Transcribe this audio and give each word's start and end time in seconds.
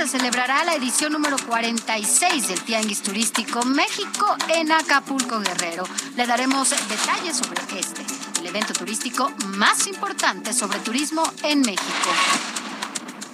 Se 0.00 0.18
celebrará 0.18 0.64
la 0.64 0.76
edición 0.76 1.12
número 1.12 1.36
46 1.46 2.48
del 2.48 2.62
Tianguis 2.62 3.02
Turístico 3.02 3.62
México 3.66 4.34
en 4.48 4.72
Acapulco, 4.72 5.40
Guerrero. 5.40 5.84
Le 6.16 6.26
daremos 6.26 6.70
detalles 6.70 7.36
sobre 7.36 7.60
este, 7.78 8.02
el 8.40 8.46
evento 8.46 8.72
turístico 8.72 9.30
más 9.58 9.86
importante 9.88 10.54
sobre 10.54 10.78
turismo 10.78 11.22
en 11.42 11.60
México. 11.60 12.08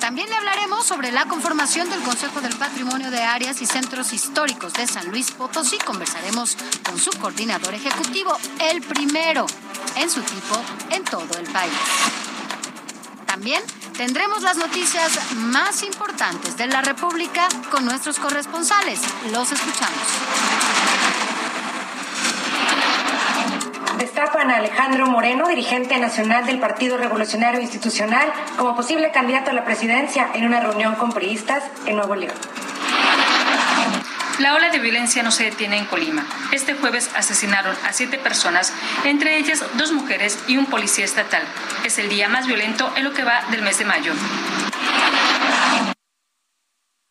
También 0.01 0.29
le 0.29 0.35
hablaremos 0.35 0.85
sobre 0.85 1.13
la 1.13 1.27
conformación 1.27 1.89
del 1.89 2.01
Consejo 2.01 2.41
del 2.41 2.57
Patrimonio 2.57 3.13
de 3.13 3.23
Áreas 3.23 3.63
y 3.63 3.67
Centros 3.67 4.13
Históricos 4.13 4.73
de 4.73 4.89
San 4.89 5.09
Luis 5.13 5.31
Potosí. 5.31 5.79
Conversaremos 5.79 6.57
con 6.85 6.99
su 6.99 7.11
coordinador 7.21 7.75
ejecutivo, 7.75 8.37
el 8.59 8.83
primero 8.83 9.47
en 9.95 10.11
su 10.11 10.21
tipo 10.23 10.61
en 10.91 11.05
todo 11.05 11.39
el 11.39 11.47
país. 11.53 12.36
También 13.37 13.63
tendremos 13.99 14.43
las 14.43 14.57
noticias 14.57 15.35
más 15.35 15.83
importantes 15.83 16.57
de 16.57 16.69
la 16.69 16.81
República 16.81 17.47
con 17.71 17.85
nuestros 17.85 18.19
corresponsales. 18.19 18.99
Los 19.31 19.53
escuchamos. 19.53 20.01
Destapan 23.99 24.51
a 24.51 24.57
Alejandro 24.57 25.07
Moreno, 25.09 25.49
dirigente 25.49 25.99
nacional 25.99 26.47
del 26.47 26.59
Partido 26.59 26.97
Revolucionario 26.97 27.61
Institucional, 27.61 28.33
como 28.57 28.75
posible 28.75 29.11
candidato 29.11 29.51
a 29.51 29.53
la 29.53 29.67
presidencia 29.67 30.31
en 30.33 30.47
una 30.47 30.61
reunión 30.61 30.95
con 30.95 31.13
priistas 31.13 31.63
en 31.85 31.97
Nuevo 31.97 32.15
León. 32.15 32.37
La 34.39 34.55
ola 34.55 34.69
de 34.69 34.79
violencia 34.79 35.23
no 35.23 35.31
se 35.31 35.45
detiene 35.45 35.79
en 35.79 35.87
Colima. 35.87 36.27
Este 36.53 36.75
jueves 36.75 37.09
asesinaron 37.15 37.75
a 37.87 37.95
siete 37.95 38.19
personas, 38.19 38.71
entre 39.05 39.39
ellas 39.39 39.65
dos 39.75 39.93
mujeres 39.93 40.39
y 40.47 40.59
un 40.59 40.67
policía 40.67 41.07
estatal. 41.07 41.43
Es 41.85 41.97
el 41.99 42.11
día 42.11 42.29
más 42.29 42.47
violento 42.47 42.93
en 42.97 43.05
lo 43.05 43.15
que 43.15 43.25
va 43.25 43.43
del 43.51 43.63
mes 43.63 43.79
de 43.79 43.87
mayo. 43.87 44.13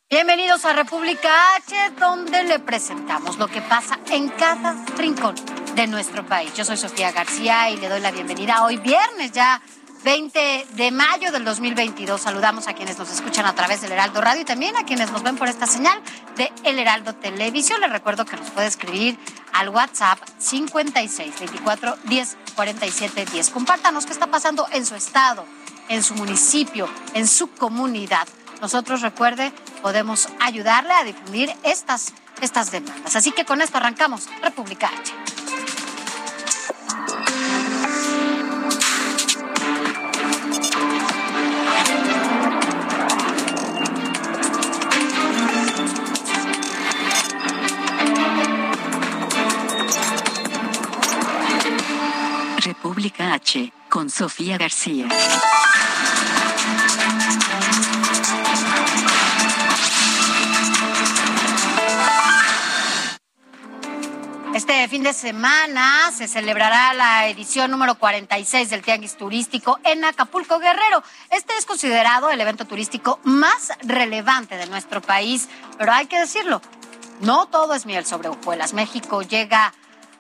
Bienvenidos 0.08 0.66
a 0.66 0.74
República 0.74 1.56
H, 1.56 1.94
donde 2.00 2.44
le 2.44 2.60
presentamos 2.60 3.40
lo 3.40 3.48
que 3.48 3.62
pasa 3.62 3.98
en 4.12 4.30
cada 4.30 4.76
rincón 4.96 5.34
de 5.74 5.88
nuestro 5.88 6.24
país. 6.28 6.54
Yo 6.54 6.64
soy 6.64 6.78
Sofía 6.78 7.12
García 7.12 7.72
y 7.72 7.78
le 7.78 7.90
doy 7.90 8.02
la 8.02 8.12
bienvenida 8.12 8.64
hoy 8.64 8.78
viernes 8.78 9.32
ya 9.32 9.62
20 10.06 10.68
de 10.74 10.92
mayo 10.92 11.32
del 11.32 11.44
2022. 11.44 12.22
Saludamos 12.22 12.68
a 12.68 12.74
quienes 12.74 13.00
nos 13.00 13.12
escuchan 13.12 13.48
a 13.48 13.56
través 13.56 13.82
del 13.82 13.92
Heraldo 13.92 14.22
Radio 14.22 14.44
y 14.44 14.46
también 14.46 14.78
a 14.78 14.86
quienes 14.86 15.12
nos 15.12 15.24
ven 15.24 15.36
por 15.36 15.48
esta 15.48 15.66
señal 15.66 16.00
de 16.38 16.54
El 16.64 16.78
Heraldo 16.78 17.16
Televisión. 17.16 17.82
Les 17.82 17.92
recuerdo 17.92 18.24
que 18.24 18.38
nos 18.38 18.52
puede 18.52 18.68
escribir 18.68 19.18
al 19.52 19.70
WhatsApp 19.70 20.20
56 20.38 21.40
24 21.40 21.98
10 22.04 22.38
47 22.56 23.26
10. 23.32 23.50
Compártanos 23.50 24.06
qué 24.06 24.14
está 24.14 24.28
pasando 24.28 24.68
en 24.72 24.86
su 24.86 24.94
estado, 24.94 25.44
en 25.90 26.04
su 26.04 26.14
municipio, 26.14 26.88
en 27.16 27.28
su 27.28 27.50
comunidad. 27.50 28.28
Nosotros, 28.62 29.02
recuerde, 29.02 29.52
podemos 29.82 30.30
ayudarle 30.40 30.94
a 30.94 31.04
difundir 31.04 31.52
estas, 31.64 32.14
estas 32.42 32.70
demandas. 32.70 33.16
Así 33.16 33.32
que 33.32 33.44
con 33.44 33.60
esto 33.60 33.78
arrancamos 33.78 34.30
República 34.44 34.88
H. 34.88 35.65
República 53.06 53.34
H, 53.36 53.72
con 53.88 54.10
Sofía 54.10 54.58
García. 54.58 55.08
Este 64.56 64.88
fin 64.88 65.04
de 65.04 65.14
semana 65.14 66.12
se 66.18 66.28
celebrará 66.28 66.96
la 66.96 67.28
edición 67.28 67.70
número 67.70 67.94
46 67.94 68.72
del 68.72 68.82
Tianguis 68.82 69.18
Turístico 69.18 69.80
en 69.84 70.04
Acapulco 70.04 70.58
Guerrero. 70.58 71.04
Este 71.30 71.56
es 71.60 71.66
considerado 71.68 72.32
el 72.32 72.42
evento 72.42 72.66
turístico 72.66 73.20
más 73.24 73.72
relevante 73.84 74.58
de 74.58 74.66
nuestro 74.66 75.02
país, 75.02 75.48
pero 75.78 75.92
hay 75.92 76.08
que 76.08 76.20
decirlo, 76.20 76.60
no 77.20 77.46
todo 77.46 77.76
es 77.76 77.86
miel 77.86 78.04
sobre 78.04 78.30
hojuelas. 78.30 78.74
México 78.74 79.22
llega 79.22 79.76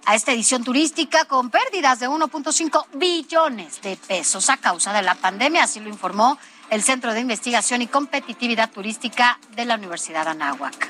a 0.05 0.15
esta 0.15 0.31
edición 0.31 0.63
turística 0.63 1.25
con 1.25 1.49
pérdidas 1.49 1.99
de 1.99 2.07
1.5 2.07 2.85
billones 2.93 3.81
de 3.81 3.97
pesos 3.97 4.49
a 4.49 4.57
causa 4.57 4.93
de 4.93 5.01
la 5.01 5.15
pandemia, 5.15 5.63
así 5.63 5.79
lo 5.79 5.89
informó 5.89 6.37
el 6.69 6.83
Centro 6.83 7.13
de 7.13 7.19
Investigación 7.19 7.81
y 7.81 7.87
Competitividad 7.87 8.71
Turística 8.71 9.39
de 9.55 9.65
la 9.65 9.75
Universidad 9.75 10.27
Anáhuac. 10.27 10.89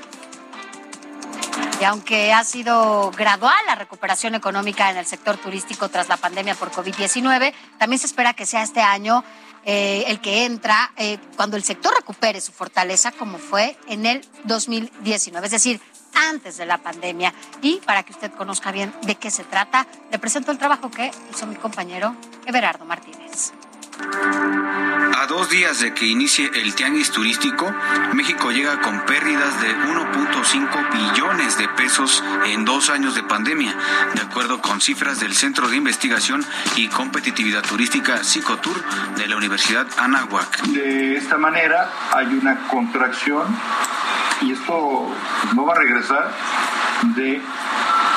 Y 1.79 1.83
aunque 1.83 2.31
ha 2.31 2.43
sido 2.43 3.11
gradual 3.11 3.57
la 3.67 3.75
recuperación 3.75 4.35
económica 4.35 4.91
en 4.91 4.97
el 4.97 5.05
sector 5.05 5.37
turístico 5.37 5.89
tras 5.89 6.07
la 6.07 6.17
pandemia 6.17 6.55
por 6.55 6.71
COVID-19, 6.71 7.53
también 7.77 7.99
se 7.99 8.07
espera 8.07 8.33
que 8.33 8.45
sea 8.45 8.63
este 8.63 8.81
año 8.81 9.23
eh, 9.65 10.05
el 10.07 10.21
que 10.21 10.45
entra 10.45 10.91
eh, 10.95 11.17
cuando 11.35 11.57
el 11.57 11.63
sector 11.63 11.93
recupere 11.93 12.39
su 12.39 12.51
fortaleza 12.51 13.11
como 13.11 13.39
fue 13.39 13.77
en 13.87 14.05
el 14.05 14.21
2019, 14.43 15.47
es 15.47 15.51
decir, 15.51 15.81
antes 16.15 16.57
de 16.57 16.65
la 16.65 16.77
pandemia. 16.77 17.33
Y 17.61 17.81
para 17.85 18.03
que 18.03 18.13
usted 18.13 18.31
conozca 18.31 18.71
bien 18.71 18.93
de 19.03 19.15
qué 19.15 19.31
se 19.31 19.43
trata, 19.43 19.87
le 20.11 20.19
presento 20.19 20.51
el 20.51 20.57
trabajo 20.57 20.89
que 20.89 21.11
hizo 21.31 21.47
mi 21.47 21.55
compañero 21.55 22.15
Everardo 22.45 22.85
Martínez. 22.85 23.53
A 25.17 25.27
dos 25.27 25.49
días 25.49 25.79
de 25.79 25.93
que 25.93 26.05
inicie 26.05 26.51
el 26.53 26.75
tianguis 26.75 27.11
turístico, 27.11 27.73
México 28.13 28.51
llega 28.51 28.81
con 28.81 29.05
pérdidas 29.05 29.61
de 29.61 29.73
1.5 29.75 30.91
billones 30.91 31.57
de 31.57 31.67
pesos 31.69 32.23
en 32.45 32.65
dos 32.65 32.89
años 32.89 33.15
de 33.15 33.23
pandemia, 33.23 33.75
de 34.13 34.21
acuerdo 34.21 34.61
con 34.61 34.81
cifras 34.81 35.19
del 35.19 35.33
Centro 35.33 35.69
de 35.69 35.77
Investigación 35.77 36.45
y 36.75 36.89
Competitividad 36.89 37.63
Turística 37.63 38.23
Psicotur 38.23 38.83
de 39.15 39.27
la 39.27 39.37
Universidad 39.37 39.87
Anáhuac. 39.97 40.61
De 40.67 41.15
esta 41.15 41.37
manera 41.37 41.89
hay 42.13 42.27
una 42.27 42.67
contracción 42.67 43.47
y 44.41 44.51
esto 44.51 45.07
no 45.55 45.65
va 45.65 45.73
a 45.73 45.77
regresar 45.77 46.31
de 47.15 47.41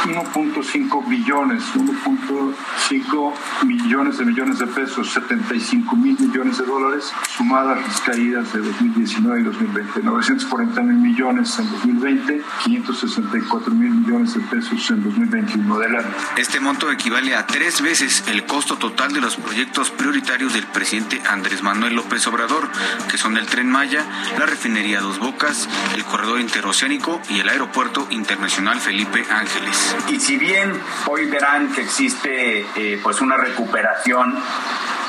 1.5 0.04 1.08
billones, 1.08 1.64
1.5 1.74 3.32
millones 3.64 4.18
de 4.18 4.24
millones 4.24 4.58
de 4.58 4.66
pesos, 4.66 5.12
75 5.12 5.96
mil 5.96 6.16
millones 6.18 6.58
de 6.58 6.64
dólares, 6.64 7.12
sumadas 7.36 7.80
las 7.86 8.00
caídas 8.00 8.52
de 8.52 8.60
2019 8.60 9.40
y 9.40 9.44
2020. 9.44 10.02
940 10.02 10.82
mil 10.82 10.96
millones 10.96 11.58
en 11.58 11.70
2020, 11.70 12.42
564 12.64 13.74
mil 13.74 13.90
millones 13.90 14.34
de 14.34 14.40
pesos 14.40 14.90
en 14.90 15.02
2021 15.02 15.78
del 15.78 15.96
año. 15.96 16.14
Este 16.36 16.60
monto 16.60 16.90
equivale 16.90 17.34
a 17.34 17.46
tres 17.46 17.82
veces 17.82 18.24
el 18.28 18.44
costo 18.46 18.76
total 18.76 19.12
de 19.12 19.20
los 19.20 19.36
proyectos 19.36 19.90
prioritarios 19.90 20.54
del 20.54 20.66
presidente 20.66 21.20
Andrés 21.28 21.62
Manuel 21.62 21.94
López 21.94 22.26
Obrador, 22.26 22.68
que 23.10 23.18
son 23.18 23.36
el 23.36 23.46
Tren 23.46 23.70
Maya, 23.70 24.04
la 24.38 24.46
refinería 24.46 25.00
Dos 25.00 25.18
Bocas, 25.18 25.68
el 25.94 26.04
corredor 26.04 26.40
interoceánico 26.40 27.20
y 27.28 27.40
el 27.40 27.48
aeropuerto 27.48 28.06
internacional 28.10 28.80
Felipe 28.80 29.24
Ángeles. 29.30 29.87
Y 30.08 30.20
si 30.20 30.36
bien 30.36 30.72
hoy 31.06 31.26
verán 31.26 31.72
que 31.72 31.82
existe 31.82 32.66
eh, 32.76 33.00
pues 33.02 33.20
una 33.20 33.36
recuperación, 33.36 34.38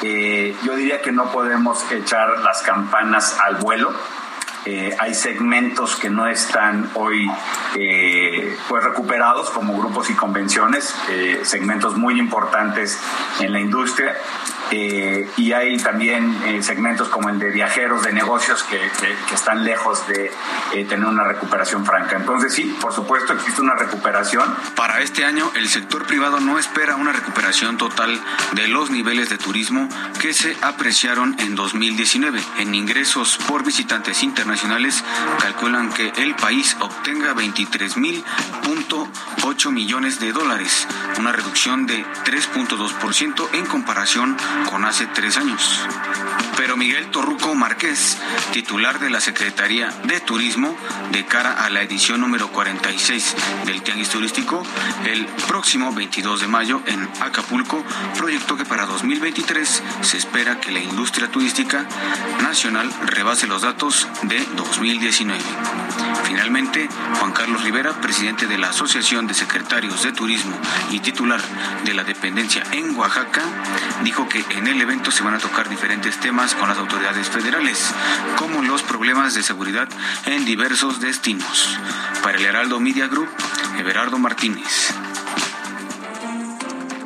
eh, 0.01 0.55
yo 0.63 0.75
diría 0.75 1.01
que 1.01 1.11
no 1.11 1.31
podemos 1.31 1.89
echar 1.91 2.39
las 2.39 2.61
campanas 2.61 3.37
al 3.43 3.55
vuelo. 3.55 3.93
Eh, 4.65 4.95
hay 4.99 5.13
segmentos 5.13 5.95
que 5.95 6.09
no 6.09 6.27
están 6.27 6.91
hoy 6.93 7.31
pues 8.67 8.83
recuperados 8.83 9.49
como 9.51 9.77
grupos 9.77 10.09
y 10.09 10.13
convenciones, 10.13 10.93
segmentos 11.43 11.95
muy 11.97 12.19
importantes 12.19 12.99
en 13.39 13.53
la 13.53 13.59
industria. 13.59 14.15
Eh, 14.71 15.27
y 15.38 15.54
hay 15.54 15.77
también 15.77 16.36
eh, 16.45 16.62
segmentos 16.62 17.07
como 17.10 17.30
el 17.30 17.39
de 17.39 17.50
viajeros, 17.51 18.04
de 18.04 18.13
negocios 18.13 18.63
que, 18.63 18.80
están 19.33 19.63
lejos 19.63 20.07
de 20.07 20.31
eh, 20.74 20.86
tener 20.86 21.06
una 21.06 21.24
recuperación 21.24 21.86
franca. 21.86 22.18
Entonces 22.18 22.54
sí, 22.54 22.75
por 22.80 22.94
supuesto 22.94 23.33
existe 23.33 23.62
una 23.62 23.75
recuperación. 23.75 24.56
Para 24.75 25.01
este 25.01 25.25
año 25.25 25.51
el 25.56 25.68
sector 25.69 26.06
privado 26.06 26.39
no 26.39 26.60
espera 26.60 26.95
una 26.95 27.13
recuperación 27.13 27.77
total 27.77 28.19
de 28.54 28.68
los 28.68 28.92
niveles 28.92 29.30
de 29.30 29.38
turismo 29.38 29.88
que 30.19 30.33
se 30.33 30.57
apreciaron 30.62 31.36
en 31.39 31.56
2019. 31.56 32.42
En 32.60 32.75
ingresos 32.75 33.38
por 33.48 33.63
visitantes 33.63 34.21
internacionales 34.24 35.04
calculan 35.42 35.92
que 35.92 36.12
el 36.18 36.36
país 36.36 36.75
obtenga 36.80 37.33
23.8 37.33 39.71
millones 39.71 40.19
de 40.19 40.31
dólares, 40.31 40.88
una 41.18 41.31
reducción 41.31 41.88
de 41.88 42.06
3.2% 42.25 43.48
en 43.54 43.66
comparación 43.66 44.38
con 44.69 44.85
hace 44.85 45.07
tres 45.07 45.38
años. 45.38 45.79
Pero 46.57 46.75
Miguel 46.75 47.09
Torruco 47.11 47.56
Márquez, 47.56 48.17
titular 48.51 49.00
de 49.00 49.09
la 49.09 49.21
Secretaría 49.21 49.89
de 50.03 50.19
Turismo, 50.19 50.75
de 51.11 51.25
cara 51.25 51.63
a 51.63 51.69
la 51.69 51.81
edición 51.81 52.21
número 52.21 52.50
46 52.51 53.35
del 53.65 53.81
Tianguis 53.81 54.09
Turístico, 54.09 54.63
el 55.06 55.25
próximo 55.47 55.94
22 55.94 56.41
de 56.41 56.47
mayo 56.47 56.81
en 56.85 57.09
Acapulco, 57.21 57.83
proyectó 58.17 58.57
que 58.57 58.65
para 58.65 58.85
2023 58.85 59.83
se 60.01 60.17
espera 60.17 60.59
que 60.59 60.71
la 60.71 60.79
industria 60.79 61.29
turística 61.29 61.85
nacional 62.44 62.91
rebase 63.06 63.47
los 63.47 63.61
datos 63.61 64.07
de 64.23 64.44
2019. 64.56 65.39
Finalmente, 66.23 66.87
Juan 67.19 67.31
Carlos 67.31 67.63
Rivera, 67.63 67.99
presidente 68.01 68.47
de 68.47 68.57
la 68.57 68.69
Asociación 68.69 69.27
de 69.27 69.33
Secretarios 69.33 70.03
de 70.03 70.11
Turismo 70.11 70.55
y 70.91 70.99
titular 70.99 71.41
de 71.83 71.93
la 71.93 72.03
dependencia 72.03 72.63
en 72.71 72.95
Oaxaca, 72.95 73.41
dijo 74.03 74.27
que 74.29 74.45
en 74.51 74.67
el 74.67 74.81
evento 74.81 75.11
se 75.11 75.23
van 75.23 75.35
a 75.35 75.39
tocar 75.39 75.69
diferentes 75.69 76.19
temas 76.19 76.55
con 76.55 76.69
las 76.69 76.77
autoridades 76.77 77.29
federales, 77.29 77.93
como 78.37 78.61
los 78.61 78.83
problemas 78.83 79.33
de 79.33 79.43
seguridad 79.43 79.89
en 80.25 80.45
diversos 80.45 80.99
destinos. 80.99 81.77
Para 82.23 82.37
el 82.37 82.45
Heraldo 82.45 82.79
Media 82.79 83.07
Group, 83.07 83.29
Everardo 83.77 84.17
Martínez. 84.17 84.93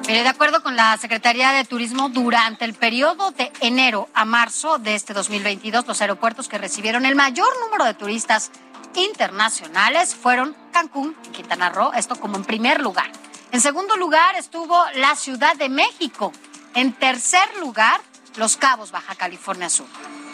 de 0.07 0.27
acuerdo 0.27 0.61
con 0.61 0.75
la 0.75 0.97
Secretaría 0.97 1.51
de 1.51 1.63
Turismo, 1.65 2.09
durante 2.09 2.65
el 2.65 2.73
periodo 2.73 3.31
de 3.31 3.51
enero 3.61 4.09
a 4.13 4.25
marzo 4.25 4.77
de 4.77 4.95
este 4.95 5.13
2022, 5.13 5.87
los 5.87 6.01
aeropuertos 6.01 6.47
que 6.47 6.57
recibieron 6.57 7.05
el 7.05 7.15
mayor 7.15 7.49
número 7.61 7.85
de 7.85 7.93
turistas 7.93 8.51
internacionales 8.95 10.15
fueron 10.15 10.55
Cancún 10.71 11.15
Quintana 11.31 11.69
Roo, 11.69 11.91
esto 11.93 12.15
como 12.15 12.37
en 12.37 12.43
primer 12.43 12.81
lugar. 12.81 13.11
En 13.51 13.61
segundo 13.61 13.95
lugar 13.97 14.35
estuvo 14.35 14.83
la 14.95 15.15
Ciudad 15.15 15.55
de 15.55 15.69
México. 15.69 16.31
En 16.73 16.93
tercer 16.93 17.57
lugar, 17.59 18.01
Los 18.35 18.57
Cabos, 18.57 18.91
Baja 18.91 19.15
California 19.15 19.69
Sur. 19.69 19.85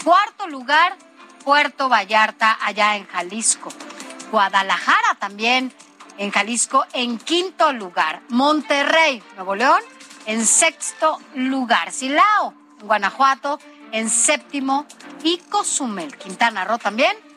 Cuarto 0.04 0.48
lugar, 0.48 0.98
Puerto 1.44 1.90
Vallarta, 1.90 2.58
allá 2.62 2.96
en 2.96 3.06
Jalisco. 3.08 3.70
Guadalajara 4.32 5.16
también 5.20 5.74
en 6.18 6.32
Jalisco 6.32 6.86
en 6.94 7.18
quinto 7.18 7.74
lugar. 7.74 8.22
Monterrey, 8.30 9.22
Nuevo 9.36 9.56
León, 9.56 9.82
en 10.26 10.46
sexto 10.46 11.20
lugar. 11.36 11.92
Silao, 11.92 12.54
Guanajuato, 12.82 13.60
en 13.92 14.10
séptimo. 14.10 14.86
Y 15.24 15.40
Cozumel, 15.50 16.16
Quintana 16.18 16.64
Roo 16.64 16.78
también 16.78 17.29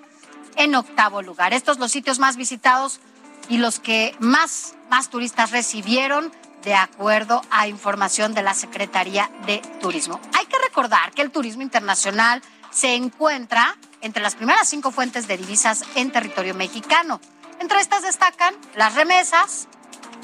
en 0.57 0.75
octavo 0.75 1.23
lugar. 1.23 1.53
Estos 1.53 1.79
los 1.79 1.91
sitios 1.91 2.19
más 2.19 2.37
visitados 2.37 3.01
y 3.49 3.59
los 3.59 3.81
que 3.81 4.15
más, 4.19 4.75
más 4.91 5.11
turistas 5.11 5.51
recibieron 5.51 6.33
de 6.63 6.75
acuerdo 6.75 7.43
a 7.51 7.67
información 7.67 8.35
de 8.35 8.43
la 8.43 8.55
Secretaría 8.55 9.31
de 9.47 9.59
Turismo. 9.81 10.21
Hay 10.39 10.47
que 10.47 10.59
recordar 10.59 11.13
que 11.13 11.23
el 11.23 11.31
turismo 11.31 11.63
internacional 11.63 12.43
se 12.71 12.95
encuentra 12.95 13.77
entre 14.01 14.23
las 14.23 14.35
primeras 14.35 14.69
cinco 14.69 14.91
fuentes 14.91 15.29
de 15.29 15.37
divisas 15.37 15.85
en 15.95 16.11
territorio 16.11 16.55
mexicano. 16.55 17.21
Entre 17.61 17.81
estas 17.81 18.03
destacan 18.03 18.55
las 18.75 18.95
remesas 18.95 19.69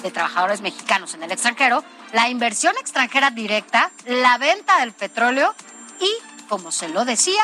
de 0.02 0.10
trabajadores 0.10 0.60
mexicanos 0.60 1.14
en 1.14 1.22
el 1.22 1.32
extranjero, 1.32 1.84
la 2.12 2.28
inversión 2.28 2.74
extranjera 2.78 3.30
directa, 3.30 3.90
la 4.06 4.38
venta 4.38 4.80
del 4.80 4.92
petróleo 4.92 5.54
y, 6.00 6.10
como 6.48 6.72
se 6.72 6.88
lo 6.88 7.04
decía, 7.04 7.42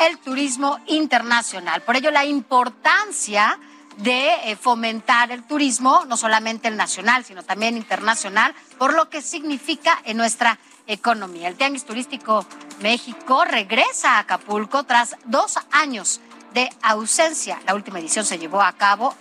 el 0.00 0.18
turismo 0.18 0.78
internacional. 0.86 1.82
Por 1.82 1.96
ello, 1.96 2.10
la 2.10 2.24
importancia 2.24 3.58
de 3.98 4.30
eh, 4.44 4.56
fomentar 4.56 5.30
el 5.30 5.42
turismo, 5.44 6.04
no 6.06 6.16
solamente 6.16 6.68
el 6.68 6.76
nacional, 6.76 7.24
sino 7.24 7.42
también 7.42 7.76
internacional, 7.76 8.54
por 8.78 8.94
lo 8.94 9.10
que 9.10 9.20
significa 9.20 10.00
en 10.04 10.16
nuestra 10.16 10.58
economía. 10.86 11.48
El 11.48 11.56
Tianguis 11.56 11.84
Turístico 11.84 12.46
México 12.80 13.44
regresa 13.44 14.16
a 14.16 14.20
Acapulco 14.20 14.84
tras 14.84 15.16
dos 15.26 15.58
años 15.70 16.20
de 16.54 16.70
ausencia. 16.82 17.60
La 17.66 17.74
última 17.74 17.98
edición 17.98 18.24
se 18.24 18.38
llevó 18.38 18.62
a 18.62 18.72
cabo 18.72 19.14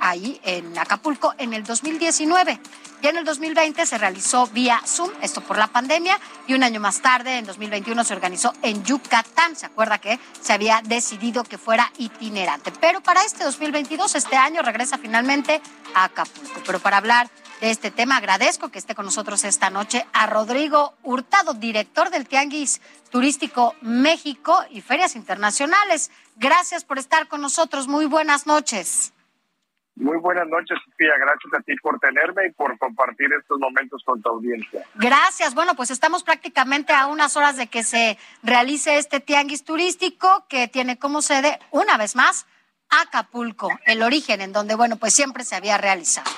ahí 0.00 0.40
en 0.42 0.76
Acapulco 0.76 1.34
en 1.38 1.54
el 1.54 1.64
2019. 1.64 2.60
Ya 3.04 3.10
en 3.10 3.18
el 3.18 3.26
2020 3.26 3.84
se 3.84 3.98
realizó 3.98 4.46
vía 4.46 4.80
Zoom, 4.86 5.10
esto 5.20 5.42
por 5.42 5.58
la 5.58 5.66
pandemia, 5.66 6.18
y 6.46 6.54
un 6.54 6.62
año 6.62 6.80
más 6.80 7.02
tarde, 7.02 7.36
en 7.36 7.44
2021, 7.44 8.02
se 8.02 8.14
organizó 8.14 8.54
en 8.62 8.82
Yucatán. 8.82 9.56
¿Se 9.56 9.66
acuerda 9.66 9.98
que 9.98 10.18
se 10.40 10.54
había 10.54 10.80
decidido 10.82 11.44
que 11.44 11.58
fuera 11.58 11.92
itinerante? 11.98 12.72
Pero 12.80 13.02
para 13.02 13.22
este 13.22 13.44
2022, 13.44 14.14
este 14.14 14.36
año, 14.36 14.62
regresa 14.62 14.96
finalmente 14.96 15.60
a 15.94 16.04
Acapulco. 16.04 16.62
Pero 16.64 16.78
para 16.78 16.96
hablar 16.96 17.28
de 17.60 17.70
este 17.70 17.90
tema, 17.90 18.16
agradezco 18.16 18.70
que 18.70 18.78
esté 18.78 18.94
con 18.94 19.04
nosotros 19.04 19.44
esta 19.44 19.68
noche 19.68 20.06
a 20.14 20.24
Rodrigo 20.26 20.94
Hurtado, 21.02 21.52
director 21.52 22.08
del 22.08 22.26
Tianguis 22.26 22.80
Turístico 23.10 23.74
México 23.82 24.64
y 24.70 24.80
Ferias 24.80 25.14
Internacionales. 25.14 26.10
Gracias 26.36 26.84
por 26.84 26.98
estar 26.98 27.28
con 27.28 27.42
nosotros. 27.42 27.86
Muy 27.86 28.06
buenas 28.06 28.46
noches. 28.46 29.12
Muy 29.96 30.18
buenas 30.18 30.48
noches, 30.48 30.76
Sofía. 30.84 31.12
Gracias 31.18 31.54
a 31.54 31.62
ti 31.62 31.74
por 31.76 32.00
tenerme 32.00 32.48
y 32.48 32.52
por 32.52 32.76
compartir 32.78 33.28
estos 33.40 33.58
momentos 33.60 34.02
con 34.04 34.20
tu 34.20 34.28
audiencia. 34.28 34.84
Gracias. 34.96 35.54
Bueno, 35.54 35.74
pues 35.76 35.90
estamos 35.90 36.24
prácticamente 36.24 36.92
a 36.92 37.06
unas 37.06 37.36
horas 37.36 37.56
de 37.56 37.68
que 37.68 37.84
se 37.84 38.18
realice 38.42 38.98
este 38.98 39.20
tianguis 39.20 39.64
turístico 39.64 40.46
que 40.48 40.66
tiene 40.66 40.98
como 40.98 41.22
sede, 41.22 41.60
una 41.70 41.96
vez 41.96 42.16
más, 42.16 42.46
Acapulco, 42.90 43.68
el 43.86 44.02
origen 44.02 44.40
en 44.40 44.52
donde, 44.52 44.74
bueno, 44.74 44.96
pues 44.96 45.14
siempre 45.14 45.44
se 45.44 45.54
había 45.54 45.78
realizado. 45.78 46.30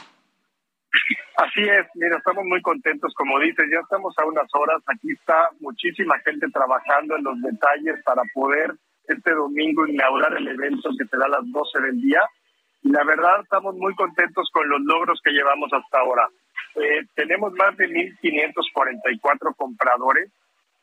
Así 1.36 1.60
es, 1.60 1.86
mira, 1.94 2.16
estamos 2.16 2.44
muy 2.46 2.62
contentos, 2.62 3.12
como 3.14 3.38
dices, 3.40 3.66
ya 3.70 3.80
estamos 3.80 4.14
a 4.18 4.24
unas 4.24 4.48
horas, 4.54 4.82
aquí 4.86 5.12
está 5.12 5.50
muchísima 5.60 6.18
gente 6.20 6.46
trabajando 6.50 7.16
en 7.16 7.24
los 7.24 7.40
detalles 7.42 8.02
para 8.04 8.22
poder 8.32 8.74
este 9.04 9.32
domingo 9.32 9.86
inaugurar 9.86 10.34
el 10.34 10.48
evento 10.48 10.88
que 10.98 11.06
será 11.06 11.26
a 11.26 11.40
las 11.40 11.52
12 11.52 11.80
del 11.80 12.00
día 12.00 12.20
la 12.90 13.04
verdad 13.04 13.40
estamos 13.42 13.74
muy 13.76 13.94
contentos 13.94 14.48
con 14.52 14.68
los 14.68 14.80
logros 14.82 15.20
que 15.22 15.32
llevamos 15.32 15.72
hasta 15.72 15.98
ahora. 15.98 16.28
Eh, 16.76 17.04
tenemos 17.14 17.52
más 17.54 17.76
de 17.76 17.88
1.544 17.88 19.56
compradores 19.56 20.30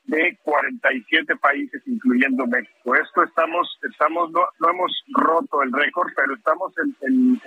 de 0.05 0.37
47 0.43 1.35
países, 1.37 1.81
incluyendo 1.85 2.45
México. 2.47 2.95
Esto 2.95 3.23
estamos, 3.23 3.79
estamos 3.89 4.31
no, 4.31 4.41
no 4.59 4.69
hemos 4.69 4.91
roto 5.13 5.61
el 5.61 5.71
récord, 5.71 6.09
pero 6.15 6.35
estamos 6.35 6.73
en, 6.77 6.95
en, 7.01 7.41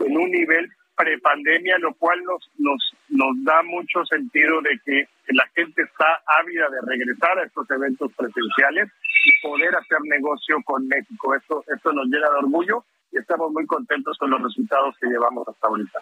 en, 0.00 0.16
un 0.16 0.30
nivel 0.30 0.68
prepandemia, 0.96 1.78
lo 1.78 1.94
cual 1.94 2.22
nos, 2.24 2.50
nos, 2.58 2.94
nos 3.08 3.44
da 3.44 3.62
mucho 3.62 4.04
sentido 4.04 4.60
de 4.60 4.78
que 4.84 5.08
la 5.28 5.46
gente 5.54 5.82
está 5.82 6.20
ávida 6.40 6.68
de 6.68 6.80
regresar 6.86 7.38
a 7.38 7.44
estos 7.44 7.68
eventos 7.70 8.12
presenciales 8.12 8.90
y 9.24 9.48
poder 9.48 9.74
hacer 9.76 9.98
negocio 10.02 10.58
con 10.64 10.86
México. 10.86 11.34
Esto, 11.34 11.64
esto 11.74 11.92
nos 11.92 12.06
llena 12.06 12.28
de 12.30 12.38
orgullo 12.38 12.84
y 13.14 13.18
estamos 13.18 13.52
muy 13.52 13.66
contentos 13.66 14.18
con 14.18 14.30
los 14.30 14.42
resultados 14.42 14.96
que 15.00 15.06
llevamos 15.06 15.46
hasta 15.48 15.68
ahorita. 15.68 16.00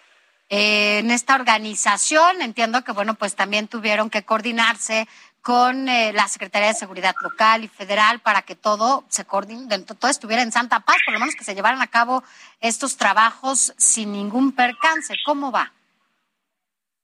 Eh, 0.48 0.98
en 0.98 1.10
esta 1.10 1.34
organización 1.34 2.42
entiendo 2.42 2.82
que 2.82 2.92
bueno 2.92 3.14
pues 3.14 3.36
también 3.36 3.68
tuvieron 3.68 4.10
que 4.10 4.24
coordinarse 4.24 5.06
con 5.40 5.88
eh, 5.88 6.12
la 6.12 6.28
Secretaría 6.28 6.68
de 6.68 6.74
Seguridad 6.74 7.14
local 7.20 7.64
y 7.64 7.68
federal 7.68 8.20
para 8.20 8.42
que 8.42 8.54
todo 8.54 9.04
se 9.08 9.24
coordine, 9.24 9.66
todo 9.80 10.10
estuviera 10.10 10.42
en 10.42 10.52
Santa 10.52 10.80
Paz, 10.80 10.98
por 11.04 11.14
lo 11.14 11.20
menos 11.20 11.34
que 11.34 11.44
se 11.44 11.54
llevaran 11.54 11.82
a 11.82 11.88
cabo 11.88 12.22
estos 12.60 12.96
trabajos 12.96 13.74
sin 13.76 14.12
ningún 14.12 14.52
percance. 14.52 15.14
¿Cómo 15.24 15.50
va? 15.50 15.72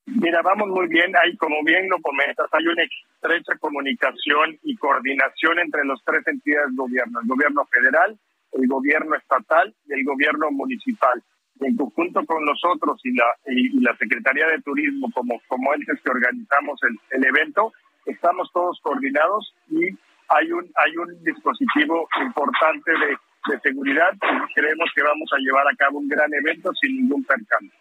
Mira, 0.06 0.40
vamos 0.42 0.68
muy 0.68 0.86
bien. 0.86 1.12
Hay, 1.22 1.36
como 1.36 1.62
bien 1.64 1.88
lo 1.88 2.00
comentas, 2.00 2.46
hay 2.52 2.66
una 2.66 2.82
estrecha 2.82 3.58
comunicación 3.58 4.58
y 4.62 4.76
coordinación 4.76 5.58
entre 5.58 5.84
las 5.84 6.02
tres 6.04 6.26
entidades 6.26 6.68
del 6.68 6.76
gobierno, 6.76 7.20
el 7.20 7.26
gobierno 7.26 7.66
federal, 7.66 8.16
el 8.52 8.66
gobierno 8.68 9.16
estatal 9.16 9.74
y 9.86 9.92
el 9.92 10.04
gobierno 10.04 10.50
municipal. 10.50 11.22
En 11.60 11.76
conjunto 11.76 12.24
con 12.24 12.44
nosotros 12.44 13.00
y 13.02 13.16
la, 13.16 13.24
y, 13.46 13.80
la 13.80 13.96
Secretaría 13.96 14.46
de 14.46 14.62
Turismo, 14.62 15.10
como, 15.12 15.40
como 15.48 15.74
entes 15.74 16.00
que 16.02 16.10
organizamos 16.10 16.78
el, 16.82 17.18
el 17.18 17.26
evento, 17.26 17.72
estamos 18.06 18.48
todos 18.52 18.78
coordinados 18.82 19.52
y 19.68 19.88
hay 20.28 20.52
un, 20.52 20.70
hay 20.76 20.96
un 20.96 21.24
dispositivo 21.24 22.08
importante 22.22 22.92
de, 22.92 23.52
de 23.52 23.60
seguridad 23.60 24.12
y 24.14 24.54
creemos 24.54 24.88
que 24.94 25.02
vamos 25.02 25.30
a 25.32 25.38
llevar 25.38 25.66
a 25.66 25.76
cabo 25.76 25.98
un 25.98 26.08
gran 26.08 26.32
evento 26.32 26.70
sin 26.80 26.96
ningún 26.96 27.24
percance. 27.24 27.74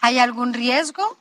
¿Hay 0.00 0.18
algún 0.18 0.52
riesgo? 0.52 1.16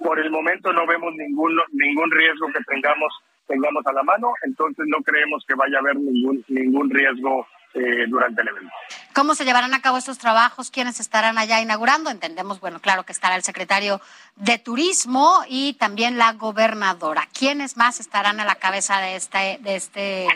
por 0.00 0.18
el 0.18 0.30
momento 0.30 0.72
no 0.72 0.86
vemos 0.86 1.14
ningún 1.14 1.60
ningún 1.72 2.10
riesgo 2.10 2.46
que 2.48 2.64
tengamos 2.64 3.12
tengamos 3.50 3.84
a 3.86 3.92
la 3.92 4.02
mano, 4.04 4.32
entonces 4.42 4.86
no 4.88 5.02
creemos 5.02 5.44
que 5.46 5.54
vaya 5.54 5.78
a 5.78 5.80
haber 5.80 5.96
ningún 5.96 6.44
ningún 6.48 6.88
riesgo 6.88 7.46
eh, 7.74 8.06
durante 8.08 8.42
el 8.42 8.48
evento. 8.48 8.72
¿Cómo 9.14 9.34
se 9.34 9.44
llevarán 9.44 9.74
a 9.74 9.82
cabo 9.82 9.96
estos 9.96 10.18
trabajos? 10.18 10.70
¿Quiénes 10.70 11.00
estarán 11.00 11.38
allá 11.38 11.60
inaugurando? 11.60 12.10
Entendemos, 12.10 12.60
bueno, 12.60 12.80
claro 12.80 13.04
que 13.04 13.12
estará 13.12 13.36
el 13.36 13.42
secretario 13.42 14.00
de 14.36 14.58
Turismo 14.58 15.42
y 15.48 15.74
también 15.74 16.18
la 16.18 16.32
gobernadora. 16.32 17.28
¿Quiénes 17.36 17.76
más 17.76 18.00
estarán 18.00 18.40
a 18.40 18.44
la 18.44 18.56
cabeza 18.56 19.00
de 19.00 19.16
este, 19.16 19.58
de 19.60 19.76
este, 19.76 20.26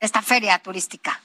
esta 0.00 0.22
feria 0.22 0.58
turística? 0.60 1.20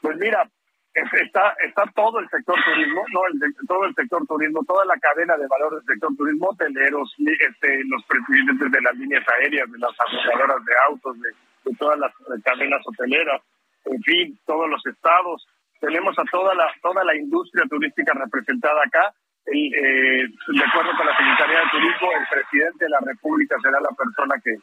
Pues 0.00 0.16
mira, 0.18 0.50
está 0.94 1.54
está 1.64 1.84
todo 1.94 2.20
el 2.20 2.28
sector 2.28 2.56
turismo, 2.64 3.02
no 3.12 3.20
todo 3.66 3.84
el 3.84 3.94
sector 3.94 4.26
turismo, 4.26 4.64
toda 4.64 4.84
la 4.84 4.96
cadena 4.98 5.36
de 5.36 5.46
valor 5.46 5.74
del 5.74 5.84
sector 5.84 6.14
turismo, 6.16 6.48
hoteleros, 6.48 7.14
este, 7.18 7.82
los 7.84 8.04
presidentes 8.04 8.70
de 8.70 8.80
las 8.80 8.94
líneas 8.96 9.24
aéreas, 9.40 9.70
de 9.70 9.78
las 9.78 9.92
asociadoras 9.98 10.64
de 10.64 10.72
autos, 10.88 11.20
de, 11.20 11.30
de 11.70 11.76
todas 11.76 11.98
las 11.98 12.12
cadenas 12.44 12.82
hoteleras 12.86 13.40
en 13.84 14.02
fin, 14.02 14.38
todos 14.46 14.68
los 14.68 14.84
estados. 14.86 15.46
Tenemos 15.80 16.16
a 16.18 16.24
toda 16.30 16.54
la, 16.54 16.72
toda 16.80 17.04
la 17.04 17.16
industria 17.16 17.64
turística 17.68 18.12
representada 18.14 18.80
acá. 18.86 19.12
El, 19.44 19.74
eh, 19.74 20.28
de 20.46 20.64
acuerdo 20.64 20.96
con 20.96 21.06
la 21.06 21.16
Secretaría 21.18 21.58
de 21.58 21.70
Turismo, 21.72 22.08
el 22.14 22.26
presidente 22.30 22.84
de 22.84 22.90
la 22.90 23.00
República 23.00 23.56
será 23.60 23.80
la 23.80 23.90
persona 23.90 24.36
que, 24.42 24.54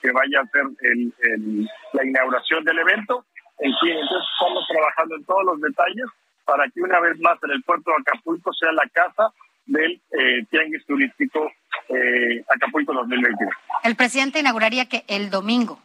que, 0.00 0.12
vaya 0.12 0.38
a 0.38 0.42
hacer 0.42 0.62
el, 0.82 1.68
la 1.92 2.04
inauguración 2.04 2.62
del 2.62 2.78
evento. 2.78 3.24
En 3.60 3.72
fin, 3.78 3.90
entonces 3.90 4.28
estamos 4.32 4.64
trabajando 4.68 5.16
en 5.16 5.24
todos 5.24 5.44
los 5.44 5.60
detalles 5.60 6.06
para 6.44 6.68
que 6.70 6.80
una 6.80 7.00
vez 7.00 7.18
más 7.20 7.38
en 7.42 7.50
el 7.50 7.62
puerto 7.62 7.90
de 7.90 7.96
Acapulco 8.00 8.52
sea 8.54 8.72
la 8.72 8.88
casa 8.92 9.30
del 9.66 10.00
eh, 10.12 10.44
tianguis 10.50 10.84
turístico 10.86 11.52
eh, 11.88 12.44
Acapulco 12.48 12.92
2021. 12.92 13.50
El 13.84 13.96
presidente 13.96 14.40
inauguraría 14.40 14.86
que 14.86 15.04
el 15.08 15.30
domingo. 15.30 15.80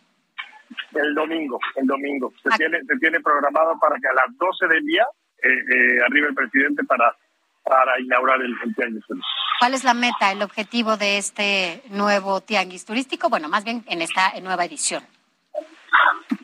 El 0.93 1.13
domingo, 1.13 1.59
el 1.75 1.87
domingo. 1.87 2.33
Se, 2.41 2.49
tiene, 2.57 2.83
se 2.83 2.97
tiene 2.97 3.19
programado 3.19 3.77
para 3.79 3.97
que 3.99 4.07
a 4.07 4.13
las 4.13 4.37
12 4.37 4.67
del 4.67 4.85
día 4.85 5.05
eh, 5.43 5.49
eh, 5.49 6.01
arribe 6.07 6.29
el 6.29 6.35
presidente 6.35 6.83
para, 6.83 7.15
para 7.63 7.99
inaugurar 7.99 8.41
el, 8.41 8.55
tianguis 8.75 9.05
turístico. 9.05 9.37
¿Cuál 9.59 9.73
es 9.73 9.83
la 9.83 9.93
meta, 9.93 10.31
el 10.31 10.41
objetivo 10.41 10.97
de 10.97 11.17
este 11.17 11.83
nuevo 11.89 12.41
tianguis 12.41 12.85
turístico? 12.85 13.29
Bueno, 13.29 13.49
más 13.49 13.63
bien 13.63 13.83
en 13.87 14.01
esta 14.01 14.33
nueva 14.41 14.65
edición. 14.65 15.03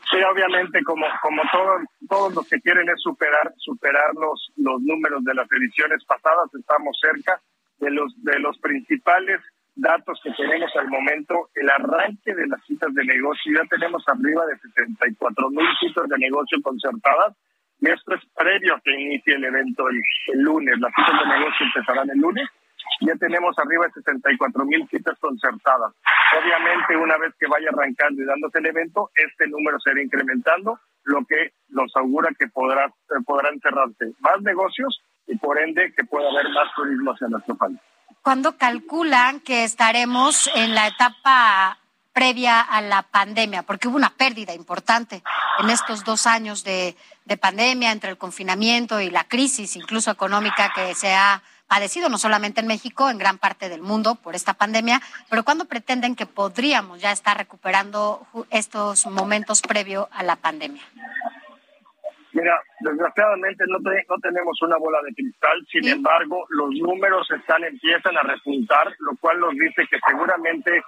Sí, 0.10 0.18
obviamente, 0.24 0.84
como, 0.84 1.06
como 1.22 1.42
todos, 1.52 1.82
todos 2.10 2.34
los 2.34 2.50
que 2.50 2.60
quieren 2.62 2.90
es 2.90 3.02
superar, 3.02 3.54
superar 3.58 4.14
los, 4.16 4.52
los 4.58 4.82
números 4.82 5.24
de 5.24 5.34
las 5.36 5.48
ediciones 5.52 6.04
pasadas, 6.06 6.50
estamos 6.54 6.98
cerca 7.00 7.40
de 7.80 7.92
los, 7.92 8.12
de 8.24 8.40
los 8.40 8.58
principales 8.60 9.42
datos 9.76 10.20
que 10.24 10.32
tenemos 10.32 10.72
al 10.76 10.90
momento, 10.90 11.50
el 11.56 11.70
arranque 11.70 12.34
de 12.36 12.48
las 12.48 12.64
citas 12.66 12.94
de 12.94 13.06
negocio, 13.06 13.54
ya 13.54 13.68
tenemos 13.70 14.04
arriba 14.08 14.46
de 14.46 14.58
64 14.58 15.50
mil 15.52 15.68
citas 15.80 16.08
de 16.10 16.18
negocio 16.18 16.62
concertadas, 16.62 17.36
y 17.82 17.90
esto 17.90 18.14
es 18.16 18.22
previo 18.36 18.76
a 18.76 18.82
que 18.82 18.92
inicie 18.92 19.36
el 19.36 19.46
evento 19.46 19.88
el, 19.88 20.42
lunes, 20.42 20.80
las 20.80 20.92
citas 20.94 21.22
de 21.22 21.40
negocio 21.40 21.66
empezarán 21.66 22.10
el 22.10 22.20
lunes, 22.20 22.50
ya 23.02 23.16
tenemos 23.16 23.58
arriba 23.58 23.88
de 23.88 23.94
64 23.94 24.66
mil 24.66 24.88
citas 24.90 25.18
concertadas. 25.20 25.94
Obviamente, 26.40 26.98
una 26.98 27.18
vez 27.18 27.34
que 27.40 27.48
vaya 27.48 27.70
arrancando 27.72 28.22
y 28.22 28.26
dándose 28.26 28.60
el 28.60 28.66
evento, 28.68 29.10
este 29.16 29.48
número 29.48 29.80
se 29.80 29.92
irá 29.92 30.04
incrementando, 30.04 30.80
lo 31.04 31.26
que 31.26 31.54
nos 31.70 31.96
augura 31.96 32.30
que 32.38 32.48
podrá, 32.48 32.86
eh, 32.86 33.24
podrán 33.26 33.60
cerrarse 33.62 34.14
más 34.20 34.42
negocios 34.42 35.02
y 35.28 35.38
por 35.38 35.60
ende 35.60 35.94
que 35.96 36.04
pueda 36.04 36.30
haber 36.30 36.50
más 36.50 36.74
turismo 36.76 37.12
hacia 37.12 37.28
nuestro 37.28 37.56
país. 37.56 37.80
¿Cuándo 38.22 38.58
calculan 38.58 39.40
que 39.40 39.64
estaremos 39.64 40.50
en 40.54 40.76
la 40.76 40.88
etapa 40.88 41.78
previa 42.12 42.60
a 42.60 42.82
la 42.82 43.04
pandemia? 43.04 43.64
Porque 43.64 43.88
hubo 43.88 43.96
una 43.96 44.10
pérdida 44.10 44.54
importante 44.54 45.24
en 45.60 45.70
estos 45.70 46.04
dos 46.04 46.28
años 46.28 46.64
de, 46.64 46.96
pandemia, 47.40 47.92
entre 47.92 48.10
el 48.10 48.18
confinamiento 48.18 49.00
y 49.00 49.10
la 49.10 49.24
crisis, 49.24 49.76
incluso 49.76 50.12
económica, 50.12 50.72
que 50.76 50.96
se 50.96 51.14
ha 51.14 51.42
padecido 51.70 52.10
no 52.10 52.18
solamente 52.18 52.60
en 52.60 52.68
México, 52.68 53.10
en 53.10 53.20
gran 53.20 53.38
parte 53.38 53.70
del 53.70 53.82
mundo 53.82 54.16
por 54.16 54.36
esta 54.36 54.56
pandemia, 54.56 55.00
pero 55.30 55.44
¿cuándo 55.44 55.66
pretenden 55.66 56.16
que 56.16 56.26
podríamos 56.26 57.00
ya 57.00 57.12
estar 57.12 57.38
recuperando 57.38 58.28
estos 58.50 59.06
momentos 59.06 59.62
previo 59.62 60.10
a 60.12 60.24
la 60.24 60.36
pandemia? 60.36 60.82
Mira, 62.34 62.60
desgraciadamente 62.80 63.64
no, 63.68 63.80
no 63.80 64.18
tenemos 64.22 64.62
una 64.62 64.78
bola 64.78 65.00
de 65.04 65.14
cristal, 65.14 65.66
sin 65.72 65.88
embargo, 65.88 66.46
los 66.50 66.70
números 66.72 67.30
están 67.32 67.64
empiezan 67.64 68.18
a 68.18 68.22
repuntar, 68.22 68.88
lo 69.00 69.16
cual 69.18 69.40
nos 69.40 69.54
dice 69.54 69.88
que 69.90 69.98
seguramente 70.08 70.84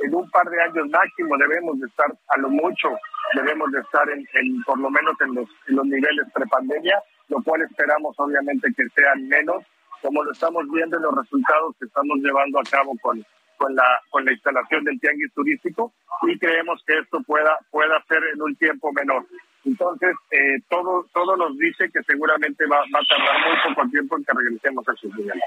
en 0.00 0.14
un 0.14 0.30
par 0.30 0.48
de 0.48 0.62
años 0.62 0.88
máximo 0.90 1.36
debemos 1.38 1.80
de 1.80 1.86
estar, 1.86 2.12
a 2.28 2.38
lo 2.38 2.48
mucho, 2.50 2.88
debemos 3.34 3.70
de 3.72 3.80
estar 3.80 4.08
en, 4.10 4.62
por 4.64 4.78
lo 4.78 4.90
menos 4.90 5.14
en 5.20 5.34
los, 5.34 5.48
en 5.68 5.76
los 5.76 5.86
niveles 5.86 6.26
prepandemia, 6.34 7.00
lo 7.28 7.42
cual 7.42 7.62
esperamos 7.62 8.14
obviamente 8.18 8.68
que 8.76 8.84
sean 8.94 9.26
menos, 9.28 9.64
como 10.06 10.22
lo 10.22 10.30
estamos 10.30 10.64
viendo 10.70 10.96
en 10.98 11.02
los 11.02 11.16
resultados 11.16 11.74
que 11.80 11.86
estamos 11.86 12.18
llevando 12.18 12.60
a 12.60 12.62
cabo 12.62 12.92
con, 13.02 13.26
con 13.56 13.74
la 13.74 14.00
con 14.08 14.24
la 14.24 14.32
instalación 14.32 14.84
del 14.84 15.00
tianguis 15.00 15.34
turístico 15.34 15.92
y 16.22 16.38
creemos 16.38 16.80
que 16.86 16.96
esto 16.96 17.20
pueda 17.26 17.58
pueda 17.72 18.00
ser 18.06 18.22
en 18.32 18.40
un 18.40 18.54
tiempo 18.54 18.92
menor. 18.92 19.26
Entonces, 19.64 20.14
eh, 20.30 20.62
todo, 20.70 21.06
todo 21.12 21.36
nos 21.36 21.58
dice 21.58 21.90
que 21.90 22.00
seguramente 22.04 22.64
va, 22.66 22.78
va, 22.94 23.00
a 23.00 23.16
tardar 23.16 23.48
muy 23.48 23.74
poco 23.74 23.90
tiempo 23.90 24.16
en 24.16 24.24
que 24.24 24.32
regresemos 24.32 24.88
a 24.88 24.94
sus 24.94 25.12
niveles. 25.16 25.42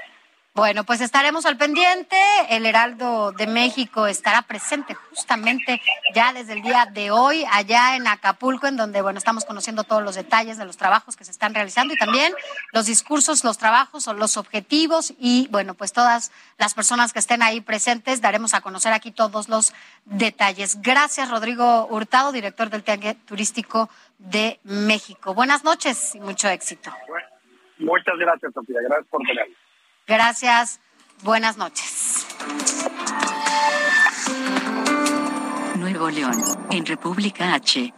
Bueno, 0.52 0.82
pues 0.82 1.00
estaremos 1.00 1.46
al 1.46 1.56
pendiente. 1.56 2.16
El 2.48 2.66
Heraldo 2.66 3.30
de 3.30 3.46
México 3.46 4.08
estará 4.08 4.42
presente 4.42 4.94
justamente 4.94 5.80
ya 6.12 6.32
desde 6.32 6.54
el 6.54 6.62
día 6.62 6.86
de 6.92 7.12
hoy 7.12 7.44
allá 7.52 7.94
en 7.94 8.08
Acapulco, 8.08 8.66
en 8.66 8.76
donde, 8.76 9.00
bueno, 9.00 9.18
estamos 9.18 9.44
conociendo 9.44 9.84
todos 9.84 10.02
los 10.02 10.16
detalles 10.16 10.58
de 10.58 10.64
los 10.64 10.76
trabajos 10.76 11.16
que 11.16 11.24
se 11.24 11.30
están 11.30 11.54
realizando 11.54 11.94
y 11.94 11.96
también 11.96 12.34
los 12.72 12.86
discursos, 12.86 13.44
los 13.44 13.58
trabajos 13.58 14.08
los 14.08 14.36
objetivos 14.36 15.14
y, 15.20 15.46
bueno, 15.50 15.74
pues 15.74 15.92
todas 15.92 16.32
las 16.58 16.74
personas 16.74 17.12
que 17.12 17.20
estén 17.20 17.42
ahí 17.42 17.60
presentes 17.60 18.20
daremos 18.20 18.52
a 18.52 18.60
conocer 18.60 18.92
aquí 18.92 19.12
todos 19.12 19.48
los 19.48 19.72
detalles. 20.04 20.82
Gracias, 20.82 21.30
Rodrigo 21.30 21.86
Hurtado, 21.86 22.32
director 22.32 22.70
del 22.70 22.82
Tiangue 22.82 23.14
Turístico 23.14 23.88
de 24.18 24.58
México. 24.64 25.32
Buenas 25.32 25.62
noches 25.62 26.14
y 26.16 26.20
mucho 26.20 26.48
éxito. 26.48 26.90
muchas 27.78 28.18
gracias, 28.18 28.52
Sofía. 28.52 28.80
Gracias 28.82 29.06
por 29.08 29.22
tenerme. 29.22 29.59
Gracias. 30.10 30.80
Buenas 31.22 31.56
noches. 31.56 32.26
Nuevo 35.76 36.10
León, 36.10 36.42
en 36.72 36.84
República 36.84 37.54
H. 37.54 37.94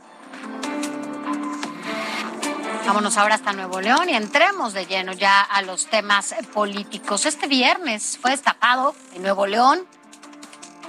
Vámonos 2.87 3.17
ahora 3.17 3.37
hasta 3.37 3.55
Nuevo 3.55 3.81
León 3.81 4.11
y 4.11 4.15
entremos 4.15 4.75
de 4.75 4.85
lleno 4.85 5.15
ya 5.15 5.41
a 5.41 5.63
los 5.63 5.87
temas 5.87 6.35
políticos. 6.53 7.25
Este 7.25 7.47
viernes 7.47 8.19
fue 8.21 8.33
destapado 8.33 8.95
en 9.15 9.23
Nuevo 9.23 9.47
León, 9.47 9.87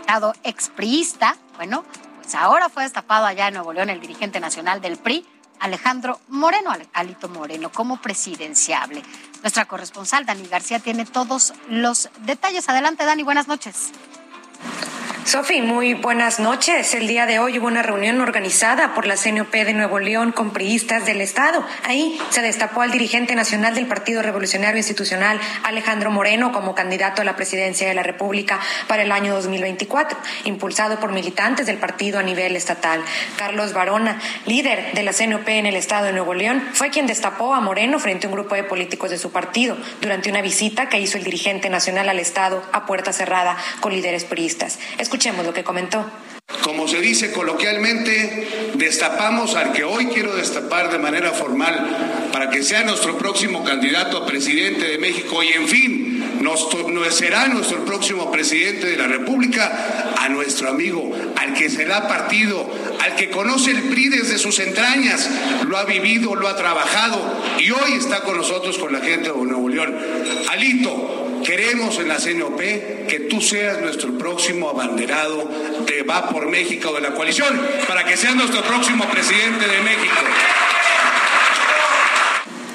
estado 0.01 0.33
expriista. 0.43 1.37
Bueno, 1.55 1.85
pues 2.21 2.35
ahora 2.35 2.67
fue 2.67 2.83
destapado 2.83 3.25
allá 3.25 3.47
en 3.47 3.53
Nuevo 3.53 3.71
León 3.71 3.89
el 3.89 4.01
dirigente 4.01 4.41
nacional 4.41 4.81
del 4.81 4.97
PRI, 4.97 5.25
Alejandro 5.61 6.19
Moreno, 6.27 6.73
Alito 6.91 7.29
Moreno, 7.29 7.71
como 7.71 8.01
presidenciable. 8.01 9.01
Nuestra 9.43 9.65
corresponsal, 9.65 10.25
Dani 10.25 10.47
García, 10.47 10.79
tiene 10.79 11.05
todos 11.05 11.53
los 11.67 12.09
detalles. 12.21 12.69
Adelante, 12.69 13.03
Dani, 13.03 13.23
buenas 13.23 13.49
noches. 13.49 13.91
Sofi, 15.25 15.61
muy 15.61 15.93
buenas 15.93 16.41
noches. 16.41 16.93
El 16.93 17.07
día 17.07 17.25
de 17.25 17.39
hoy 17.39 17.57
hubo 17.57 17.67
una 17.67 17.81
reunión 17.81 18.19
organizada 18.19 18.93
por 18.93 19.07
la 19.07 19.15
CNOP 19.15 19.53
de 19.53 19.73
Nuevo 19.73 19.97
León 19.99 20.33
con 20.33 20.51
priistas 20.51 21.05
del 21.05 21.21
Estado. 21.21 21.65
Ahí 21.85 22.19
se 22.29 22.41
destapó 22.41 22.81
al 22.81 22.91
dirigente 22.91 23.33
nacional 23.33 23.73
del 23.73 23.87
Partido 23.87 24.21
Revolucionario 24.21 24.77
Institucional, 24.77 25.39
Alejandro 25.63 26.11
Moreno, 26.11 26.51
como 26.51 26.75
candidato 26.75 27.21
a 27.21 27.25
la 27.25 27.37
presidencia 27.37 27.87
de 27.87 27.93
la 27.93 28.03
República 28.03 28.59
para 28.87 29.03
el 29.03 29.13
año 29.13 29.33
2024, 29.33 30.17
impulsado 30.43 30.99
por 30.99 31.13
militantes 31.13 31.67
del 31.67 31.77
partido 31.77 32.19
a 32.19 32.23
nivel 32.23 32.57
estatal. 32.57 33.01
Carlos 33.37 33.71
Barona, 33.71 34.19
líder 34.45 34.91
de 34.93 35.03
la 35.03 35.13
CNOP 35.13 35.47
en 35.47 35.67
el 35.67 35.77
Estado 35.77 36.07
de 36.07 36.13
Nuevo 36.13 36.33
León, 36.33 36.61
fue 36.73 36.89
quien 36.89 37.07
destapó 37.07 37.53
a 37.55 37.61
Moreno 37.61 37.97
frente 37.97 38.27
a 38.27 38.29
un 38.29 38.35
grupo 38.35 38.55
de 38.55 38.65
políticos 38.65 39.09
de 39.09 39.17
su 39.17 39.31
partido 39.31 39.77
durante 40.01 40.29
una 40.29 40.41
visita 40.41 40.89
que 40.89 40.99
hizo 40.99 41.17
el 41.17 41.23
dirigente 41.23 41.69
nacional 41.69 42.09
al 42.09 42.19
Estado 42.19 42.61
a 42.73 42.85
puerta 42.85 43.13
cerrada 43.13 43.55
con 43.79 43.93
líderes 43.93 44.25
priistas. 44.25 44.79
Escuchemos 45.13 45.45
lo 45.45 45.53
que 45.53 45.63
comentó. 45.63 46.03
Como 46.63 46.87
se 46.87 46.99
dice 46.99 47.31
coloquialmente, 47.31 48.71
destapamos 48.73 49.53
al 49.53 49.71
que 49.71 49.83
hoy 49.83 50.07
quiero 50.07 50.35
destapar 50.35 50.91
de 50.91 50.97
manera 50.97 51.31
formal 51.33 52.29
para 52.33 52.49
que 52.49 52.63
sea 52.63 52.83
nuestro 52.83 53.15
próximo 53.19 53.63
candidato 53.63 54.17
a 54.17 54.25
presidente 54.25 54.87
de 54.87 54.97
México 54.97 55.43
y 55.43 55.49
en 55.49 55.67
fin, 55.67 56.41
nos, 56.41 56.67
será 57.11 57.47
nuestro 57.47 57.85
próximo 57.85 58.31
presidente 58.31 58.87
de 58.87 58.97
la 58.97 59.05
República, 59.05 60.15
a 60.19 60.29
nuestro 60.29 60.69
amigo, 60.69 61.15
al 61.35 61.53
que 61.53 61.69
será 61.69 62.07
partido, 62.07 62.67
al 63.03 63.15
que 63.15 63.29
conoce 63.29 63.69
el 63.69 63.83
PRI 63.83 64.09
desde 64.09 64.39
sus 64.39 64.57
entrañas, 64.57 65.29
lo 65.67 65.77
ha 65.77 65.85
vivido, 65.85 66.33
lo 66.33 66.47
ha 66.47 66.55
trabajado 66.55 67.39
y 67.59 67.69
hoy 67.69 67.93
está 67.99 68.21
con 68.21 68.35
nosotros, 68.35 68.79
con 68.79 68.91
la 68.91 68.99
gente 68.99 69.31
de 69.31 69.37
Nuevo 69.37 69.69
León. 69.69 69.95
Alito, 70.49 71.22
Queremos 71.43 71.99
en 71.99 72.07
la 72.07 72.17
CNOP 72.17 72.59
que 73.07 73.27
tú 73.29 73.41
seas 73.41 73.81
nuestro 73.81 74.17
próximo 74.17 74.69
abanderado 74.69 75.49
de 75.85 76.03
Va 76.03 76.29
por 76.29 76.47
México 76.47 76.93
de 76.93 77.01
la 77.01 77.13
coalición, 77.13 77.59
para 77.87 78.05
que 78.05 78.17
seas 78.17 78.35
nuestro 78.35 78.61
próximo 78.61 79.05
presidente 79.05 79.67
de 79.67 79.81
México. 79.81 80.15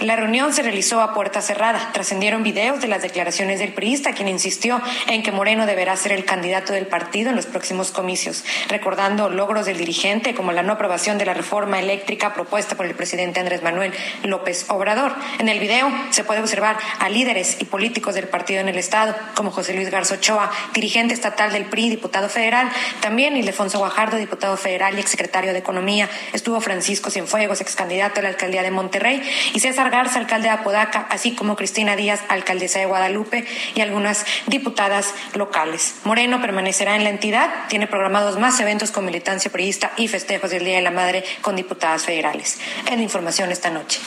La 0.01 0.15
reunión 0.15 0.53
se 0.53 0.63
realizó 0.63 1.01
a 1.01 1.13
puerta 1.13 1.43
cerrada. 1.43 1.91
Trascendieron 1.93 2.45
videos 2.45 2.81
de 2.81 2.87
las 2.87 3.03
declaraciones 3.03 3.59
del 3.59 3.73
priista, 3.73 4.13
quien 4.13 4.29
insistió 4.29 4.81
en 5.09 5.25
que 5.25 5.33
Moreno 5.33 5.67
deberá 5.67 5.97
ser 5.97 6.13
el 6.13 6.25
candidato 6.25 6.73
del 6.73 6.87
partido 6.87 7.31
en 7.31 7.37
los 7.37 7.47
próximos 7.47 7.91
comicios, 7.91 8.45
recordando 8.69 9.29
logros 9.29 9.67
del 9.67 9.77
dirigente 9.77 10.35
como 10.35 10.53
la 10.53 10.63
no 10.63 10.75
aprobación 10.75 11.19
de 11.19 11.27
la 11.27 11.35
reforma 11.35 11.81
eléctrica 11.81 12.33
propuesta 12.33 12.77
por 12.77 12.87
el 12.87 12.95
presidente 12.95 13.41
Andrés 13.41 13.63
Manuel 13.63 13.93
López 14.23 14.67
Obrador. 14.69 15.17
En 15.41 15.49
el 15.49 15.59
video 15.59 15.91
se 16.11 16.23
puede 16.23 16.41
observar 16.41 16.79
a 17.01 17.09
líderes 17.09 17.57
y 17.59 17.65
políticos 17.65 18.15
del 18.15 18.29
partido 18.29 18.61
en 18.61 18.69
el 18.69 18.79
estado, 18.79 19.17
como 19.35 19.51
José 19.51 19.75
Luis 19.75 19.91
Garza 19.91 20.15
Ochoa, 20.15 20.53
dirigente 20.75 21.13
estatal 21.13 21.53
del 21.53 21.65
PRI, 21.65 21.91
diputado 21.91 22.29
federal, 22.29 22.71
también 23.01 23.37
Ildefonso 23.37 23.79
Guajardo, 23.79 24.17
diputado 24.17 24.57
federal 24.57 24.97
y 24.97 25.01
exsecretario 25.01 25.53
de 25.53 25.59
Economía. 25.59 26.09
Estuvo 26.33 26.61
Francisco 26.61 27.11
Cienfuegos, 27.11 27.61
ex 27.61 27.75
candidato 27.75 28.21
a 28.21 28.23
la 28.23 28.29
alcaldía 28.29 28.63
de 28.63 28.71
Monterrey, 28.71 29.21
y 29.55 29.59
César 29.59 29.88
Garza, 29.91 30.19
alcalde 30.19 30.49
de 30.49 30.55
Apodaca, 30.55 31.07
así 31.11 31.35
como 31.35 31.57
Cristina 31.57 31.97
Díaz, 31.97 32.21
alcaldesa 32.29 32.79
de 32.79 32.87
Guadalupe, 32.87 33.47
y 33.75 33.81
algunas 33.81 34.25
diputadas 34.47 35.15
locales. 35.35 35.97
Moreno 36.05 36.41
permanecerá 36.41 36.97
en 36.97 37.05
la 37.05 37.11
entidad, 37.11 37.51
tiene 37.69 37.87
programados 37.87 38.39
más 38.39 38.59
eventos 38.61 38.91
con 38.91 39.05
militancia 39.05 39.51
priista 39.51 39.93
y 39.97 40.09
festejos 40.09 40.51
del 40.51 40.65
Día 40.65 40.77
de 40.77 40.83
la 40.83 40.91
Madre 40.91 41.25
con 41.43 41.57
diputadas 41.57 42.05
federales. 42.05 42.61
En 42.87 42.97
la 42.97 43.03
información 43.03 43.51
esta 43.51 43.71
noche. 43.71 44.01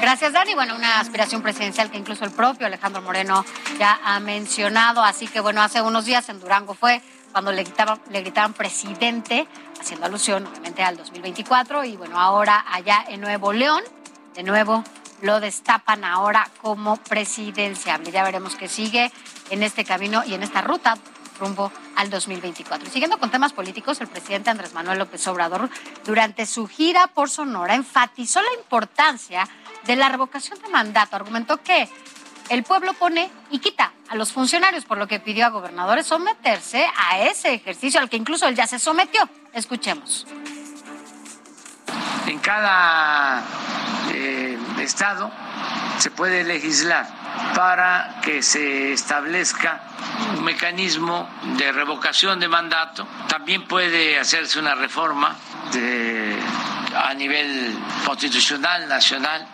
Gracias, 0.00 0.34
Dani. 0.34 0.54
Bueno, 0.54 0.76
una 0.76 1.00
aspiración 1.00 1.40
presidencial 1.40 1.90
que 1.90 1.96
incluso 1.96 2.26
el 2.26 2.30
propio 2.30 2.66
Alejandro 2.66 3.00
Moreno 3.00 3.42
ya 3.78 3.98
ha 4.04 4.20
mencionado. 4.20 5.02
Así 5.02 5.26
que, 5.26 5.40
bueno, 5.40 5.62
hace 5.62 5.80
unos 5.80 6.04
días 6.04 6.28
en 6.28 6.40
Durango 6.40 6.74
fue 6.74 7.00
cuando 7.34 7.50
le 7.50 7.64
gritaban, 7.64 8.00
le 8.10 8.20
gritaban 8.20 8.52
presidente, 8.52 9.48
haciendo 9.80 10.06
alusión 10.06 10.46
obviamente 10.46 10.84
al 10.84 10.96
2024. 10.96 11.82
Y 11.82 11.96
bueno, 11.96 12.20
ahora 12.20 12.64
allá 12.70 13.04
en 13.08 13.20
Nuevo 13.20 13.52
León, 13.52 13.82
de 14.36 14.44
nuevo 14.44 14.84
lo 15.20 15.40
destapan 15.40 16.04
ahora 16.04 16.48
como 16.62 16.96
presidenciable. 16.96 18.12
Ya 18.12 18.22
veremos 18.22 18.54
qué 18.54 18.68
sigue 18.68 19.10
en 19.50 19.64
este 19.64 19.84
camino 19.84 20.22
y 20.24 20.34
en 20.34 20.44
esta 20.44 20.62
ruta 20.62 20.96
rumbo 21.40 21.72
al 21.96 22.08
2024. 22.08 22.86
Y 22.86 22.90
siguiendo 22.92 23.18
con 23.18 23.32
temas 23.32 23.52
políticos, 23.52 24.00
el 24.00 24.06
presidente 24.06 24.50
Andrés 24.50 24.72
Manuel 24.72 25.00
López 25.00 25.26
Obrador, 25.26 25.68
durante 26.04 26.46
su 26.46 26.68
gira 26.68 27.08
por 27.08 27.30
Sonora, 27.30 27.74
enfatizó 27.74 28.42
la 28.42 28.54
importancia 28.60 29.48
de 29.86 29.96
la 29.96 30.08
revocación 30.08 30.62
de 30.62 30.68
mandato. 30.68 31.16
Argumentó 31.16 31.56
que 31.56 31.88
el 32.48 32.62
pueblo 32.62 32.92
pone 32.94 33.30
y 33.50 33.58
quita 33.58 33.92
a 34.08 34.16
los 34.16 34.32
funcionarios, 34.32 34.84
por 34.84 34.98
lo 34.98 35.06
que 35.06 35.20
pidió 35.20 35.46
a 35.46 35.48
gobernadores 35.48 36.06
someterse 36.06 36.86
a 36.96 37.20
ese 37.20 37.54
ejercicio 37.54 38.00
al 38.00 38.08
que 38.08 38.16
incluso 38.16 38.46
él 38.46 38.54
ya 38.54 38.66
se 38.66 38.78
sometió. 38.78 39.28
Escuchemos. 39.52 40.26
En 42.26 42.38
cada 42.38 43.42
eh, 44.12 44.58
estado 44.78 45.30
se 45.98 46.10
puede 46.10 46.44
legislar 46.44 47.06
para 47.54 48.20
que 48.22 48.42
se 48.42 48.92
establezca 48.92 49.82
un 50.36 50.44
mecanismo 50.44 51.28
de 51.56 51.72
revocación 51.72 52.40
de 52.40 52.48
mandato. 52.48 53.06
También 53.28 53.66
puede 53.66 54.18
hacerse 54.18 54.58
una 54.58 54.74
reforma 54.74 55.36
a 56.96 57.14
nivel 57.14 57.76
constitucional, 58.04 58.88
nacional, 58.88 59.46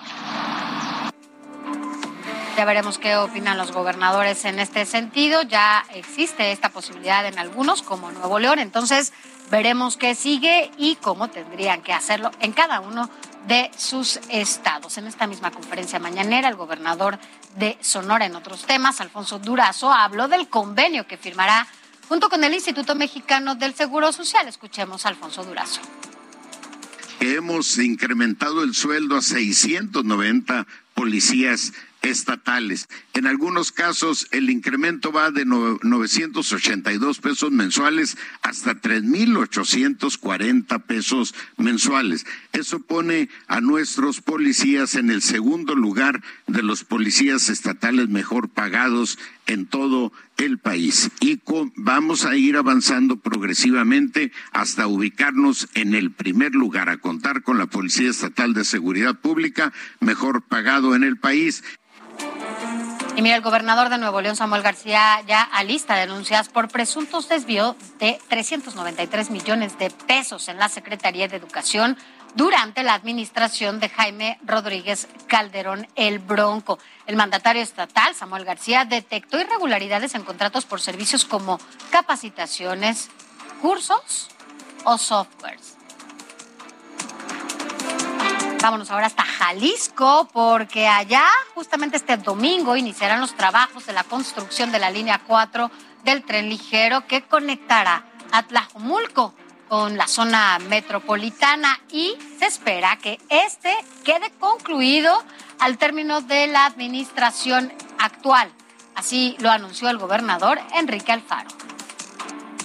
ya 2.60 2.66
veremos 2.66 2.98
qué 2.98 3.16
opinan 3.16 3.56
los 3.56 3.72
gobernadores 3.72 4.44
en 4.44 4.58
este 4.58 4.84
sentido. 4.84 5.40
Ya 5.40 5.82
existe 5.94 6.52
esta 6.52 6.68
posibilidad 6.68 7.24
en 7.24 7.38
algunos, 7.38 7.80
como 7.80 8.12
Nuevo 8.12 8.38
León. 8.38 8.58
Entonces, 8.58 9.14
veremos 9.50 9.96
qué 9.96 10.14
sigue 10.14 10.70
y 10.76 10.96
cómo 10.96 11.30
tendrían 11.30 11.80
que 11.80 11.94
hacerlo 11.94 12.30
en 12.38 12.52
cada 12.52 12.80
uno 12.80 13.08
de 13.46 13.70
sus 13.78 14.20
estados. 14.28 14.98
En 14.98 15.06
esta 15.06 15.26
misma 15.26 15.50
conferencia 15.50 15.98
mañanera, 16.00 16.50
el 16.50 16.56
gobernador 16.56 17.18
de 17.56 17.78
Sonora, 17.80 18.26
en 18.26 18.36
otros 18.36 18.66
temas, 18.66 19.00
Alfonso 19.00 19.38
Durazo, 19.38 19.90
habló 19.90 20.28
del 20.28 20.48
convenio 20.48 21.06
que 21.06 21.16
firmará 21.16 21.66
junto 22.10 22.28
con 22.28 22.44
el 22.44 22.52
Instituto 22.52 22.94
Mexicano 22.94 23.54
del 23.54 23.74
Seguro 23.74 24.12
Social. 24.12 24.46
Escuchemos 24.48 25.06
a 25.06 25.08
Alfonso 25.08 25.44
Durazo. 25.44 25.80
Hemos 27.20 27.78
incrementado 27.78 28.62
el 28.62 28.74
sueldo 28.74 29.16
a 29.16 29.22
690 29.22 30.66
policías 30.92 31.72
estatales. 32.02 32.88
En 33.14 33.26
algunos 33.26 33.72
casos 33.72 34.28
el 34.30 34.50
incremento 34.50 35.12
va 35.12 35.30
de 35.30 35.44
982 35.44 37.20
pesos 37.20 37.50
mensuales 37.50 38.16
hasta 38.42 38.80
3.840 38.80 40.82
pesos 40.82 41.34
mensuales. 41.56 42.26
Eso 42.52 42.80
pone 42.80 43.28
a 43.46 43.60
nuestros 43.60 44.20
policías 44.20 44.94
en 44.94 45.10
el 45.10 45.22
segundo 45.22 45.74
lugar 45.74 46.22
de 46.46 46.62
los 46.62 46.84
policías 46.84 47.48
estatales 47.48 48.08
mejor 48.08 48.48
pagados 48.48 49.18
en 49.46 49.66
todo 49.66 50.12
el 50.36 50.58
país. 50.58 51.10
Y 51.20 51.40
vamos 51.76 52.24
a 52.24 52.36
ir 52.36 52.56
avanzando 52.56 53.16
progresivamente 53.16 54.32
hasta 54.52 54.86
ubicarnos 54.86 55.68
en 55.74 55.94
el 55.94 56.12
primer 56.12 56.54
lugar, 56.54 56.88
a 56.88 56.98
contar 56.98 57.42
con 57.42 57.58
la 57.58 57.66
Policía 57.66 58.10
Estatal 58.10 58.54
de 58.54 58.64
Seguridad 58.64 59.20
Pública 59.20 59.72
mejor 60.00 60.42
pagado 60.42 60.94
en 60.94 61.02
el 61.02 61.18
país 61.18 61.62
y 63.20 63.22
mira, 63.22 63.36
el 63.36 63.42
gobernador 63.42 63.90
de 63.90 63.98
Nuevo 63.98 64.22
León, 64.22 64.34
Samuel 64.34 64.62
García, 64.62 65.20
ya 65.26 65.42
alista 65.42 65.94
denuncias 65.94 66.48
por 66.48 66.68
presuntos 66.68 67.28
desvíos 67.28 67.76
de 67.98 68.18
393 68.30 69.28
millones 69.28 69.78
de 69.78 69.90
pesos 69.90 70.48
en 70.48 70.56
la 70.56 70.70
Secretaría 70.70 71.28
de 71.28 71.36
Educación 71.36 71.98
durante 72.34 72.82
la 72.82 72.94
administración 72.94 73.78
de 73.78 73.90
Jaime 73.90 74.38
Rodríguez 74.42 75.06
Calderón 75.26 75.86
el 75.96 76.18
Bronco. 76.18 76.78
El 77.06 77.16
mandatario 77.16 77.60
estatal, 77.60 78.14
Samuel 78.14 78.46
García, 78.46 78.86
detectó 78.86 79.38
irregularidades 79.38 80.14
en 80.14 80.24
contratos 80.24 80.64
por 80.64 80.80
servicios 80.80 81.26
como 81.26 81.60
capacitaciones, 81.90 83.10
cursos 83.60 84.30
o 84.84 84.96
softwares. 84.96 85.76
Vámonos 88.62 88.90
ahora 88.90 89.06
hasta 89.06 89.24
Jalisco, 89.24 90.28
porque 90.34 90.86
allá 90.86 91.24
justamente 91.54 91.96
este 91.96 92.18
domingo 92.18 92.76
iniciarán 92.76 93.18
los 93.18 93.34
trabajos 93.34 93.86
de 93.86 93.94
la 93.94 94.04
construcción 94.04 94.70
de 94.70 94.78
la 94.78 94.90
línea 94.90 95.22
4 95.26 95.70
del 96.04 96.22
tren 96.24 96.50
ligero 96.50 97.06
que 97.06 97.22
conectará 97.22 98.04
a 98.32 98.42
Tlajomulco 98.42 99.34
con 99.70 99.96
la 99.96 100.06
zona 100.06 100.58
metropolitana 100.68 101.80
y 101.90 102.14
se 102.38 102.46
espera 102.46 102.98
que 102.98 103.18
este 103.30 103.74
quede 104.04 104.30
concluido 104.38 105.24
al 105.58 105.78
término 105.78 106.20
de 106.20 106.46
la 106.46 106.66
administración 106.66 107.72
actual. 107.98 108.52
Así 108.94 109.36
lo 109.38 109.50
anunció 109.50 109.88
el 109.88 109.96
gobernador 109.96 110.60
Enrique 110.74 111.12
Alfaro. 111.12 111.48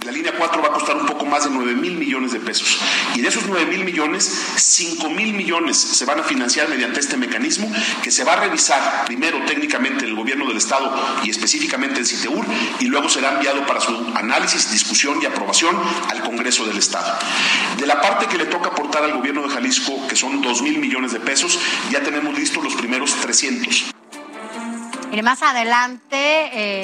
La 0.06 0.12
línea 0.12 0.34
4 0.38 0.62
va 0.62 0.68
a 0.68 0.72
costar 0.72 0.96
un 0.98 1.08
poco 1.08 1.26
más 1.26 1.46
de 1.46 1.50
9 1.50 1.74
mil 1.74 1.98
millones 1.98 2.32
de 2.32 2.40
pesos. 2.40 2.80
Y 3.16 3.22
de 3.22 3.28
esos 3.28 3.48
9 3.48 3.66
mil 3.66 3.84
millones, 3.84 4.32
5 4.56 5.10
mil 5.10 5.34
millones 5.34 5.78
se 5.78 6.06
van 6.06 6.20
a 6.20 6.24
financiar 6.24 6.70
mediante 6.70 7.00
este 7.00 7.18
mecanismo 7.18 7.72
que 8.04 8.12
se 8.12 8.24
va 8.24 8.34
a 8.34 8.36
revisar 8.42 9.06
primero 9.08 9.44
técnicamente 9.48 10.04
en 10.04 10.12
el 10.12 10.16
gobierno 10.16 10.46
del 10.48 10.58
Estado 10.58 10.96
y 11.24 11.32
específicamente 11.32 12.02
en 12.02 12.06
CITEUR 12.06 12.46
y 12.82 12.86
luego 12.86 13.10
será 13.10 13.34
enviado 13.34 13.66
para 13.66 13.82
su 13.82 13.96
análisis, 14.14 14.72
discusión 14.72 15.20
y 15.24 15.26
aprobación 15.26 15.76
al 16.12 16.22
Congreso 16.22 16.68
del 16.68 16.78
Estado. 16.78 17.12
De 17.80 17.88
la 17.88 18.00
parte 18.00 18.28
que 18.28 18.38
le 18.38 18.46
toca 18.46 18.70
aportar 18.70 19.04
al 19.04 19.14
gobierno 19.14 19.42
de 19.42 19.50
Jalisco, 19.50 20.08
que 20.08 20.16
son 20.16 20.40
2 20.40 20.62
mil 20.62 20.78
millones 20.78 21.14
de 21.14 21.20
pesos, 21.20 21.58
ya 21.90 22.04
tenemos 22.04 22.38
listos 22.38 22.64
los 22.64 22.76
primeros 22.76 23.12
300. 23.16 23.96
Mire, 25.16 25.24
más 25.24 25.44
adelante, 25.44 26.18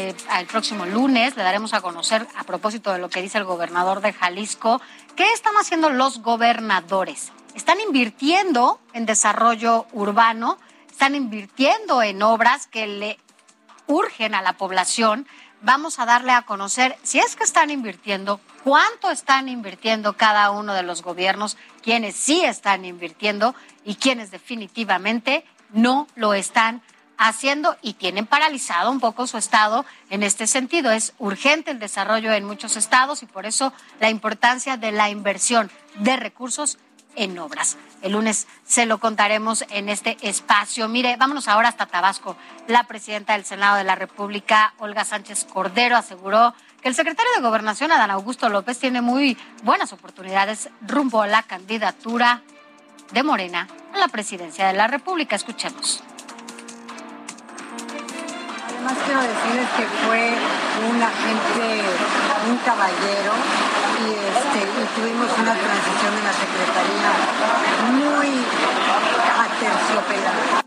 eh, 0.07 0.15
el 0.39 0.45
próximo 0.45 0.85
lunes, 0.85 1.35
le 1.35 1.43
daremos 1.43 1.73
a 1.73 1.81
conocer, 1.81 2.25
a 2.37 2.45
propósito 2.45 2.93
de 2.93 2.97
lo 2.97 3.09
que 3.09 3.21
dice 3.21 3.37
el 3.37 3.43
gobernador 3.43 3.99
de 3.99 4.13
Jalisco, 4.13 4.79
qué 5.17 5.29
están 5.33 5.55
haciendo 5.55 5.89
los 5.89 6.21
gobernadores. 6.21 7.33
Están 7.55 7.81
invirtiendo 7.81 8.79
en 8.93 9.05
desarrollo 9.05 9.85
urbano, 9.91 10.57
están 10.89 11.15
invirtiendo 11.15 12.01
en 12.01 12.23
obras 12.23 12.67
que 12.67 12.87
le 12.87 13.19
urgen 13.87 14.33
a 14.33 14.41
la 14.41 14.53
población. 14.53 15.27
Vamos 15.61 15.99
a 15.99 16.05
darle 16.05 16.31
a 16.31 16.43
conocer 16.43 16.95
si 17.03 17.19
es 17.19 17.35
que 17.35 17.43
están 17.43 17.69
invirtiendo, 17.69 18.39
cuánto 18.63 19.11
están 19.11 19.49
invirtiendo 19.49 20.13
cada 20.13 20.51
uno 20.51 20.73
de 20.73 20.83
los 20.83 21.03
gobiernos, 21.03 21.57
quienes 21.83 22.15
sí 22.15 22.45
están 22.45 22.85
invirtiendo 22.85 23.55
y 23.83 23.95
quienes 23.95 24.31
definitivamente 24.31 25.43
no 25.73 26.07
lo 26.15 26.33
están 26.33 26.81
haciendo 27.21 27.77
y 27.83 27.93
tienen 27.93 28.25
paralizado 28.25 28.89
un 28.89 28.99
poco 28.99 29.27
su 29.27 29.37
estado 29.37 29.85
en 30.09 30.23
este 30.23 30.47
sentido. 30.47 30.91
Es 30.91 31.13
urgente 31.19 31.69
el 31.69 31.79
desarrollo 31.79 32.33
en 32.33 32.45
muchos 32.45 32.75
estados 32.75 33.21
y 33.21 33.27
por 33.27 33.45
eso 33.45 33.71
la 33.99 34.09
importancia 34.09 34.75
de 34.75 34.91
la 34.91 35.09
inversión 35.09 35.69
de 35.99 36.17
recursos 36.17 36.79
en 37.15 37.37
obras. 37.37 37.77
El 38.01 38.13
lunes 38.13 38.47
se 38.65 38.87
lo 38.87 38.99
contaremos 38.99 39.65
en 39.69 39.87
este 39.89 40.17
espacio. 40.21 40.87
Mire, 40.87 41.15
vámonos 41.17 41.47
ahora 41.47 41.69
hasta 41.69 41.85
Tabasco. 41.85 42.35
La 42.67 42.85
presidenta 42.85 43.33
del 43.33 43.45
Senado 43.45 43.77
de 43.77 43.83
la 43.83 43.95
República, 43.95 44.73
Olga 44.79 45.05
Sánchez 45.05 45.45
Cordero, 45.45 45.97
aseguró 45.97 46.55
que 46.81 46.87
el 46.87 46.95
secretario 46.95 47.31
de 47.35 47.41
Gobernación, 47.41 47.91
Adán 47.91 48.09
Augusto 48.09 48.49
López, 48.49 48.79
tiene 48.79 49.01
muy 49.01 49.37
buenas 49.61 49.93
oportunidades 49.93 50.69
rumbo 50.81 51.21
a 51.21 51.27
la 51.27 51.43
candidatura 51.43 52.41
de 53.11 53.21
Morena 53.21 53.67
a 53.93 53.99
la 53.99 54.07
presidencia 54.07 54.65
de 54.65 54.73
la 54.73 54.87
República. 54.87 55.35
Escuchemos. 55.35 56.01
Además 58.83 58.97
quiero 59.05 59.21
decirles 59.21 59.69
que 59.77 59.85
fue 60.07 60.33
un 60.89 61.03
agente, 61.03 61.83
un 62.49 62.57
caballero 62.65 63.31
y, 64.01 64.09
este, 64.09 64.65
tuvimos 64.95 65.29
una 65.37 65.53
transición 65.53 66.17
en 66.17 66.23
la 66.23 66.33
Secretaría 66.33 67.11
muy 67.91 68.43
aterciopelada. 69.37 70.63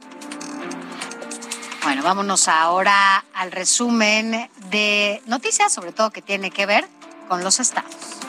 Bueno, 1.83 2.03
vámonos 2.05 2.47
ahora 2.47 3.25
al 3.35 3.51
resumen 3.51 4.49
de 4.71 5.21
noticias, 5.27 5.73
sobre 5.73 5.91
todo 5.91 6.11
que 6.11 6.23
tiene 6.23 6.53
que 6.53 6.67
ver 6.67 6.87
con 7.29 7.43
los 7.43 7.59
estados. 7.59 8.24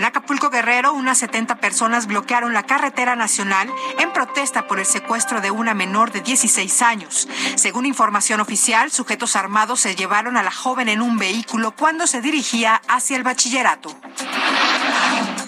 En 0.00 0.06
Acapulco 0.06 0.48
Guerrero, 0.48 0.94
unas 0.94 1.18
70 1.18 1.56
personas 1.56 2.06
bloquearon 2.06 2.54
la 2.54 2.62
carretera 2.62 3.16
nacional 3.16 3.70
en 3.98 4.10
protesta 4.14 4.66
por 4.66 4.78
el 4.78 4.86
secuestro 4.86 5.42
de 5.42 5.50
una 5.50 5.74
menor 5.74 6.10
de 6.10 6.22
16 6.22 6.80
años. 6.80 7.28
Según 7.56 7.84
información 7.84 8.40
oficial, 8.40 8.90
sujetos 8.90 9.36
armados 9.36 9.80
se 9.80 9.96
llevaron 9.96 10.38
a 10.38 10.42
la 10.42 10.52
joven 10.52 10.88
en 10.88 11.02
un 11.02 11.18
vehículo 11.18 11.72
cuando 11.72 12.06
se 12.06 12.22
dirigía 12.22 12.80
hacia 12.88 13.18
el 13.18 13.24
bachillerato. 13.24 13.94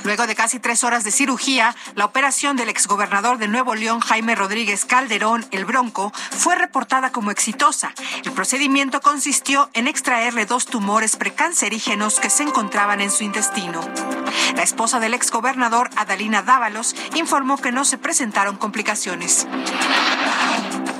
Luego 0.04 0.26
de 0.26 0.34
casi 0.34 0.58
tres 0.58 0.84
horas 0.84 1.04
de 1.04 1.12
cirugía, 1.12 1.74
la 1.94 2.04
operación 2.04 2.56
del 2.56 2.68
exgobernador 2.68 3.38
de 3.38 3.48
Nuevo 3.48 3.74
León, 3.74 4.00
Jaime 4.00 4.34
Rodríguez 4.34 4.84
Calderón, 4.84 5.46
el 5.50 5.64
Bronco, 5.64 6.12
fue 6.30 6.56
reportada 6.56 7.12
como 7.12 7.30
exitosa. 7.30 7.92
El 8.24 8.32
procedimiento 8.32 9.00
consistió 9.00 9.70
en 9.74 9.86
extraerle 9.86 10.46
dos 10.46 10.66
tumores 10.66 11.16
precancerígenos 11.16 12.18
que 12.18 12.30
se 12.30 12.42
encontraban 12.42 13.00
en 13.00 13.10
su 13.10 13.24
intestino. 13.24 13.80
La 14.56 14.62
esposa 14.62 14.98
del 14.98 15.14
exgobernador, 15.14 15.90
Adalina 15.96 16.42
Dávalos, 16.42 16.94
informó 17.14 17.56
que 17.58 17.72
no 17.72 17.84
se 17.84 17.98
presentaron 17.98 18.56
complicaciones. 18.56 19.46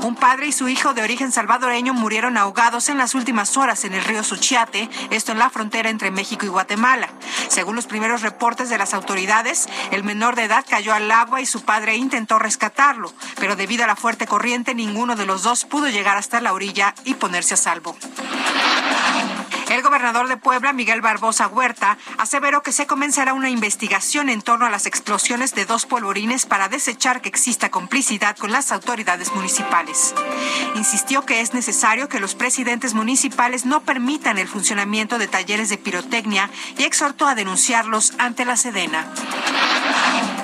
Un 0.03 0.17
padre 0.17 0.49
y 0.49 0.53
su 0.53 0.69
hijo 0.69 0.95
de 0.95 1.03
origen 1.03 1.31
salvadoreño 1.31 1.95
murieron 1.95 2.37
ahogados 2.37 2.89
en 2.89 2.99
las 2.99 3.15
últimas 3.15 3.57
horas 3.57 3.85
en 3.85 3.95
el 3.95 4.03
río 4.03 4.25
Suchiate, 4.25 4.91
esto 5.11 5.31
en 5.31 5.39
la 5.39 5.49
frontera 5.49 5.91
entre 5.91 6.11
México 6.11 6.45
y 6.45 6.49
Guatemala. 6.49 7.09
Según 7.47 7.77
los 7.77 7.87
primeros 7.87 8.23
reportes 8.23 8.69
de 8.69 8.79
las 8.79 8.95
autoridades, 8.95 9.69
el 9.93 10.03
menor 10.03 10.35
de 10.35 10.45
edad 10.45 10.65
cayó 10.69 10.93
al 10.93 11.09
agua 11.09 11.41
y 11.41 11.47
su 11.47 11.63
padre 11.63 11.95
intentó 11.95 12.41
rescatarlo, 12.41 13.13
pero 13.39 13.55
debido 13.55 13.85
a 13.85 13.87
la 13.87 13.95
fuerte 13.95 14.27
corriente 14.27 14.75
ninguno 14.75 15.15
de 15.15 15.25
los 15.25 15.45
dos 15.45 15.65
pudo 15.65 15.89
llegar 15.89 16.17
hasta 16.17 16.41
la 16.41 16.53
orilla 16.53 16.97
y 17.05 17.15
ponerse 17.15 17.55
a 17.55 17.59
salvo. 17.59 17.97
El 19.73 19.81
gobernador 19.81 20.29
de 20.29 20.37
Puebla, 20.37 20.75
Miguel 20.75 21.01
Barbosa 21.01 21.47
Huerta, 21.47 21.97
aseveró 22.19 22.63
que 22.63 22.73
se 22.73 22.87
comenzará 22.87 23.33
una 23.33 23.49
investigación 23.49 24.29
en 24.29 24.43
torno 24.43 24.67
a 24.67 24.71
las 24.71 24.85
explosiones 24.85 25.55
de 25.55 25.65
dos 25.65 25.87
polvorines 25.87 26.45
para 26.45 26.69
desechar 26.69 27.23
que 27.23 27.31
exista 27.31 27.71
complicidad 27.71 28.37
con 28.37 28.53
las 28.53 28.71
autoridades 28.71 29.33
municipales. 29.33 30.15
Insistió 30.75 31.25
que 31.25 31.41
es 31.41 31.55
necesario 31.55 32.11
que 32.11 32.21
los 32.21 32.35
presidentes 32.35 32.93
municipales 32.93 33.65
no 33.65 33.81
permitan 33.81 34.37
el 34.37 34.47
funcionamiento 34.47 35.17
de 35.17 35.27
talleres 35.27 35.71
de 35.71 35.79
pirotecnia 35.79 36.51
y 36.77 36.83
exhortó 36.83 37.27
a 37.27 37.35
denunciarlos 37.35 38.13
ante 38.19 38.45
la 38.45 38.59
Sedena. 38.59 39.07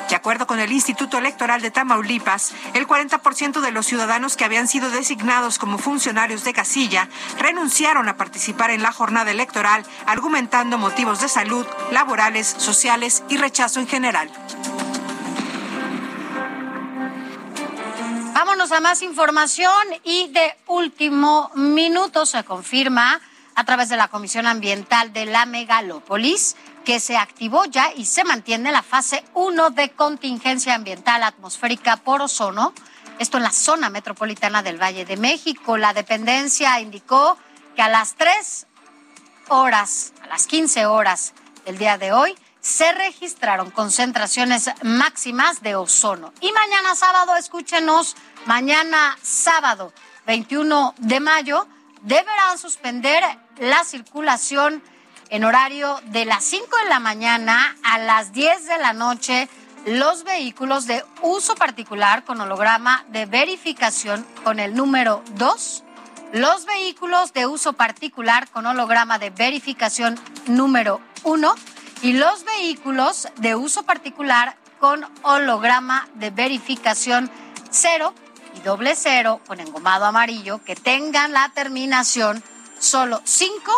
De 0.09 0.17
acuerdo 0.17 0.47
con 0.47 0.59
el 0.59 0.73
Instituto 0.73 1.19
Electoral 1.19 1.61
de 1.61 1.71
Tamaulipas, 1.71 2.53
el 2.73 2.87
40% 2.87 3.61
de 3.61 3.71
los 3.71 3.87
ciudadanos 3.87 4.37
que 4.37 4.45
habían 4.45 4.67
sido 4.67 4.91
designados 4.91 5.59
como 5.59 5.77
funcionarios 5.77 6.45
de 6.45 6.55
casilla 6.55 7.11
renunciaron 7.39 8.09
a 8.09 8.17
participar 8.17 8.71
en 8.71 8.83
la 8.83 8.91
jornada 8.91 9.31
electoral, 9.31 9.85
argumentando 10.07 10.79
motivos 10.79 11.21
de 11.21 11.29
salud, 11.29 11.67
laborales, 11.91 12.47
sociales 12.47 13.23
y 13.29 13.37
rechazo 13.37 13.81
en 13.81 13.87
general. 13.87 14.31
Vámonos 18.33 18.73
a 18.73 18.81
más 18.81 19.03
información 19.03 19.73
y 20.05 20.29
de 20.29 20.57
último 20.69 21.51
minuto 21.55 22.25
se 22.25 22.45
confirma 22.45 23.21
a 23.55 23.65
través 23.65 23.89
de 23.89 23.97
la 23.97 24.09
Comisión 24.09 24.47
Ambiental 24.47 25.13
de 25.13 25.27
la 25.27 25.45
Megalópolis 25.45 26.57
que 26.89 27.01
se 27.01 27.19
activó 27.19 27.67
ya 27.67 27.93
y 27.95 28.07
se 28.07 28.25
mantiene 28.25 28.73
la 28.73 28.83
fase 28.83 29.23
1 29.35 29.69
de 29.73 29.91
contingencia 29.91 30.75
ambiental 30.75 31.23
atmosférica 31.23 31.99
por 31.99 32.23
ozono. 32.23 32.73
Esto 33.19 33.37
en 33.37 33.43
la 33.43 33.51
zona 33.51 33.91
metropolitana 33.91 34.63
del 34.63 34.81
Valle 34.81 35.05
de 35.05 35.19
México. 35.19 35.77
La 35.77 35.93
dependencia 35.93 36.81
indicó 36.81 37.37
que 37.77 37.83
a 37.83 37.91
las 37.91 38.15
3 38.15 38.67
horas, 39.49 40.15
a 40.23 40.29
las 40.29 40.47
15 40.47 40.87
horas 40.87 41.35
del 41.67 41.77
día 41.77 41.99
de 41.99 42.13
hoy, 42.13 42.35
se 42.63 42.91
registraron 42.93 43.71
concentraciones 43.71 44.71
máximas 44.83 45.61
de 45.61 45.77
ozono. 45.77 46.33
Y 46.41 46.51
mañana 46.53 46.95
sábado, 46.95 47.37
escúchenos, 47.37 48.17
mañana 48.47 49.19
sábado 49.21 49.93
21 50.25 50.95
de 50.97 51.21
mayo, 51.21 51.69
deberán 52.01 52.57
suspender 52.57 53.23
la 53.59 53.85
circulación 53.85 54.83
en 55.31 55.45
horario 55.45 56.01
de 56.07 56.25
las 56.25 56.45
5 56.45 56.67
de 56.83 56.89
la 56.89 57.01
mañana 57.01 57.77
a 57.83 57.99
las 57.99 58.33
10 58.33 58.67
de 58.67 58.79
la 58.79 58.93
noche 58.93 59.49
los 59.87 60.25
vehículos 60.25 60.87
de 60.87 61.05
uso 61.23 61.55
particular 61.55 62.25
con 62.25 62.41
holograma 62.41 63.05
de 63.09 63.27
verificación 63.27 64.27
con 64.45 64.59
el 64.59 64.75
número 64.75 65.23
2, 65.37 65.85
los 66.33 66.67
vehículos 66.67 67.33
de 67.33 67.47
uso 67.47 67.73
particular 67.73 68.49
con 68.51 68.67
holograma 68.67 69.19
de 69.19 69.31
verificación 69.31 70.19
número 70.47 71.01
1 71.25 71.55
y 72.03 72.13
los 72.13 72.45
vehículos 72.45 73.29
de 73.37 73.55
uso 73.55 73.85
particular 73.85 74.57
con 74.79 75.07
holograma 75.23 76.09
de 76.15 76.31
verificación 76.31 77.31
0 77.71 78.15
y 78.57 78.61
doble 78.61 78.95
0 78.95 79.41
con 79.47 79.61
engomado 79.61 80.05
amarillo 80.05 80.63
que 80.65 80.77
tengan 80.77 81.33
la 81.33 81.51
terminación 81.55 82.43
solo 82.79 83.21
5 83.25 83.73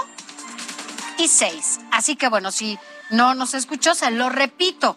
y 1.20 1.28
6. 1.28 1.80
Así 1.90 2.16
que 2.16 2.28
bueno, 2.28 2.50
si 2.50 2.78
no 3.10 3.34
nos 3.34 3.52
escuchó, 3.52 3.94
se 3.94 4.10
lo 4.10 4.30
repito, 4.30 4.96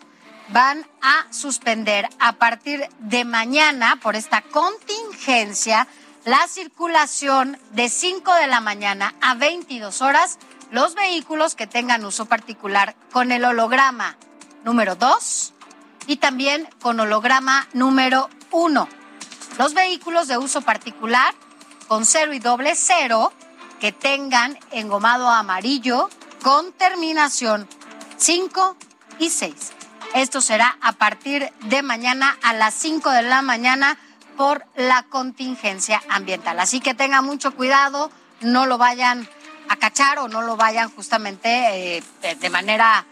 van 0.50 0.88
a 1.02 1.26
suspender 1.34 2.08
a 2.20 2.34
partir 2.34 2.88
de 3.00 3.26
mañana 3.26 4.00
por 4.02 4.16
esta 4.16 4.42
contingencia 4.42 5.88
la 6.24 6.48
circulación 6.48 7.60
de 7.72 7.90
5 7.90 8.34
de 8.36 8.48
la 8.48 8.62
mañana 8.62 9.14
a 9.22 9.36
22 9.36 10.02
horas 10.02 10.40
los 10.72 10.96
vehículos 10.96 11.56
que 11.56 11.68
tengan 11.68 12.06
uso 12.06 12.26
particular 12.26 12.96
con 13.12 13.34
el 13.34 13.44
holograma 13.44 14.16
número 14.64 14.96
2 14.96 15.54
y 16.08 16.18
también 16.18 16.70
con 16.82 17.02
holograma 17.02 17.68
número 17.74 18.30
1. 18.52 18.88
Los 19.58 19.74
vehículos 19.74 20.30
de 20.30 20.38
uso 20.38 20.62
particular 20.62 21.36
con 21.88 22.06
0 22.06 22.34
y 22.34 22.40
doble 22.40 22.76
0 22.76 23.34
que 23.84 23.92
tengan 23.92 24.58
engomado 24.72 25.28
amarillo 25.28 26.10
con 26.42 26.72
terminación 26.72 27.68
5 28.16 28.78
y 29.20 29.30
6. 29.30 29.74
Esto 30.16 30.40
será 30.40 30.78
a 30.80 30.94
partir 30.94 31.52
de 31.64 31.82
mañana 31.82 32.38
a 32.44 32.54
las 32.54 32.76
5 32.76 33.10
de 33.10 33.24
la 33.24 33.42
mañana 33.42 33.98
por 34.38 34.66
la 34.78 35.04
contingencia 35.04 36.02
ambiental. 36.08 36.62
Así 36.62 36.80
que 36.80 36.94
tengan 36.94 37.26
mucho 37.26 37.54
cuidado, 37.56 38.10
no 38.40 38.68
lo 38.68 38.78
vayan 38.78 39.28
a 39.68 39.76
cachar 39.76 40.20
o 40.20 40.30
no 40.30 40.44
lo 40.44 40.56
vayan 40.56 40.90
justamente 40.90 41.98
eh, 41.98 42.04
de 42.40 42.50
manera 42.50 43.06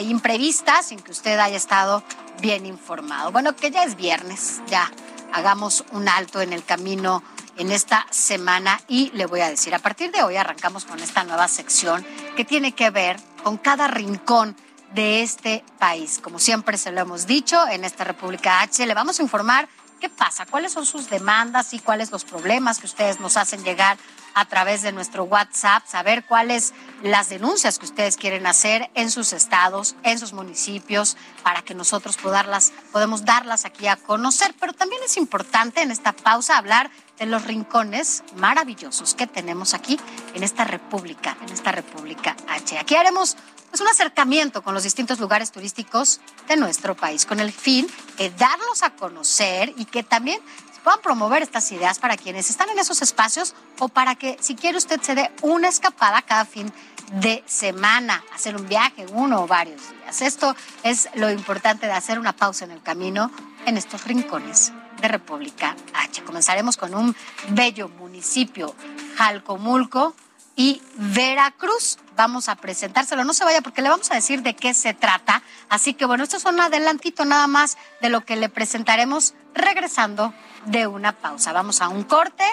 imprevista 0.00 0.82
sin 0.82 1.00
que 1.00 1.12
usted 1.12 1.38
haya 1.38 1.58
estado 1.58 2.02
bien 2.40 2.64
informado. 2.64 3.32
Bueno, 3.32 3.54
que 3.54 3.70
ya 3.70 3.84
es 3.84 3.96
viernes, 3.96 4.62
ya 4.66 4.90
hagamos 5.34 5.84
un 5.92 6.08
alto 6.08 6.40
en 6.40 6.54
el 6.54 6.64
camino 6.64 7.22
en 7.60 7.70
esta 7.70 8.06
semana 8.10 8.80
y 8.88 9.10
le 9.10 9.26
voy 9.26 9.40
a 9.40 9.50
decir, 9.50 9.74
a 9.74 9.78
partir 9.78 10.10
de 10.10 10.22
hoy 10.22 10.36
arrancamos 10.36 10.86
con 10.86 10.98
esta 10.98 11.24
nueva 11.24 11.46
sección 11.46 12.06
que 12.34 12.46
tiene 12.46 12.72
que 12.72 12.88
ver 12.88 13.20
con 13.44 13.58
cada 13.58 13.86
rincón 13.86 14.56
de 14.94 15.22
este 15.22 15.62
país. 15.78 16.20
Como 16.22 16.38
siempre 16.38 16.78
se 16.78 16.90
lo 16.90 17.02
hemos 17.02 17.26
dicho, 17.26 17.62
en 17.68 17.84
esta 17.84 18.04
República 18.04 18.62
H 18.62 18.86
le 18.86 18.94
vamos 18.94 19.20
a 19.20 19.22
informar 19.22 19.68
qué 20.00 20.08
pasa, 20.08 20.46
cuáles 20.46 20.72
son 20.72 20.86
sus 20.86 21.10
demandas 21.10 21.74
y 21.74 21.78
cuáles 21.78 22.10
los 22.10 22.24
problemas 22.24 22.78
que 22.78 22.86
ustedes 22.86 23.20
nos 23.20 23.36
hacen 23.36 23.62
llegar 23.62 23.98
a 24.34 24.46
través 24.46 24.80
de 24.80 24.92
nuestro 24.92 25.24
WhatsApp, 25.24 25.84
saber 25.86 26.24
cuáles 26.24 26.72
las 27.02 27.28
denuncias 27.28 27.78
que 27.78 27.84
ustedes 27.84 28.16
quieren 28.16 28.46
hacer 28.46 28.90
en 28.94 29.10
sus 29.10 29.34
estados, 29.34 29.96
en 30.02 30.18
sus 30.18 30.32
municipios, 30.32 31.18
para 31.42 31.62
que 31.62 31.74
nosotros 31.74 32.16
podarlas, 32.16 32.72
podemos 32.92 33.24
darlas 33.24 33.64
aquí 33.64 33.86
a 33.86 33.96
conocer. 33.96 34.54
Pero 34.58 34.72
también 34.72 35.02
es 35.04 35.16
importante 35.16 35.82
en 35.82 35.90
esta 35.90 36.12
pausa 36.12 36.56
hablar 36.56 36.90
de 37.20 37.26
los 37.26 37.44
rincones 37.44 38.24
maravillosos 38.36 39.14
que 39.14 39.26
tenemos 39.26 39.74
aquí 39.74 40.00
en 40.34 40.42
esta 40.42 40.64
república, 40.64 41.36
en 41.42 41.52
esta 41.52 41.70
República 41.70 42.34
H. 42.48 42.78
Aquí 42.78 42.96
haremos 42.96 43.36
pues, 43.68 43.82
un 43.82 43.88
acercamiento 43.88 44.62
con 44.62 44.72
los 44.72 44.82
distintos 44.82 45.20
lugares 45.20 45.52
turísticos 45.52 46.20
de 46.48 46.56
nuestro 46.56 46.96
país, 46.96 47.26
con 47.26 47.38
el 47.38 47.52
fin 47.52 47.86
de 48.16 48.30
darlos 48.30 48.82
a 48.82 48.90
conocer 48.96 49.74
y 49.76 49.84
que 49.84 50.02
también 50.02 50.40
puedan 50.82 51.02
promover 51.02 51.42
estas 51.42 51.70
ideas 51.72 51.98
para 51.98 52.16
quienes 52.16 52.48
están 52.48 52.70
en 52.70 52.78
esos 52.78 53.02
espacios 53.02 53.54
o 53.78 53.90
para 53.90 54.14
que, 54.14 54.38
si 54.40 54.54
quiere 54.54 54.78
usted, 54.78 54.98
se 55.02 55.14
dé 55.14 55.30
una 55.42 55.68
escapada 55.68 56.22
cada 56.22 56.46
fin 56.46 56.72
de 57.20 57.44
semana, 57.46 58.24
hacer 58.34 58.56
un 58.56 58.66
viaje, 58.66 59.04
uno 59.12 59.42
o 59.42 59.46
varios 59.46 59.82
días. 59.90 60.22
Esto 60.22 60.56
es 60.84 61.10
lo 61.14 61.30
importante 61.30 61.84
de 61.84 61.92
hacer 61.92 62.18
una 62.18 62.32
pausa 62.32 62.64
en 62.64 62.70
el 62.70 62.82
camino 62.82 63.30
en 63.66 63.76
estos 63.76 64.06
rincones 64.06 64.72
de 65.00 65.08
República 65.08 65.76
H. 65.94 66.22
Comenzaremos 66.24 66.76
con 66.76 66.94
un 66.94 67.14
bello 67.48 67.88
municipio, 67.88 68.74
Jalcomulco 69.16 70.14
y 70.56 70.82
Veracruz. 70.96 71.98
Vamos 72.16 72.48
a 72.48 72.56
presentárselo, 72.56 73.24
no 73.24 73.32
se 73.32 73.44
vaya 73.44 73.62
porque 73.62 73.82
le 73.82 73.88
vamos 73.88 74.10
a 74.10 74.14
decir 74.14 74.42
de 74.42 74.54
qué 74.54 74.74
se 74.74 74.94
trata. 74.94 75.42
Así 75.68 75.94
que 75.94 76.04
bueno, 76.04 76.24
esto 76.24 76.36
es 76.36 76.44
un 76.44 76.60
adelantito 76.60 77.24
nada 77.24 77.46
más 77.46 77.78
de 78.02 78.10
lo 78.10 78.24
que 78.24 78.36
le 78.36 78.48
presentaremos 78.48 79.34
regresando 79.54 80.34
de 80.66 80.86
una 80.86 81.12
pausa. 81.12 81.52
Vamos 81.52 81.80
a 81.80 81.88
un 81.88 82.04
corte, 82.04 82.44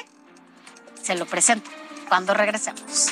se 1.02 1.16
lo 1.16 1.26
presento 1.26 1.70
cuando 2.08 2.34
regresemos. 2.34 3.12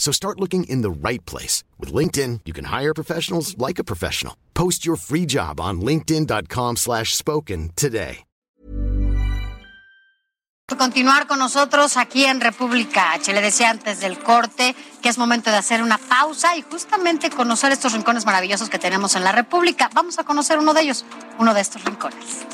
So 0.00 0.12
start 0.12 0.40
looking 0.40 0.64
in 0.64 0.82
the 0.82 0.90
right 0.90 1.24
place. 1.26 1.62
With 1.78 1.92
LinkedIn, 1.92 2.40
you 2.46 2.52
can 2.52 2.64
hire 2.64 2.94
professionals 2.94 3.56
like 3.58 3.78
a 3.78 3.84
professional. 3.84 4.34
Post 4.54 4.84
your 4.84 4.96
free 4.96 5.26
job 5.26 5.60
on 5.60 5.80
linkedin.com 5.82 6.76
slash 6.76 7.14
spoken 7.14 7.70
today. 7.76 8.24
Continuar 10.78 11.26
con 11.26 11.40
nosotros 11.40 11.96
aquí 11.96 12.24
en 12.24 12.40
República 12.40 13.12
H. 13.12 13.32
Le 13.32 13.40
decía 13.40 13.70
antes 13.70 14.00
del 14.00 14.18
corte 14.20 14.74
que 15.02 15.08
es 15.08 15.18
momento 15.18 15.50
de 15.50 15.56
hacer 15.56 15.82
una 15.82 15.98
pausa 15.98 16.56
y 16.56 16.62
justamente 16.62 17.28
conocer 17.28 17.72
estos 17.72 17.92
rincones 17.92 18.24
maravillosos 18.24 18.70
que 18.70 18.78
tenemos 18.78 19.16
en 19.16 19.24
la 19.24 19.32
República. 19.32 19.90
Vamos 19.94 20.18
a 20.18 20.24
conocer 20.24 20.58
uno 20.58 20.72
de 20.72 20.82
ellos, 20.82 21.04
uno 21.38 21.54
de 21.54 21.60
estos 21.60 21.84
rincones. 21.84 22.46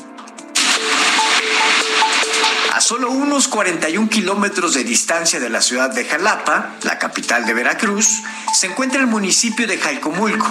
A 2.77 2.81
solo 2.81 3.09
unos 3.09 3.47
41 3.47 4.07
kilómetros 4.07 4.75
de 4.75 4.83
distancia 4.83 5.39
de 5.39 5.49
la 5.49 5.61
ciudad 5.61 5.89
de 5.89 6.05
Jalapa, 6.05 6.75
la 6.83 6.99
capital 6.99 7.47
de 7.47 7.55
Veracruz, 7.55 8.21
se 8.53 8.67
encuentra 8.67 9.01
el 9.01 9.07
municipio 9.07 9.65
de 9.65 9.79
Jalcomulco, 9.79 10.47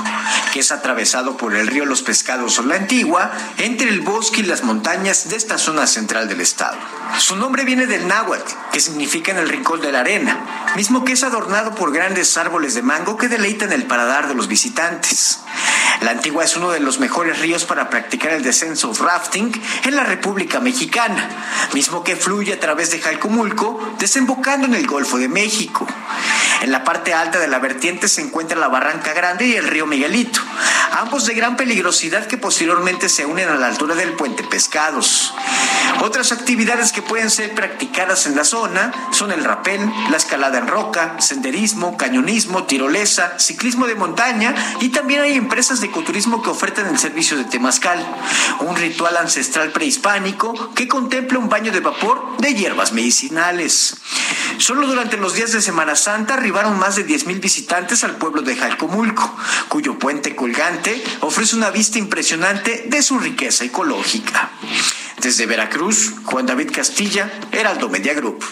que 0.52 0.58
es 0.58 0.72
atravesado 0.72 1.36
por 1.36 1.54
el 1.54 1.68
río 1.68 1.84
Los 1.84 2.02
Pescados 2.02 2.58
o 2.58 2.64
la 2.64 2.74
Antigua, 2.74 3.30
entre 3.58 3.90
el 3.90 4.00
bosque 4.00 4.40
y 4.40 4.44
las 4.44 4.64
montañas 4.64 5.28
de 5.28 5.36
esta 5.36 5.56
zona 5.56 5.86
central 5.86 6.28
del 6.28 6.40
estado. 6.40 6.76
Su 7.18 7.36
nombre 7.36 7.64
viene 7.64 7.86
del 7.86 8.08
náhuatl, 8.08 8.52
que 8.72 8.80
significa 8.80 9.30
en 9.30 9.38
el 9.38 9.48
rincón 9.48 9.80
de 9.80 9.92
la 9.92 10.00
arena, 10.00 10.72
mismo 10.74 11.04
que 11.04 11.12
es 11.12 11.22
adornado 11.22 11.76
por 11.76 11.92
grandes 11.92 12.36
árboles 12.36 12.74
de 12.74 12.82
mango 12.82 13.16
que 13.16 13.28
deleitan 13.28 13.72
el 13.72 13.84
paladar 13.84 14.26
de 14.26 14.34
los 14.34 14.48
visitantes. 14.48 15.40
La 16.02 16.10
Antigua 16.10 16.44
es 16.44 16.56
uno 16.56 16.70
de 16.70 16.80
los 16.80 16.98
mejores 16.98 17.40
ríos 17.40 17.64
para 17.64 17.88
practicar 17.88 18.32
el 18.32 18.42
descenso 18.42 18.92
rafting 18.92 19.50
en 19.84 19.96
la 19.96 20.04
República 20.04 20.60
Mexicana, 20.60 20.75
mismo 21.72 22.04
que 22.04 22.16
fluye 22.16 22.52
a 22.52 22.60
través 22.60 22.90
de 22.90 23.00
Jalcomulco, 23.00 23.96
desembocando 23.98 24.66
en 24.66 24.74
el 24.74 24.86
Golfo 24.86 25.18
de 25.18 25.28
México. 25.28 25.86
En 26.62 26.72
la 26.72 26.84
parte 26.84 27.12
alta 27.12 27.38
de 27.38 27.48
la 27.48 27.58
vertiente 27.58 28.08
se 28.08 28.22
encuentra 28.22 28.58
la 28.58 28.68
Barranca 28.68 29.12
Grande 29.12 29.46
y 29.46 29.54
el 29.54 29.66
río 29.66 29.86
Miguelito, 29.86 30.40
ambos 30.92 31.26
de 31.26 31.34
gran 31.34 31.56
peligrosidad 31.56 32.26
que 32.26 32.38
posteriormente 32.38 33.08
se 33.08 33.26
unen 33.26 33.48
a 33.48 33.56
la 33.56 33.66
altura 33.66 33.94
del 33.94 34.12
puente 34.14 34.42
Pescados. 34.42 35.34
Otras 36.02 36.32
actividades 36.32 36.92
que 36.92 37.02
pueden 37.02 37.30
ser 37.30 37.54
practicadas 37.54 38.26
en 38.26 38.36
la 38.36 38.44
zona 38.44 38.92
son 39.12 39.32
el 39.32 39.44
rapel, 39.44 39.80
la 40.10 40.16
escalada 40.16 40.58
en 40.58 40.66
roca, 40.66 41.16
senderismo, 41.20 41.96
cañonismo, 41.96 42.64
tirolesa, 42.64 43.38
ciclismo 43.38 43.86
de 43.86 43.94
montaña 43.94 44.54
y 44.80 44.90
también 44.90 45.20
hay 45.20 45.34
empresas 45.34 45.80
de 45.80 45.88
ecoturismo 45.88 46.42
que 46.42 46.50
ofertan 46.50 46.86
el 46.86 46.98
servicio 46.98 47.36
de 47.36 47.44
temazcal, 47.44 47.98
un 48.60 48.76
ritual 48.76 49.16
ancestral 49.16 49.70
prehispánico 49.72 50.65
que 50.74 50.88
contempla 50.88 51.38
un 51.38 51.48
baño 51.48 51.72
de 51.72 51.80
vapor 51.80 52.36
de 52.38 52.54
hierbas 52.54 52.92
medicinales. 52.92 53.96
Solo 54.58 54.86
durante 54.86 55.16
los 55.16 55.34
días 55.34 55.52
de 55.52 55.60
Semana 55.60 55.96
Santa 55.96 56.34
arribaron 56.34 56.78
más 56.78 56.96
de 56.96 57.06
10.000 57.06 57.40
visitantes 57.40 58.04
al 58.04 58.16
pueblo 58.16 58.42
de 58.42 58.56
Jalcomulco, 58.56 59.36
cuyo 59.68 59.98
puente 59.98 60.34
colgante 60.34 61.02
ofrece 61.20 61.56
una 61.56 61.70
vista 61.70 61.98
impresionante 61.98 62.86
de 62.88 63.02
su 63.02 63.18
riqueza 63.18 63.64
ecológica. 63.64 64.50
Desde 65.20 65.46
Veracruz, 65.46 66.12
Juan 66.24 66.46
David 66.46 66.70
Castilla, 66.72 67.30
Heraldo 67.52 67.88
Media 67.88 68.14
Group. 68.14 68.44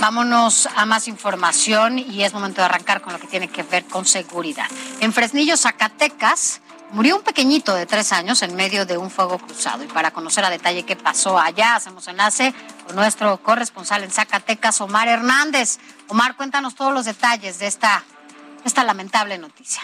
Vámonos 0.00 0.66
a 0.74 0.86
más 0.86 1.08
información 1.08 1.98
y 1.98 2.22
es 2.22 2.32
momento 2.32 2.62
de 2.62 2.64
arrancar 2.64 3.02
con 3.02 3.12
lo 3.12 3.18
que 3.18 3.26
tiene 3.26 3.48
que 3.48 3.62
ver 3.62 3.84
con 3.84 4.06
seguridad. 4.06 4.64
En 5.00 5.12
Fresnillo, 5.12 5.58
Zacatecas, 5.58 6.62
murió 6.92 7.16
un 7.16 7.22
pequeñito 7.22 7.74
de 7.74 7.84
tres 7.84 8.10
años 8.12 8.40
en 8.40 8.56
medio 8.56 8.86
de 8.86 8.96
un 8.96 9.10
fuego 9.10 9.38
cruzado. 9.38 9.84
Y 9.84 9.88
para 9.88 10.10
conocer 10.10 10.42
a 10.42 10.48
detalle 10.48 10.84
qué 10.84 10.96
pasó 10.96 11.38
allá, 11.38 11.74
hacemos 11.76 12.08
enlace 12.08 12.54
con 12.86 12.96
nuestro 12.96 13.42
corresponsal 13.42 14.02
en 14.02 14.10
Zacatecas, 14.10 14.80
Omar 14.80 15.06
Hernández. 15.06 15.78
Omar, 16.08 16.34
cuéntanos 16.34 16.74
todos 16.74 16.94
los 16.94 17.04
detalles 17.04 17.58
de 17.58 17.66
esta, 17.66 18.02
esta 18.64 18.84
lamentable 18.84 19.36
noticia. 19.36 19.82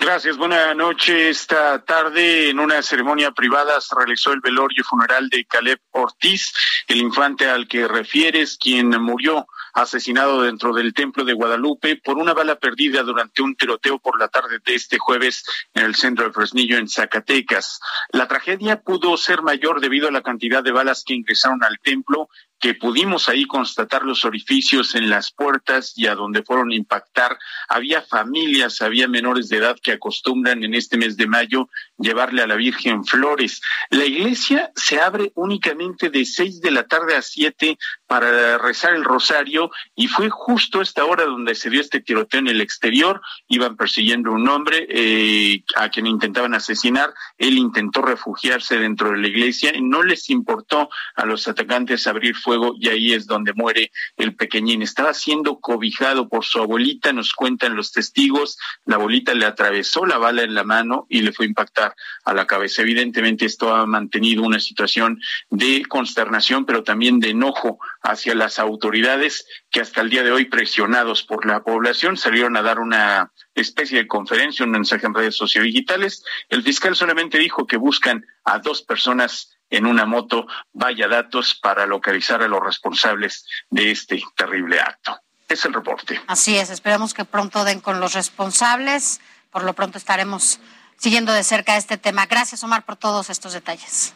Gracias, 0.00 0.36
buena 0.36 0.74
noche. 0.74 1.28
Esta 1.28 1.84
tarde, 1.84 2.50
en 2.50 2.60
una 2.60 2.82
ceremonia 2.82 3.32
privada, 3.32 3.80
se 3.80 3.96
realizó 3.96 4.32
el 4.32 4.40
velorio 4.40 4.84
funeral 4.84 5.28
de 5.28 5.44
Caleb 5.44 5.80
Ortiz, 5.90 6.52
el 6.86 6.98
infante 6.98 7.46
al 7.46 7.66
que 7.66 7.88
refieres, 7.88 8.56
quien 8.58 8.90
murió 9.02 9.48
asesinado 9.74 10.42
dentro 10.42 10.72
del 10.72 10.94
templo 10.94 11.24
de 11.24 11.32
Guadalupe 11.32 11.96
por 11.96 12.16
una 12.16 12.32
bala 12.32 12.56
perdida 12.60 13.02
durante 13.02 13.42
un 13.42 13.56
tiroteo 13.56 13.98
por 13.98 14.18
la 14.20 14.28
tarde 14.28 14.60
de 14.64 14.74
este 14.76 14.98
jueves 14.98 15.44
en 15.74 15.84
el 15.84 15.96
centro 15.96 16.26
de 16.26 16.32
Fresnillo, 16.32 16.78
en 16.78 16.88
Zacatecas. 16.88 17.80
La 18.10 18.28
tragedia 18.28 18.80
pudo 18.80 19.16
ser 19.16 19.42
mayor 19.42 19.80
debido 19.80 20.06
a 20.06 20.12
la 20.12 20.22
cantidad 20.22 20.62
de 20.62 20.72
balas 20.72 21.02
que 21.04 21.14
ingresaron 21.14 21.64
al 21.64 21.80
templo 21.80 22.28
que 22.60 22.74
pudimos 22.74 23.28
ahí 23.28 23.44
constatar 23.44 24.02
los 24.02 24.24
orificios 24.24 24.94
en 24.94 25.08
las 25.08 25.30
puertas 25.30 25.92
y 25.96 26.06
a 26.06 26.14
donde 26.14 26.42
fueron 26.42 26.70
a 26.70 26.74
impactar. 26.74 27.38
Había 27.68 28.02
familias, 28.02 28.82
había 28.82 29.08
menores 29.08 29.48
de 29.48 29.58
edad 29.58 29.76
que 29.82 29.92
acostumbran 29.92 30.64
en 30.64 30.74
este 30.74 30.96
mes 30.96 31.16
de 31.16 31.26
mayo 31.26 31.68
llevarle 31.98 32.42
a 32.42 32.46
la 32.46 32.56
Virgen 32.56 33.04
flores. 33.04 33.60
La 33.90 34.04
iglesia 34.04 34.72
se 34.74 35.00
abre 35.00 35.32
únicamente 35.34 36.10
de 36.10 36.24
seis 36.24 36.60
de 36.60 36.70
la 36.70 36.86
tarde 36.86 37.16
a 37.16 37.22
siete 37.22 37.78
para 38.06 38.58
rezar 38.58 38.94
el 38.94 39.04
rosario 39.04 39.70
y 39.94 40.08
fue 40.08 40.28
justo 40.30 40.80
esta 40.80 41.04
hora 41.04 41.24
donde 41.24 41.54
se 41.54 41.70
dio 41.70 41.80
este 41.80 42.00
tiroteo 42.00 42.40
en 42.40 42.48
el 42.48 42.60
exterior. 42.60 43.20
Iban 43.48 43.76
persiguiendo 43.76 44.32
un 44.32 44.48
hombre 44.48 44.86
eh, 44.88 45.62
a 45.76 45.88
quien 45.88 46.06
intentaban 46.06 46.54
asesinar. 46.54 47.12
Él 47.36 47.58
intentó 47.58 48.02
refugiarse 48.02 48.78
dentro 48.78 49.10
de 49.10 49.18
la 49.18 49.28
iglesia 49.28 49.76
y 49.76 49.82
no 49.82 50.02
les 50.02 50.30
importó 50.30 50.88
a 51.16 51.26
los 51.26 51.46
atacantes 51.48 52.06
abrir 52.06 52.36
y 52.78 52.88
ahí 52.88 53.12
es 53.12 53.26
donde 53.26 53.52
muere 53.52 53.90
el 54.16 54.34
pequeñín. 54.34 54.82
Estaba 54.82 55.14
siendo 55.14 55.60
cobijado 55.60 56.28
por 56.28 56.44
su 56.44 56.60
abuelita, 56.60 57.12
nos 57.12 57.32
cuentan 57.32 57.76
los 57.76 57.92
testigos. 57.92 58.58
La 58.84 58.96
abuelita 58.96 59.34
le 59.34 59.46
atravesó 59.46 60.06
la 60.06 60.18
bala 60.18 60.42
en 60.42 60.54
la 60.54 60.64
mano 60.64 61.06
y 61.08 61.22
le 61.22 61.32
fue 61.32 61.46
a 61.46 61.48
impactar 61.48 61.94
a 62.24 62.34
la 62.34 62.46
cabeza. 62.46 62.82
Evidentemente 62.82 63.44
esto 63.44 63.74
ha 63.74 63.86
mantenido 63.86 64.42
una 64.42 64.60
situación 64.60 65.20
de 65.50 65.84
consternación, 65.88 66.64
pero 66.64 66.82
también 66.82 67.20
de 67.20 67.30
enojo 67.30 67.78
hacia 68.02 68.34
las 68.34 68.58
autoridades 68.58 69.46
que 69.70 69.80
hasta 69.80 70.00
el 70.00 70.10
día 70.10 70.22
de 70.22 70.32
hoy, 70.32 70.46
presionados 70.46 71.22
por 71.22 71.46
la 71.46 71.62
población, 71.62 72.16
salieron 72.16 72.56
a 72.56 72.62
dar 72.62 72.78
una 72.78 73.32
especie 73.54 73.98
de 73.98 74.06
conferencia, 74.06 74.64
un 74.64 74.72
mensaje 74.72 75.06
en 75.06 75.14
redes 75.14 75.36
sociodigitales. 75.36 76.24
El 76.48 76.62
fiscal 76.62 76.94
solamente 76.96 77.38
dijo 77.38 77.66
que 77.66 77.76
buscan 77.76 78.24
a 78.44 78.58
dos 78.58 78.82
personas 78.82 79.57
en 79.70 79.86
una 79.86 80.06
moto. 80.06 80.46
Vaya 80.72 81.08
datos 81.08 81.54
para 81.54 81.86
localizar 81.86 82.42
a 82.42 82.48
los 82.48 82.62
responsables 82.62 83.46
de 83.70 83.90
este 83.90 84.22
terrible 84.36 84.80
acto. 84.80 85.18
Es 85.48 85.64
el 85.64 85.72
reporte. 85.72 86.20
Así 86.26 86.56
es, 86.56 86.70
esperamos 86.70 87.14
que 87.14 87.24
pronto 87.24 87.64
den 87.64 87.80
con 87.80 88.00
los 88.00 88.12
responsables. 88.12 89.20
Por 89.50 89.64
lo 89.64 89.72
pronto 89.72 89.96
estaremos 89.96 90.60
siguiendo 90.98 91.32
de 91.32 91.42
cerca 91.42 91.76
este 91.76 91.96
tema. 91.96 92.26
Gracias, 92.26 92.62
Omar, 92.62 92.84
por 92.84 92.96
todos 92.96 93.30
estos 93.30 93.54
detalles. 93.54 94.14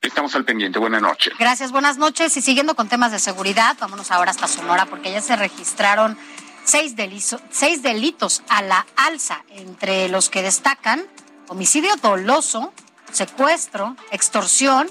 Estamos 0.00 0.34
al 0.34 0.44
pendiente. 0.44 0.78
Buenas 0.78 1.02
noches. 1.02 1.34
Gracias, 1.38 1.72
buenas 1.72 1.98
noches. 1.98 2.36
Y 2.36 2.42
siguiendo 2.42 2.74
con 2.74 2.88
temas 2.88 3.12
de 3.12 3.18
seguridad, 3.18 3.76
vámonos 3.80 4.10
ahora 4.10 4.30
hasta 4.30 4.48
Sonora 4.48 4.86
porque 4.86 5.10
ya 5.10 5.20
se 5.20 5.36
registraron 5.36 6.18
seis, 6.64 6.96
delitos, 6.96 7.40
seis 7.50 7.82
delitos 7.82 8.42
a 8.48 8.62
la 8.62 8.86
alza, 8.96 9.44
entre 9.50 10.08
los 10.08 10.28
que 10.28 10.42
destacan 10.42 11.06
homicidio 11.48 11.94
doloso, 11.96 12.72
secuestro, 13.12 13.96
extorsión 14.10 14.88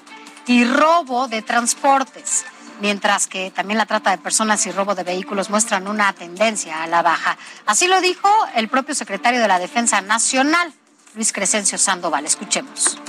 y 0.48 0.64
robo 0.66 1.28
de 1.28 1.42
transportes 1.42 2.46
mientras 2.82 3.28
que 3.28 3.52
también 3.52 3.78
la 3.78 3.86
trata 3.86 4.12
de 4.12 4.18
personas 4.18 4.66
y 4.66 4.72
robo 4.72 4.96
de 4.96 5.04
vehículos 5.04 5.50
muestran 5.50 5.88
una 5.88 6.12
tendencia 6.14 6.84
a 6.84 6.88
la 6.88 7.02
baja. 7.02 7.38
Así 7.66 7.88
lo 7.88 8.02
dijo 8.02 8.30
el 8.56 8.68
propio 8.68 8.96
secretario 8.96 9.40
de 9.40 9.48
la 9.48 9.60
Defensa 9.60 10.02
Nacional, 10.02 10.74
Luis 11.16 11.32
Crescencio 11.32 11.78
Sandoval. 11.78 12.26
Escuchemos 12.26 13.00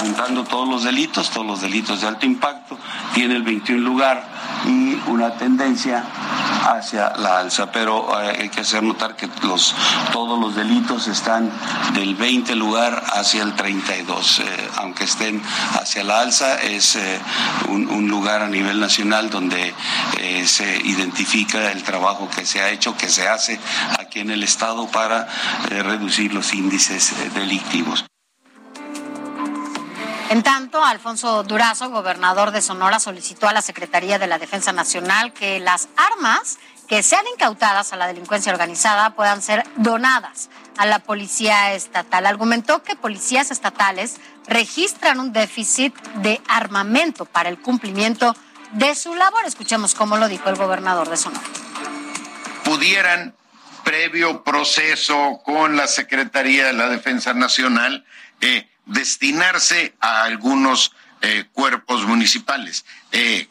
juntando 0.00 0.44
todos 0.44 0.68
los 0.68 0.84
delitos, 0.84 1.30
todos 1.30 1.46
los 1.46 1.60
delitos 1.60 2.00
de 2.00 2.08
alto 2.08 2.26
impacto, 2.26 2.78
tiene 3.14 3.36
el 3.36 3.42
21 3.42 3.82
lugar 3.82 4.33
y 4.66 5.00
una 5.08 5.34
tendencia 5.36 6.04
hacia 6.64 7.12
la 7.16 7.38
alza, 7.38 7.70
pero 7.70 8.20
eh, 8.22 8.38
hay 8.42 8.48
que 8.48 8.62
hacer 8.62 8.82
notar 8.82 9.16
que 9.16 9.28
los, 9.42 9.74
todos 10.12 10.38
los 10.40 10.54
delitos 10.54 11.08
están 11.08 11.50
del 11.92 12.14
20 12.14 12.54
lugar 12.56 13.02
hacia 13.12 13.42
el 13.42 13.54
32, 13.54 14.40
eh, 14.40 14.44
aunque 14.76 15.04
estén 15.04 15.42
hacia 15.80 16.04
la 16.04 16.20
alza, 16.20 16.60
es 16.60 16.96
eh, 16.96 17.20
un, 17.68 17.88
un, 17.88 18.08
lugar 18.08 18.42
a 18.42 18.48
nivel 18.48 18.80
nacional 18.80 19.30
donde 19.30 19.74
se 20.46 20.76
identifica 20.84 21.72
el 21.72 21.82
trabajo 21.82 22.28
que 22.34 22.44
se 22.46 22.60
ha 22.60 22.70
hecho, 22.70 22.96
que 22.96 23.08
se 23.08 23.28
hace 23.28 23.58
aquí 23.98 24.20
en 24.20 24.30
el 24.30 24.42
Estado 24.42 24.86
para 24.88 25.26
reducir 25.68 26.32
los 26.32 26.54
índices 26.54 27.12
delictivos. 27.34 28.04
En 30.30 30.42
tanto, 30.42 30.82
Alfonso 30.84 31.42
Durazo, 31.42 31.90
gobernador 31.90 32.50
de 32.50 32.62
Sonora, 32.62 32.98
solicitó 32.98 33.46
a 33.46 33.52
la 33.52 33.62
Secretaría 33.62 34.18
de 34.18 34.26
la 34.26 34.38
Defensa 34.38 34.72
Nacional 34.72 35.32
que 35.32 35.60
las 35.60 35.88
armas 35.96 36.58
que 36.88 37.02
sean 37.02 37.24
incautadas 37.32 37.92
a 37.92 37.96
la 37.96 38.06
delincuencia 38.06 38.52
organizada 38.52 39.14
puedan 39.14 39.42
ser 39.42 39.64
donadas 39.76 40.50
a 40.76 40.86
la 40.86 40.98
policía 40.98 41.74
estatal. 41.74 42.26
Argumentó 42.26 42.82
que 42.82 42.96
policías 42.96 43.50
estatales 43.50 44.16
registran 44.46 45.20
un 45.20 45.32
déficit 45.32 45.94
de 46.16 46.40
armamento 46.48 47.24
para 47.24 47.48
el 47.48 47.58
cumplimiento 47.58 48.34
de 48.72 48.94
su 48.94 49.14
labor. 49.14 49.44
Escuchemos 49.46 49.94
cómo 49.94 50.16
lo 50.16 50.28
dijo 50.28 50.48
el 50.48 50.56
gobernador 50.56 51.08
de 51.08 51.16
Sonora. 51.16 51.44
Pudieran, 52.64 53.34
previo 53.84 54.42
proceso 54.42 55.40
con 55.44 55.76
la 55.76 55.86
Secretaría 55.86 56.66
de 56.66 56.72
la 56.72 56.88
Defensa 56.88 57.34
Nacional, 57.34 58.04
eh, 58.40 58.68
destinarse 58.86 59.94
a 60.00 60.24
algunos 60.24 60.92
eh, 61.22 61.44
cuerpos 61.52 62.04
municipales. 62.04 62.84
Eh, 63.12 63.48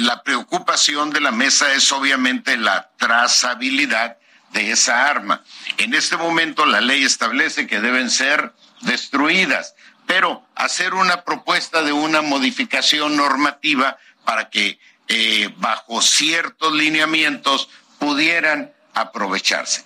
la 0.00 0.22
preocupación 0.22 1.10
de 1.10 1.20
la 1.20 1.30
mesa 1.30 1.72
es 1.72 1.90
obviamente 1.92 2.56
la 2.56 2.90
trazabilidad 2.98 4.16
de 4.52 4.72
esa 4.72 5.08
arma. 5.08 5.42
En 5.78 5.94
este 5.94 6.16
momento 6.16 6.66
la 6.66 6.80
ley 6.80 7.04
establece 7.04 7.66
que 7.66 7.80
deben 7.80 8.10
ser 8.10 8.52
destruidas, 8.80 9.74
pero 10.06 10.46
hacer 10.54 10.94
una 10.94 11.22
propuesta 11.22 11.82
de 11.82 11.92
una 11.92 12.22
modificación 12.22 13.16
normativa 13.16 13.96
para 14.24 14.50
que 14.50 14.78
eh, 15.08 15.52
bajo 15.56 16.02
ciertos 16.02 16.72
lineamientos 16.72 17.68
pudieran 17.98 18.72
aprovecharse. 18.94 19.84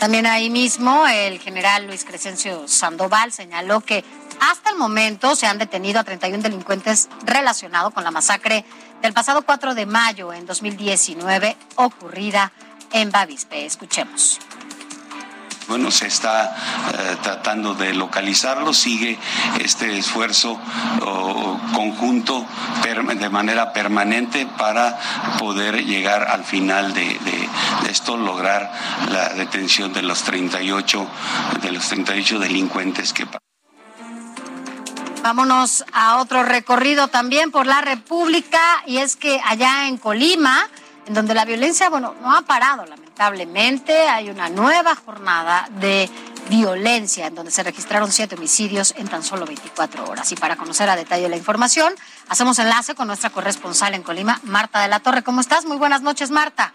También 0.00 0.24
ahí 0.24 0.48
mismo 0.48 1.06
el 1.06 1.38
general 1.40 1.86
Luis 1.86 2.06
Crescencio 2.06 2.66
Sandoval 2.66 3.32
señaló 3.32 3.82
que 3.82 4.02
hasta 4.40 4.70
el 4.70 4.78
momento 4.78 5.36
se 5.36 5.46
han 5.46 5.58
detenido 5.58 6.00
a 6.00 6.04
31 6.04 6.42
delincuentes 6.42 7.10
relacionados 7.26 7.92
con 7.92 8.02
la 8.02 8.10
masacre 8.10 8.64
del 9.02 9.12
pasado 9.12 9.42
4 9.42 9.74
de 9.74 9.84
mayo 9.84 10.32
en 10.32 10.46
2019 10.46 11.54
ocurrida 11.74 12.50
en 12.92 13.10
Bavispe. 13.10 13.66
Escuchemos 13.66 14.40
bueno, 15.70 15.92
se 15.92 16.08
está 16.08 16.56
eh, 16.92 17.16
tratando 17.22 17.74
de 17.74 17.94
localizarlo, 17.94 18.74
sigue 18.74 19.16
este 19.60 19.96
esfuerzo 19.96 20.58
conjunto 21.72 22.44
de 22.82 23.30
manera 23.30 23.72
permanente 23.72 24.46
para 24.58 24.98
poder 25.38 25.84
llegar 25.84 26.24
al 26.24 26.42
final 26.42 26.92
de, 26.92 27.18
esto, 27.88 28.16
lograr 28.16 28.72
la 29.12 29.28
detención 29.30 29.92
de 29.92 30.02
los 30.02 30.24
38, 30.24 31.06
de 31.62 31.70
los 31.70 31.86
38 31.88 32.40
delincuentes 32.40 33.12
que 33.12 33.26
Vámonos 35.22 35.84
a 35.92 36.16
otro 36.16 36.42
recorrido 36.42 37.06
también 37.08 37.52
por 37.52 37.66
la 37.66 37.80
República 37.80 38.60
y 38.86 38.96
es 38.96 39.14
que 39.14 39.40
allá 39.44 39.86
en 39.86 39.98
Colima, 39.98 40.66
en 41.06 41.14
donde 41.14 41.34
la 41.34 41.44
violencia, 41.44 41.90
bueno, 41.90 42.16
no 42.22 42.34
ha 42.34 42.42
parado 42.42 42.86
lamentablemente, 42.86 43.09
hay 43.20 44.30
una 44.30 44.48
nueva 44.48 44.94
jornada 44.94 45.68
de 45.72 46.08
violencia 46.48 47.26
en 47.26 47.34
donde 47.34 47.50
se 47.50 47.62
registraron 47.62 48.10
siete 48.10 48.34
homicidios 48.34 48.94
en 48.96 49.08
tan 49.08 49.22
solo 49.22 49.44
24 49.44 50.08
horas. 50.08 50.32
Y 50.32 50.36
para 50.36 50.56
conocer 50.56 50.88
a 50.88 50.96
detalle 50.96 51.28
la 51.28 51.36
información, 51.36 51.92
hacemos 52.30 52.58
enlace 52.58 52.94
con 52.94 53.08
nuestra 53.08 53.28
corresponsal 53.28 53.94
en 53.94 54.02
Colima, 54.02 54.40
Marta 54.44 54.80
de 54.80 54.88
la 54.88 55.00
Torre. 55.00 55.22
¿Cómo 55.22 55.42
estás? 55.42 55.66
Muy 55.66 55.76
buenas 55.76 56.00
noches, 56.00 56.30
Marta. 56.30 56.72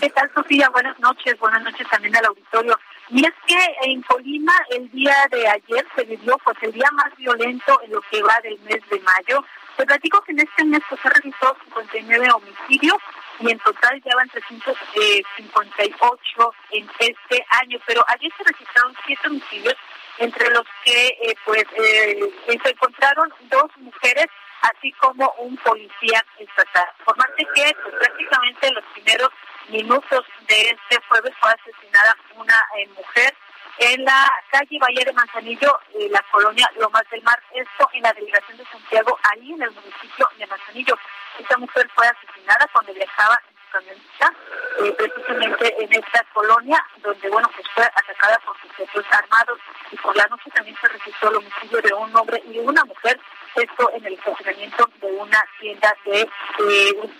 ¿Qué 0.00 0.10
tal, 0.10 0.28
Sofía? 0.34 0.68
Buenas 0.70 0.98
noches. 0.98 1.38
Buenas 1.38 1.62
noches 1.62 1.86
también 1.88 2.16
al 2.16 2.24
auditorio. 2.24 2.76
Y 3.10 3.24
es 3.24 3.34
que 3.46 3.58
en 3.84 4.02
Colima 4.02 4.54
el 4.70 4.90
día 4.90 5.14
de 5.30 5.46
ayer 5.46 5.86
se 5.94 6.02
vivió 6.02 6.36
pues 6.44 6.56
el 6.62 6.72
día 6.72 6.88
más 6.92 7.16
violento 7.16 7.80
en 7.84 7.92
lo 7.92 8.00
que 8.10 8.20
va 8.20 8.40
del 8.42 8.58
mes 8.62 8.80
de 8.90 8.98
mayo. 8.98 9.44
Te 9.76 9.86
platico 9.86 10.20
que 10.22 10.32
en 10.32 10.40
este 10.40 10.64
mes 10.64 10.80
pues, 10.88 11.00
se 11.00 11.08
registró 11.08 11.56
59 11.64 12.28
homicidios 12.32 12.98
y 13.40 13.50
en 13.50 13.58
total 13.60 14.02
ya 14.04 14.14
van 14.14 14.28
358 14.28 16.54
en 16.70 16.90
este 16.98 17.46
año. 17.62 17.78
Pero 17.86 18.04
ayer 18.08 18.30
se 18.36 18.44
registraron 18.44 18.94
siete 19.06 19.28
homicidios, 19.28 19.76
entre 20.18 20.50
los 20.50 20.66
que 20.84 21.06
eh, 21.08 21.34
pues 21.44 21.64
eh, 21.76 22.20
se 22.62 22.70
encontraron 22.70 23.32
dos 23.50 23.70
mujeres 23.78 24.26
así 24.62 24.92
como 24.92 25.28
un 25.38 25.56
policía 25.58 26.24
estatal. 26.38 26.88
Por 27.04 27.16
más 27.16 27.28
de 27.36 27.44
que 27.54 27.76
pues, 27.82 27.94
prácticamente 27.96 28.70
los 28.72 28.84
primeros 28.92 29.30
minutos 29.68 30.24
de 30.48 30.70
este 30.70 30.98
jueves 31.08 31.32
fue 31.40 31.52
asesinada 31.52 32.16
una 32.36 32.64
eh, 32.78 32.88
mujer 32.88 33.34
en 33.78 34.04
la 34.04 34.30
calle 34.50 34.78
Valle 34.78 35.04
de 35.04 35.12
Manzanillo, 35.12 35.80
eh, 35.94 36.08
la 36.10 36.22
colonia 36.30 36.70
Lomas 36.78 37.04
del 37.10 37.22
Mar, 37.22 37.40
esto 37.52 37.88
en 37.92 38.02
la 38.02 38.12
delegación 38.12 38.56
de 38.58 38.64
Santiago, 38.66 39.18
ahí 39.32 39.52
en 39.52 39.62
el 39.62 39.70
municipio 39.70 40.28
de 40.38 40.46
Manzanillo. 40.46 40.98
Esta 41.38 41.56
mujer 41.56 41.88
fue 41.94 42.06
asesinada 42.06 42.68
cuando 42.72 42.92
viajaba 42.92 43.38
en 43.48 43.54
su 43.56 43.72
camioneta, 43.72 44.32
eh, 44.80 44.92
precisamente 44.92 45.82
en 45.82 45.92
esta 45.92 46.24
colonia, 46.32 46.84
donde 46.98 47.28
bueno 47.30 47.50
pues 47.54 47.66
fue 47.74 47.84
atacada 47.84 48.38
por 48.40 48.56
sujetos 48.60 49.04
armados 49.10 49.58
y 49.90 49.96
por 49.96 50.16
la 50.16 50.26
noche 50.26 50.50
también 50.54 50.76
se 50.80 50.88
registró 50.88 51.30
el 51.30 51.36
homicidio 51.36 51.80
de 51.80 51.94
un 51.94 52.16
hombre 52.16 52.42
y 52.46 52.58
una 52.58 52.84
mujer, 52.84 53.18
esto 53.54 53.90
en 53.94 54.06
el 54.06 54.14
estacionamiento 54.14 54.88
de 55.00 55.12
una 55.12 55.42
tienda 55.58 55.94
de 56.04 56.28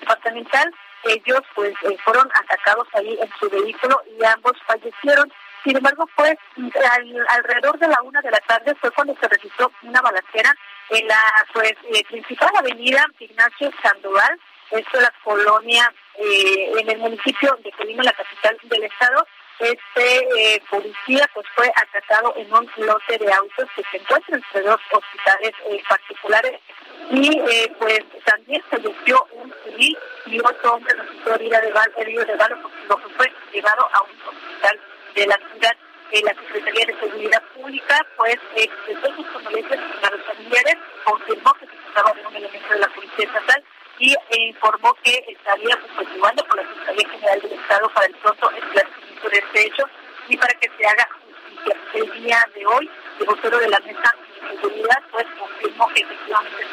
departamental 0.01 0.73
ellos 1.05 1.41
pues 1.55 1.75
eh, 1.83 1.97
fueron 2.05 2.29
atacados 2.35 2.87
ahí 2.95 3.19
en 3.21 3.29
su 3.38 3.49
vehículo 3.51 4.01
y 4.19 4.25
ambos 4.25 4.53
fallecieron. 4.67 5.33
Sin 5.64 5.77
embargo, 5.77 6.09
fue 6.16 6.37
alrededor 7.29 7.79
de 7.79 7.88
la 7.88 8.03
una 8.03 8.20
de 8.20 8.31
la 8.31 8.40
tarde 8.40 8.75
fue 8.81 8.90
cuando 8.90 9.16
se 9.20 9.29
registró 9.29 9.70
una 9.83 10.01
balacera 10.01 10.55
en 10.90 11.07
la 11.07 11.22
pues 11.53 11.72
eh, 11.94 12.05
principal 12.09 12.51
avenida 12.57 13.07
Ignacio 13.18 13.70
Sandoval, 13.83 14.38
esto 14.70 14.96
es 14.96 15.03
la 15.03 15.12
colonia 15.22 15.92
eh, 16.16 16.72
en 16.79 16.90
el 16.90 16.98
municipio 16.98 17.57
de 17.62 17.70
Colima, 17.72 18.03
la 18.03 18.12
capital 18.12 18.59
del 18.64 18.85
estado. 18.85 19.27
Este 19.59 20.61
policía 20.68 21.29
pues 21.35 21.46
fue 21.55 21.70
atacado 21.77 22.35
en 22.37 22.53
un 22.53 22.68
lote 22.79 23.18
de 23.18 23.33
autos 23.33 23.68
que 23.77 23.85
se 23.90 23.98
encuentra 23.98 24.37
entre 24.37 24.62
dos 24.62 24.81
hospitales 24.90 25.53
particulares. 25.88 26.61
Y 27.11 27.38
eh, 27.38 27.72
pues 27.79 28.01
también 28.25 28.62
se 28.70 28.77
falleció 28.79 29.27
un 29.33 29.55
civil 29.64 29.98
y 30.27 30.40
otro 30.40 30.75
hombre 30.75 30.94
resultó 30.94 31.35
herido 31.35 31.61
de 31.61 31.72
bala, 31.72 31.92
herido 31.96 32.25
bala 32.38 32.59
porque 32.88 33.08
fue 33.17 33.33
llevado 33.52 33.87
a 33.92 34.02
un 34.02 34.10
hospital 34.10 34.62
de 35.15 35.27
la 35.27 35.37
ciudad. 35.37 35.77
La 36.13 36.35
Secretaría 36.35 36.85
de 36.85 37.00
Seguridad 37.00 37.42
Pública 37.54 38.06
pues 38.19 38.37
expresó 38.54 39.17
sus 39.17 39.27
condolencias 39.29 39.81
a 40.02 40.10
los 40.10 40.27
familiares, 40.27 40.77
confirmó 41.04 41.54
que 41.54 41.67
se 41.67 41.73
trataba 41.73 42.13
de 42.13 42.27
un 42.27 42.37
elemento 42.37 42.69
de 42.69 42.81
la 42.81 42.88
Policía 42.88 43.25
Estatal 43.25 43.65
y 43.98 44.13
eh, 44.13 44.19
informó 44.48 44.94
que 45.02 45.25
estaría 45.27 45.79
pues, 45.96 46.08
por 46.19 46.56
la 46.56 46.69
Secretaría 46.69 47.08
General 47.08 47.40
del 47.40 47.52
Estado 47.52 47.88
para 47.94 48.06
el 48.06 48.15
pronto 48.17 48.50
esclarecimiento 48.50 49.29
de 49.31 49.38
este 49.38 49.67
hecho 49.67 49.85
y 50.29 50.37
para 50.37 50.52
que 50.54 50.71
se 50.77 50.87
haga 50.87 51.08
justicia. 51.25 51.77
El 51.94 52.23
día 52.23 52.46
de 52.54 52.67
hoy, 52.67 52.90
el 53.19 53.27
vocero 53.27 53.58
de 53.58 53.69
la 53.69 53.81
mesa 53.81 54.15
de 54.50 54.60
seguridad 54.60 55.02
pues 55.10 55.27
confirmó 55.38 55.88
que 55.94 56.02
efectivamente 56.02 56.67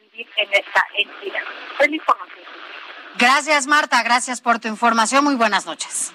vivir 0.00 0.26
en 0.36 0.52
esta 0.52 0.86
entidad. 0.96 1.42
Es 1.78 1.88
la 1.88 1.96
información. 1.96 2.44
Gracias, 3.34 3.66
Marta. 3.66 4.02
Gracias 4.02 4.42
por 4.42 4.58
tu 4.58 4.68
información. 4.68 5.24
Muy 5.24 5.36
buenas 5.36 5.64
noches. 5.64 6.12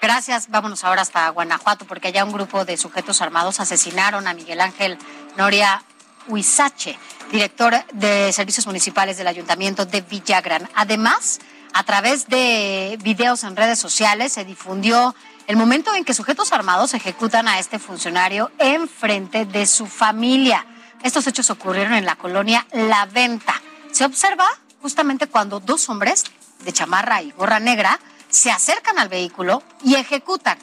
Gracias. 0.00 0.48
Vámonos 0.48 0.84
ahora 0.84 1.02
hasta 1.02 1.28
Guanajuato, 1.30 1.84
porque 1.84 2.08
allá 2.08 2.24
un 2.24 2.32
grupo 2.32 2.64
de 2.64 2.76
sujetos 2.76 3.20
armados 3.20 3.58
asesinaron 3.58 4.28
a 4.28 4.34
Miguel 4.34 4.60
Ángel 4.60 4.96
Noria 5.36 5.82
Huizache, 6.28 6.96
director 7.32 7.74
de 7.92 8.32
Servicios 8.32 8.68
Municipales 8.68 9.16
del 9.16 9.26
Ayuntamiento 9.26 9.84
de 9.84 10.00
Villagrán. 10.02 10.70
Además, 10.76 11.40
a 11.72 11.82
través 11.82 12.28
de 12.28 12.96
videos 13.02 13.42
en 13.42 13.56
redes 13.56 13.80
sociales 13.80 14.32
se 14.32 14.44
difundió 14.44 15.12
el 15.48 15.56
momento 15.56 15.92
en 15.96 16.04
que 16.04 16.14
sujetos 16.14 16.52
armados 16.52 16.94
ejecutan 16.94 17.48
a 17.48 17.58
este 17.58 17.80
funcionario 17.80 18.52
en 18.58 18.88
frente 18.88 19.44
de 19.44 19.66
su 19.66 19.86
familia. 19.86 20.64
Estos 21.02 21.26
hechos 21.26 21.50
ocurrieron 21.50 21.94
en 21.94 22.04
la 22.04 22.14
colonia 22.14 22.64
La 22.70 23.06
Venta. 23.06 23.60
Se 23.90 24.04
observa 24.04 24.46
justamente 24.84 25.28
cuando 25.28 25.60
dos 25.60 25.88
hombres 25.88 26.24
de 26.62 26.70
chamarra 26.70 27.22
y 27.22 27.30
gorra 27.30 27.58
negra 27.58 27.98
se 28.28 28.50
acercan 28.50 28.98
al 28.98 29.08
vehículo 29.08 29.62
y 29.82 29.94
ejecutan 29.94 30.58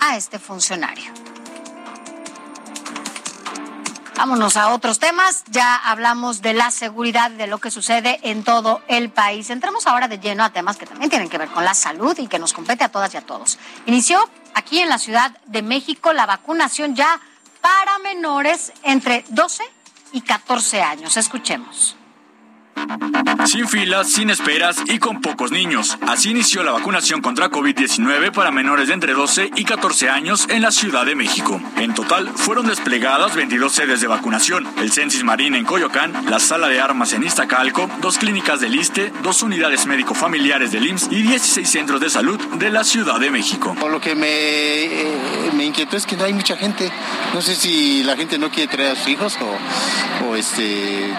a 0.00 0.16
este 0.16 0.40
funcionario. 0.40 1.12
Vámonos 4.16 4.56
a 4.56 4.70
otros 4.70 4.98
temas. 4.98 5.44
Ya 5.46 5.76
hablamos 5.76 6.42
de 6.42 6.54
la 6.54 6.72
seguridad, 6.72 7.30
de 7.30 7.46
lo 7.46 7.58
que 7.58 7.70
sucede 7.70 8.18
en 8.24 8.42
todo 8.42 8.82
el 8.88 9.10
país. 9.10 9.48
Entremos 9.50 9.86
ahora 9.86 10.08
de 10.08 10.18
lleno 10.18 10.42
a 10.42 10.50
temas 10.50 10.76
que 10.76 10.86
también 10.86 11.08
tienen 11.08 11.28
que 11.28 11.38
ver 11.38 11.50
con 11.50 11.64
la 11.64 11.74
salud 11.74 12.18
y 12.18 12.26
que 12.26 12.40
nos 12.40 12.52
compete 12.52 12.82
a 12.82 12.88
todas 12.88 13.14
y 13.14 13.16
a 13.16 13.22
todos. 13.22 13.60
Inició 13.86 14.28
aquí 14.54 14.80
en 14.80 14.88
la 14.88 14.98
Ciudad 14.98 15.38
de 15.46 15.62
México 15.62 16.12
la 16.12 16.26
vacunación 16.26 16.96
ya 16.96 17.20
para 17.60 17.96
menores 18.00 18.72
entre 18.82 19.24
12 19.28 19.62
y 20.14 20.22
14 20.22 20.82
años. 20.82 21.16
Escuchemos. 21.16 21.94
Sin 23.46 23.66
filas, 23.66 24.12
sin 24.12 24.30
esperas 24.30 24.76
y 24.86 24.98
con 24.98 25.20
pocos 25.20 25.50
niños. 25.50 25.98
Así 26.06 26.30
inició 26.30 26.62
la 26.62 26.72
vacunación 26.72 27.20
contra 27.20 27.50
COVID-19 27.50 28.32
para 28.32 28.50
menores 28.50 28.88
de 28.88 28.94
entre 28.94 29.12
12 29.12 29.50
y 29.56 29.64
14 29.64 30.10
años 30.10 30.46
en 30.50 30.62
la 30.62 30.70
Ciudad 30.70 31.06
de 31.06 31.14
México. 31.14 31.60
En 31.76 31.94
total, 31.94 32.28
fueron 32.28 32.66
desplegadas 32.66 33.34
22 33.34 33.72
sedes 33.72 34.00
de 34.00 34.06
vacunación, 34.06 34.68
el 34.78 34.92
Censis 34.92 35.24
Marina 35.24 35.58
en 35.58 35.64
Coyoacán, 35.64 36.12
la 36.28 36.38
Sala 36.38 36.68
de 36.68 36.80
Armas 36.80 37.12
en 37.12 37.24
Iztacalco, 37.24 37.88
dos 38.00 38.18
clínicas 38.18 38.60
del 38.60 38.74
ISTE, 38.74 39.12
dos 39.22 39.42
unidades 39.42 39.86
médico-familiares 39.86 40.70
del 40.72 40.86
IMSS 40.86 41.08
y 41.10 41.22
16 41.22 41.68
centros 41.68 42.00
de 42.00 42.10
salud 42.10 42.38
de 42.56 42.70
la 42.70 42.84
Ciudad 42.84 43.18
de 43.18 43.30
México. 43.30 43.74
lo 43.90 44.00
que 44.00 44.14
me, 44.14 44.28
eh, 44.28 45.50
me 45.54 45.64
inquietó 45.64 45.96
es 45.96 46.06
que 46.06 46.16
no 46.16 46.24
hay 46.24 46.32
mucha 46.32 46.56
gente. 46.56 46.92
No 47.34 47.42
sé 47.42 47.56
si 47.56 48.04
la 48.04 48.16
gente 48.16 48.38
no 48.38 48.50
quiere 48.50 48.70
traer 48.70 48.92
a 48.92 48.96
sus 48.96 49.08
hijos 49.08 49.38
o, 49.40 50.26
o 50.28 50.36
este 50.36 51.12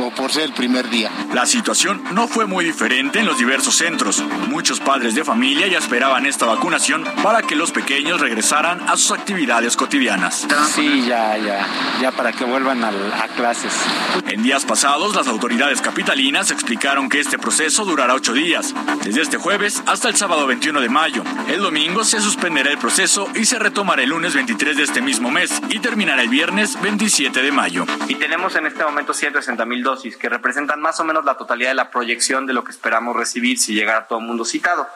o 0.00 0.10
por 0.10 0.32
ser 0.32 0.44
el 0.44 0.52
primer 0.52 0.88
día. 0.90 1.10
La 1.32 1.46
situación 1.46 2.02
no 2.12 2.28
fue 2.28 2.46
muy 2.46 2.64
diferente 2.64 3.20
en 3.20 3.26
los 3.26 3.38
diversos 3.38 3.76
centros. 3.76 4.22
Muchos 4.48 4.80
padres 4.80 5.14
de 5.14 5.24
familia 5.24 5.66
ya 5.66 5.78
esperaban 5.78 6.26
esta 6.26 6.46
vacunación 6.46 7.04
para 7.22 7.42
que 7.42 7.56
los 7.56 7.72
pequeños 7.72 8.20
regresaran 8.20 8.88
a 8.88 8.96
sus 8.96 9.12
actividades 9.12 9.76
cotidianas. 9.76 10.46
Sí, 10.74 11.04
ya, 11.06 11.36
ya, 11.36 11.66
ya 12.00 12.12
para 12.12 12.32
que 12.32 12.44
vuelvan 12.44 12.84
a, 12.84 12.88
a 12.88 13.28
clases. 13.28 13.72
En 14.28 14.42
días 14.42 14.64
pasados, 14.64 15.14
las 15.14 15.28
autoridades 15.28 15.80
capitalinas 15.80 16.50
explicaron 16.50 17.08
que 17.08 17.20
este 17.20 17.38
proceso 17.38 17.84
durará 17.84 18.14
ocho 18.14 18.32
días, 18.32 18.74
desde 19.04 19.22
este 19.22 19.38
jueves 19.38 19.82
hasta 19.86 20.08
el 20.08 20.16
sábado 20.16 20.46
21 20.46 20.80
de 20.80 20.88
mayo. 20.88 21.24
El 21.48 21.60
domingo 21.60 22.04
se 22.04 22.20
suspenderá 22.20 22.70
el 22.70 22.78
proceso 22.78 23.28
y 23.34 23.44
se 23.44 23.58
retomará 23.58 24.02
el 24.02 24.10
lunes 24.10 24.34
23 24.34 24.76
de 24.76 24.82
este 24.82 25.00
mismo 25.00 25.30
mes 25.30 25.60
y 25.68 25.78
terminará 25.78 26.22
el 26.22 26.28
viernes 26.28 26.80
27 26.80 27.42
de 27.42 27.52
mayo. 27.52 27.86
Y 28.08 28.14
tenemos 28.16 28.54
en 28.56 28.66
este 28.66 28.84
momento 28.84 29.14
160 29.14 29.64
mil 29.66 29.82
dosis, 29.82 29.89
que 30.18 30.28
representan 30.28 30.80
más 30.80 31.00
o 31.00 31.04
menos 31.04 31.24
la 31.24 31.36
totalidad 31.36 31.70
de 31.70 31.74
la 31.74 31.90
proyección 31.90 32.46
de 32.46 32.52
lo 32.52 32.64
que 32.64 32.70
esperamos 32.70 33.16
recibir 33.16 33.58
si 33.58 33.74
llegara 33.74 34.06
todo 34.06 34.18
el 34.18 34.26
mundo 34.26 34.44
citado. 34.44 34.88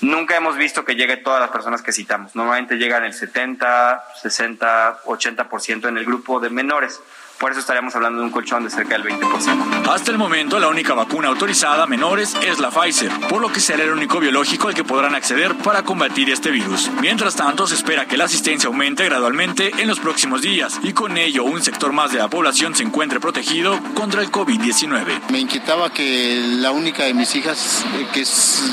Nunca 0.00 0.36
hemos 0.36 0.56
visto 0.56 0.84
que 0.84 0.94
llegue 0.94 1.16
todas 1.16 1.40
las 1.40 1.50
personas 1.50 1.82
que 1.82 1.92
citamos. 1.92 2.36
Normalmente 2.36 2.76
llegan 2.76 3.04
el 3.04 3.14
70, 3.14 4.04
60, 4.22 5.02
80% 5.04 5.88
en 5.88 5.98
el 5.98 6.04
grupo 6.04 6.38
de 6.38 6.50
menores. 6.50 7.00
Por 7.38 7.52
eso 7.52 7.60
estaríamos 7.60 7.94
hablando 7.94 8.18
de 8.18 8.24
un 8.24 8.32
colchón 8.32 8.64
de 8.64 8.70
cerca 8.70 8.98
del 8.98 9.04
20%. 9.04 9.88
Hasta 9.88 10.10
el 10.10 10.18
momento, 10.18 10.58
la 10.58 10.66
única 10.66 10.94
vacuna 10.94 11.28
autorizada 11.28 11.84
a 11.84 11.86
menores 11.86 12.36
es 12.44 12.58
la 12.58 12.70
Pfizer, 12.70 13.12
por 13.28 13.40
lo 13.40 13.52
que 13.52 13.60
será 13.60 13.84
el 13.84 13.90
único 13.90 14.18
biológico 14.18 14.66
al 14.66 14.74
que 14.74 14.82
podrán 14.82 15.14
acceder 15.14 15.54
para 15.54 15.84
combatir 15.84 16.30
este 16.30 16.50
virus. 16.50 16.90
Mientras 17.00 17.36
tanto, 17.36 17.68
se 17.68 17.76
espera 17.76 18.06
que 18.06 18.16
la 18.16 18.24
asistencia 18.24 18.66
aumente 18.66 19.04
gradualmente 19.04 19.70
en 19.78 19.86
los 19.86 20.00
próximos 20.00 20.42
días 20.42 20.80
y 20.82 20.92
con 20.92 21.16
ello 21.16 21.44
un 21.44 21.62
sector 21.62 21.92
más 21.92 22.10
de 22.10 22.18
la 22.18 22.28
población 22.28 22.74
se 22.74 22.82
encuentre 22.82 23.20
protegido 23.20 23.78
contra 23.94 24.20
el 24.20 24.32
COVID-19. 24.32 25.30
Me 25.30 25.38
inquietaba 25.38 25.90
que 25.90 26.42
la 26.56 26.72
única 26.72 27.04
de 27.04 27.14
mis 27.14 27.36
hijas, 27.36 27.84
eh, 27.98 28.08
que 28.12 28.22
es 28.22 28.64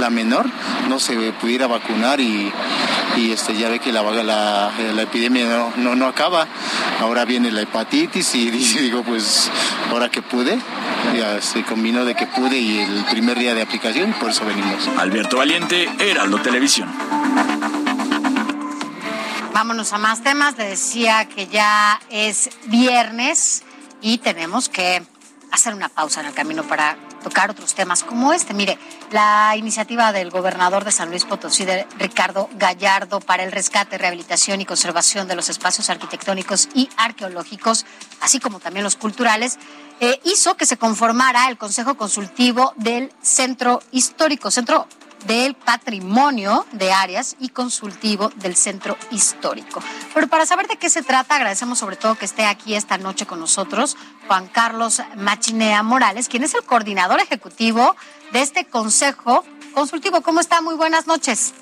la 0.00 0.10
menor, 0.10 0.46
no 0.88 0.98
se 0.98 1.32
pudiera 1.40 1.68
vacunar 1.68 2.18
y, 2.18 2.52
y 3.16 3.30
este, 3.30 3.54
ya 3.56 3.68
ve 3.68 3.78
que 3.78 3.92
la, 3.92 4.02
la, 4.02 4.72
la 4.96 5.02
epidemia 5.02 5.46
no, 5.46 5.72
no, 5.76 5.94
no 5.94 6.06
acaba. 6.06 6.48
Ahora 7.00 7.24
viene 7.24 7.50
la 7.50 7.62
hepatitis 7.62 8.34
y 8.34 8.50
digo, 8.50 9.02
pues 9.02 9.50
ahora 9.90 10.10
que 10.10 10.22
pude, 10.22 10.58
ya 11.16 11.40
se 11.40 11.64
combinó 11.64 12.04
de 12.04 12.14
que 12.14 12.26
pude 12.26 12.58
y 12.58 12.78
el 12.78 13.04
primer 13.06 13.38
día 13.38 13.54
de 13.54 13.62
aplicación, 13.62 14.12
por 14.14 14.30
eso 14.30 14.44
venimos. 14.44 14.86
Alberto 14.98 15.38
Valiente, 15.38 15.88
Heraldo 15.98 16.40
Televisión. 16.42 16.88
Vámonos 19.52 19.92
a 19.92 19.98
más 19.98 20.22
temas. 20.22 20.56
Le 20.56 20.68
decía 20.68 21.26
que 21.28 21.46
ya 21.46 22.00
es 22.08 22.50
viernes 22.66 23.64
y 24.00 24.18
tenemos 24.18 24.68
que 24.68 25.02
hacer 25.50 25.74
una 25.74 25.88
pausa 25.88 26.20
en 26.20 26.26
el 26.26 26.34
camino 26.34 26.62
para 26.62 26.96
tocar 27.22 27.50
otros 27.50 27.74
temas 27.74 28.02
como 28.02 28.32
este. 28.32 28.54
Mire, 28.54 28.78
la 29.10 29.54
iniciativa 29.56 30.12
del 30.12 30.30
gobernador 30.30 30.84
de 30.84 30.92
San 30.92 31.10
Luis 31.10 31.24
Potosí, 31.24 31.64
de 31.64 31.86
Ricardo 31.98 32.48
Gallardo, 32.54 33.20
para 33.20 33.44
el 33.44 33.52
rescate, 33.52 33.98
rehabilitación 33.98 34.60
y 34.60 34.64
conservación 34.64 35.28
de 35.28 35.36
los 35.36 35.48
espacios 35.48 35.90
arquitectónicos 35.90 36.68
y 36.74 36.88
arqueológicos, 36.96 37.86
así 38.20 38.40
como 38.40 38.60
también 38.60 38.84
los 38.84 38.96
culturales, 38.96 39.58
eh, 40.00 40.18
hizo 40.24 40.56
que 40.56 40.66
se 40.66 40.78
conformara 40.78 41.48
el 41.48 41.58
Consejo 41.58 41.94
Consultivo 41.96 42.72
del 42.76 43.12
Centro 43.20 43.82
Histórico, 43.92 44.50
Centro 44.50 44.86
del 45.26 45.54
patrimonio 45.54 46.66
de 46.72 46.92
áreas 46.92 47.36
y 47.40 47.50
consultivo 47.50 48.30
del 48.36 48.56
centro 48.56 48.96
histórico. 49.10 49.82
Pero 50.14 50.28
para 50.28 50.46
saber 50.46 50.66
de 50.68 50.76
qué 50.76 50.90
se 50.90 51.02
trata, 51.02 51.36
agradecemos 51.36 51.78
sobre 51.78 51.96
todo 51.96 52.14
que 52.14 52.24
esté 52.24 52.46
aquí 52.46 52.74
esta 52.74 52.98
noche 52.98 53.26
con 53.26 53.40
nosotros 53.40 53.96
Juan 54.26 54.48
Carlos 54.48 55.02
Machinea 55.16 55.82
Morales, 55.82 56.28
quien 56.28 56.44
es 56.44 56.54
el 56.54 56.64
coordinador 56.64 57.20
ejecutivo 57.20 57.96
de 58.32 58.42
este 58.42 58.64
consejo 58.64 59.44
consultivo. 59.74 60.20
¿Cómo 60.22 60.40
está? 60.40 60.60
Muy 60.60 60.74
buenas 60.74 61.06
noches. 61.06 61.52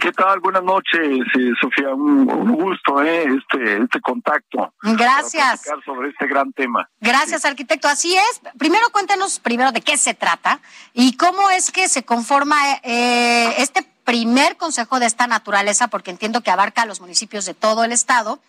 ¿Qué 0.00 0.12
tal? 0.12 0.40
Buenas 0.40 0.62
noches, 0.62 1.00
eh, 1.02 1.52
Sofía. 1.60 1.94
Un, 1.94 2.30
un 2.30 2.52
gusto, 2.52 3.02
eh, 3.02 3.24
este, 3.24 3.82
este 3.82 4.00
contacto. 4.00 4.72
Gracias. 4.82 5.62
Para 5.66 5.82
sobre 5.82 6.10
este 6.10 6.26
gran 6.26 6.52
tema. 6.52 6.88
Gracias, 7.00 7.44
arquitecto. 7.44 7.88
Así 7.88 8.14
es. 8.14 8.40
Primero 8.58 8.86
cuéntenos 8.92 9.38
primero 9.40 9.72
de 9.72 9.80
qué 9.80 9.96
se 9.96 10.14
trata 10.14 10.60
y 10.92 11.16
cómo 11.16 11.50
es 11.50 11.70
que 11.70 11.88
se 11.88 12.04
conforma 12.04 12.56
eh, 12.82 13.54
este 13.58 13.86
primer 14.04 14.56
consejo 14.56 15.00
de 15.00 15.06
esta 15.06 15.26
naturaleza, 15.26 15.88
porque 15.88 16.10
entiendo 16.10 16.42
que 16.42 16.50
abarca 16.50 16.82
a 16.82 16.86
los 16.86 17.00
municipios 17.00 17.44
de 17.44 17.54
todo 17.54 17.84
el 17.84 17.92
estado. 17.92 18.40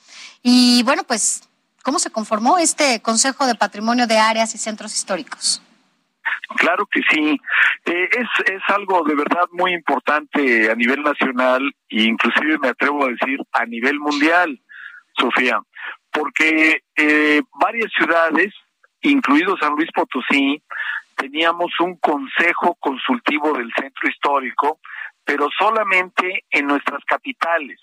Y 0.43 0.83
bueno, 0.83 1.03
pues, 1.03 1.43
¿cómo 1.83 1.99
se 1.99 2.11
conformó 2.11 2.57
este 2.57 3.01
Consejo 3.01 3.45
de 3.47 3.55
Patrimonio 3.55 4.07
de 4.07 4.17
Áreas 4.17 4.53
y 4.55 4.57
Centros 4.57 4.93
Históricos? 4.93 5.61
Claro 6.57 6.85
que 6.85 7.01
sí. 7.09 7.39
Eh, 7.85 8.09
es, 8.11 8.27
es 8.45 8.61
algo 8.67 9.03
de 9.03 9.15
verdad 9.15 9.47
muy 9.51 9.73
importante 9.73 10.71
a 10.71 10.75
nivel 10.75 11.01
nacional 11.03 11.61
e 11.89 12.03
inclusive 12.03 12.57
me 12.59 12.69
atrevo 12.69 13.05
a 13.05 13.09
decir 13.09 13.39
a 13.51 13.65
nivel 13.65 13.99
mundial, 13.99 14.59
Sofía, 15.17 15.61
porque 16.11 16.83
eh, 16.95 17.41
varias 17.59 17.91
ciudades, 17.91 18.53
incluido 19.01 19.57
San 19.57 19.73
Luis 19.73 19.89
Potosí, 19.93 20.61
teníamos 21.15 21.71
un 21.79 21.97
consejo 21.97 22.75
consultivo 22.75 23.53
del 23.53 23.71
centro 23.77 24.09
histórico, 24.09 24.79
pero 25.23 25.47
solamente 25.57 26.43
en 26.49 26.67
nuestras 26.67 27.03
capitales. 27.05 27.79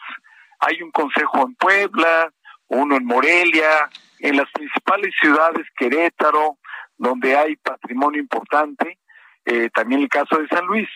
Hay 0.61 0.82
un 0.82 0.90
consejo 0.90 1.47
en 1.47 1.55
Puebla, 1.57 2.30
uno 2.68 2.97
en 2.97 3.05
Morelia, 3.05 3.88
en 4.20 4.36
las 4.36 4.51
principales 4.53 5.12
ciudades, 5.20 5.66
Querétaro, 5.76 6.59
donde 6.97 7.36
hay 7.36 7.57
patrimonio 7.57 8.20
importante, 8.20 8.99
eh, 9.45 9.70
también 9.74 10.03
el 10.03 10.09
caso 10.09 10.38
de 10.38 10.49
San 10.49 10.66
Luis. 10.66 10.88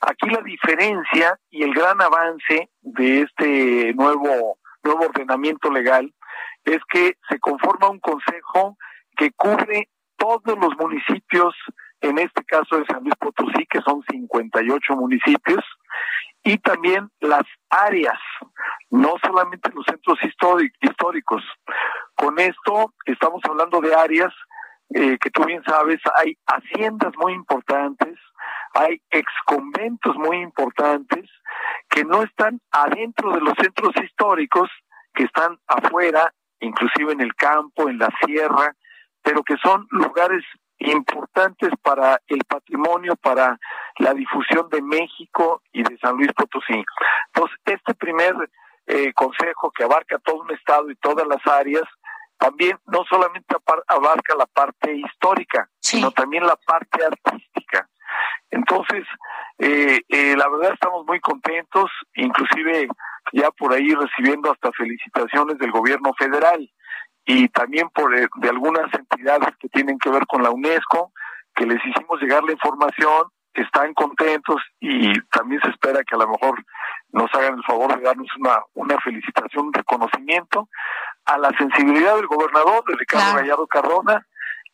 Aquí 0.00 0.28
la 0.30 0.40
diferencia 0.42 1.38
y 1.50 1.62
el 1.62 1.74
gran 1.74 2.00
avance 2.00 2.70
de 2.80 3.22
este 3.22 3.92
nuevo, 3.94 4.58
nuevo 4.82 5.04
ordenamiento 5.04 5.70
legal 5.70 6.12
es 6.64 6.78
que 6.90 7.14
se 7.28 7.38
conforma 7.38 7.90
un 7.90 8.00
consejo 8.00 8.76
que 9.16 9.30
cubre 9.32 9.88
todos 10.16 10.58
los 10.58 10.76
municipios, 10.78 11.54
en 12.00 12.18
este 12.18 12.44
caso 12.44 12.78
de 12.78 12.86
San 12.86 13.02
Luis 13.02 13.14
Potosí, 13.18 13.66
que 13.68 13.80
son 13.82 14.02
58 14.10 14.94
municipios, 14.96 15.64
y 16.42 16.58
también 16.58 17.10
las 17.20 17.44
áreas, 17.68 18.18
no 18.90 19.16
solamente 19.22 19.70
los 19.74 19.84
centros 19.86 20.18
históricos. 20.22 21.42
con 22.14 22.38
esto 22.38 22.92
estamos 23.06 23.40
hablando 23.48 23.80
de 23.80 23.94
áreas 23.94 24.32
eh, 24.94 25.18
que 25.18 25.30
tú 25.30 25.44
bien 25.44 25.62
sabes, 25.64 26.00
hay 26.16 26.36
haciendas 26.46 27.12
muy 27.16 27.32
importantes, 27.32 28.18
hay 28.74 29.00
exconventos 29.10 30.16
muy 30.16 30.38
importantes 30.38 31.28
que 31.88 32.04
no 32.04 32.22
están 32.22 32.60
adentro 32.70 33.32
de 33.32 33.40
los 33.40 33.54
centros 33.60 33.92
históricos, 34.02 34.68
que 35.14 35.24
están 35.24 35.58
afuera, 35.66 36.32
inclusive 36.60 37.12
en 37.12 37.20
el 37.20 37.34
campo, 37.34 37.88
en 37.88 37.98
la 37.98 38.08
sierra, 38.24 38.74
pero 39.22 39.42
que 39.42 39.56
son 39.62 39.86
lugares 39.90 40.44
importantes 40.78 41.70
para 41.82 42.20
el 42.26 42.42
patrimonio, 42.44 43.14
para 43.16 43.58
la 43.98 44.14
difusión 44.14 44.68
de 44.70 44.80
México 44.82 45.62
y 45.72 45.82
de 45.82 45.98
San 45.98 46.16
Luis 46.16 46.32
Potosí. 46.32 46.82
Entonces, 47.34 47.58
este 47.66 47.94
primer 47.94 48.34
eh, 48.86 49.12
consejo 49.12 49.70
que 49.70 49.84
abarca 49.84 50.18
todo 50.18 50.42
un 50.42 50.50
estado 50.52 50.90
y 50.90 50.96
todas 50.96 51.26
las 51.26 51.46
áreas, 51.46 51.84
también 52.40 52.78
no 52.86 53.04
solamente 53.08 53.54
abarca 53.86 54.34
la 54.34 54.46
parte 54.46 54.94
histórica, 54.94 55.68
sino 55.78 56.10
también 56.10 56.44
la 56.46 56.56
parte 56.56 57.04
artística. 57.04 57.86
Entonces, 58.50 59.04
eh, 59.58 60.00
eh, 60.08 60.34
la 60.36 60.48
verdad 60.48 60.72
estamos 60.72 61.06
muy 61.06 61.20
contentos, 61.20 61.90
inclusive 62.14 62.88
ya 63.32 63.50
por 63.50 63.74
ahí 63.74 63.94
recibiendo 63.94 64.50
hasta 64.50 64.72
felicitaciones 64.72 65.58
del 65.58 65.70
gobierno 65.70 66.12
federal 66.18 66.68
y 67.26 67.48
también 67.50 67.90
por 67.90 68.18
eh, 68.18 68.26
de 68.36 68.48
algunas 68.48 68.92
entidades 68.94 69.54
que 69.60 69.68
tienen 69.68 69.98
que 69.98 70.10
ver 70.10 70.26
con 70.26 70.42
la 70.42 70.50
UNESCO, 70.50 71.12
que 71.54 71.66
les 71.66 71.78
hicimos 71.84 72.20
llegar 72.22 72.42
la 72.42 72.52
información, 72.52 73.24
están 73.52 73.92
contentos 73.92 74.62
y 74.80 75.12
también 75.28 75.60
se 75.62 75.70
espera 75.70 76.02
que 76.04 76.14
a 76.14 76.18
lo 76.18 76.28
mejor 76.28 76.64
nos 77.12 77.32
hagan 77.34 77.56
el 77.56 77.64
favor 77.64 77.94
de 77.94 78.02
darnos 78.02 78.28
una, 78.38 78.60
una 78.74 78.98
felicitación, 79.00 79.66
un 79.66 79.72
reconocimiento 79.74 80.68
a 81.30 81.38
la 81.38 81.50
sensibilidad 81.56 82.16
del 82.16 82.26
gobernador, 82.26 82.82
de 82.86 82.96
Ricardo 82.96 83.36
Gallardo 83.36 83.66
Cardona, 83.68 84.26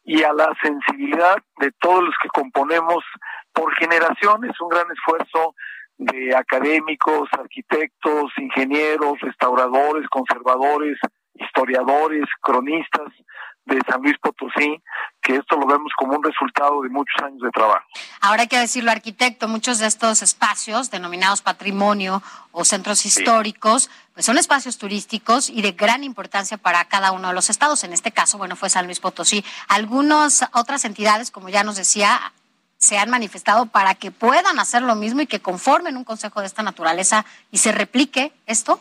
y 0.04 0.22
a 0.22 0.32
la 0.32 0.56
sensibilidad 0.62 1.36
de 1.58 1.70
todos 1.80 2.04
los 2.04 2.14
que 2.22 2.28
componemos 2.28 3.04
por 3.52 3.74
generaciones 3.74 4.52
un 4.60 4.68
gran 4.68 4.86
esfuerzo 4.90 5.54
de 5.98 6.34
académicos, 6.34 7.28
arquitectos, 7.32 8.32
ingenieros, 8.38 9.20
restauradores, 9.20 10.08
conservadores, 10.08 10.98
historiadores, 11.34 12.24
cronistas 12.40 13.12
de 13.64 13.80
San 13.88 14.00
Luis 14.02 14.16
Potosí, 14.18 14.80
que 15.26 15.34
esto 15.34 15.56
lo 15.56 15.66
vemos 15.66 15.92
como 15.96 16.14
un 16.14 16.22
resultado 16.22 16.82
de 16.82 16.88
muchos 16.88 17.20
años 17.24 17.40
de 17.40 17.50
trabajo. 17.50 17.84
Ahora 18.20 18.42
hay 18.42 18.48
que 18.48 18.60
decirlo, 18.60 18.92
arquitecto, 18.92 19.48
muchos 19.48 19.80
de 19.80 19.88
estos 19.88 20.22
espacios 20.22 20.88
denominados 20.92 21.42
patrimonio 21.42 22.22
o 22.52 22.64
centros 22.64 23.04
históricos, 23.04 23.90
pues 24.14 24.24
son 24.24 24.38
espacios 24.38 24.78
turísticos 24.78 25.50
y 25.50 25.62
de 25.62 25.72
gran 25.72 26.04
importancia 26.04 26.58
para 26.58 26.84
cada 26.84 27.10
uno 27.10 27.28
de 27.28 27.34
los 27.34 27.50
estados. 27.50 27.82
En 27.82 27.92
este 27.92 28.12
caso, 28.12 28.38
bueno, 28.38 28.54
fue 28.54 28.70
San 28.70 28.86
Luis 28.86 29.00
Potosí. 29.00 29.44
Algunas 29.66 30.48
otras 30.52 30.84
entidades, 30.84 31.32
como 31.32 31.48
ya 31.48 31.64
nos 31.64 31.74
decía, 31.74 32.32
se 32.78 32.96
han 32.96 33.10
manifestado 33.10 33.66
para 33.66 33.96
que 33.96 34.12
puedan 34.12 34.60
hacer 34.60 34.82
lo 34.82 34.94
mismo 34.94 35.22
y 35.22 35.26
que 35.26 35.40
conformen 35.40 35.96
un 35.96 36.04
consejo 36.04 36.40
de 36.40 36.46
esta 36.46 36.62
naturaleza 36.62 37.24
y 37.50 37.58
se 37.58 37.72
replique 37.72 38.32
esto. 38.46 38.80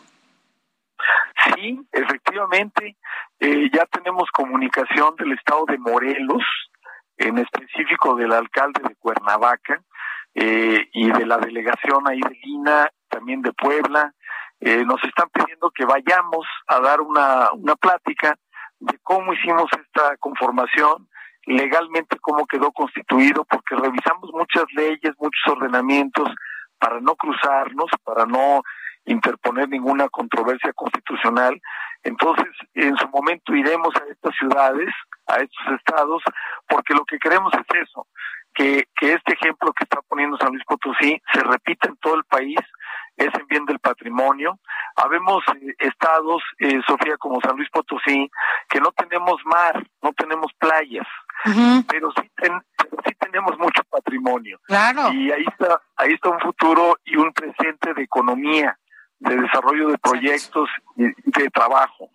Sí, 1.56 1.80
efectivamente, 1.90 2.96
eh, 3.38 3.68
ya 3.72 3.84
tenemos 3.86 4.30
comunicación 4.30 5.14
del 5.16 5.32
estado 5.32 5.66
de 5.66 5.78
Morelos, 5.78 6.42
en 7.18 7.38
específico 7.38 8.14
del 8.14 8.32
alcalde 8.32 8.80
de 8.86 8.94
Cuernavaca 8.96 9.82
eh, 10.34 10.88
y 10.92 11.10
de 11.10 11.26
la 11.26 11.38
delegación 11.38 12.06
ahí 12.08 12.20
de 12.20 12.38
Lina, 12.42 12.88
también 13.08 13.42
de 13.42 13.52
Puebla. 13.52 14.12
Eh, 14.60 14.84
nos 14.84 15.02
están 15.04 15.28
pidiendo 15.32 15.70
que 15.70 15.84
vayamos 15.84 16.46
a 16.66 16.80
dar 16.80 17.00
una, 17.00 17.52
una 17.52 17.76
plática 17.76 18.36
de 18.78 18.98
cómo 19.02 19.32
hicimos 19.32 19.66
esta 19.72 20.16
conformación, 20.18 21.08
legalmente 21.44 22.18
cómo 22.20 22.46
quedó 22.46 22.72
constituido, 22.72 23.44
porque 23.44 23.76
revisamos 23.76 24.30
muchas 24.32 24.64
leyes, 24.74 25.14
muchos 25.18 25.52
ordenamientos 25.52 26.28
para 26.78 27.00
no 27.00 27.16
cruzarnos, 27.16 27.90
para 28.04 28.26
no 28.26 28.62
interponer 29.06 29.68
ninguna 29.68 30.08
controversia 30.08 30.72
constitucional. 30.74 31.60
Entonces, 32.02 32.48
en 32.74 32.96
su 32.96 33.08
momento 33.08 33.54
iremos 33.54 33.94
a 33.96 34.12
estas 34.12 34.34
ciudades, 34.36 34.88
a 35.26 35.36
estos 35.36 35.66
estados, 35.78 36.22
porque 36.68 36.94
lo 36.94 37.04
que 37.04 37.18
queremos 37.18 37.52
es 37.54 37.82
eso, 37.82 38.06
que, 38.54 38.88
que 38.96 39.14
este 39.14 39.34
ejemplo 39.34 39.72
que 39.72 39.84
está 39.84 40.00
poniendo 40.08 40.36
San 40.38 40.50
Luis 40.50 40.64
Potosí 40.64 41.20
se 41.32 41.40
repita 41.40 41.88
en 41.88 41.96
todo 41.96 42.14
el 42.14 42.24
país, 42.24 42.58
es 43.16 43.32
en 43.34 43.46
bien 43.46 43.64
del 43.64 43.78
patrimonio. 43.78 44.58
Habemos 44.96 45.42
eh, 45.60 45.74
estados, 45.78 46.42
eh, 46.58 46.80
Sofía, 46.86 47.16
como 47.18 47.40
San 47.40 47.56
Luis 47.56 47.70
Potosí, 47.70 48.30
que 48.68 48.80
no 48.80 48.92
tenemos 48.92 49.40
mar, 49.44 49.84
no 50.02 50.12
tenemos 50.12 50.52
playas, 50.58 51.06
pero, 51.88 52.10
sí 52.12 52.30
pero 52.34 52.62
sí 53.04 53.14
tenemos 53.18 53.58
mucho 53.58 53.82
patrimonio. 53.90 54.58
Claro. 54.66 55.12
Y 55.12 55.30
ahí 55.32 55.44
está, 55.46 55.80
ahí 55.96 56.12
está 56.12 56.30
un 56.30 56.40
futuro 56.40 56.96
y 57.04 57.16
un 57.16 57.32
presente 57.32 57.94
de 57.94 58.02
economía 58.02 58.78
de 59.18 59.36
desarrollo 59.36 59.88
de 59.88 59.98
proyectos 59.98 60.68
y 60.96 61.04
de 61.04 61.50
trabajo. 61.50 62.10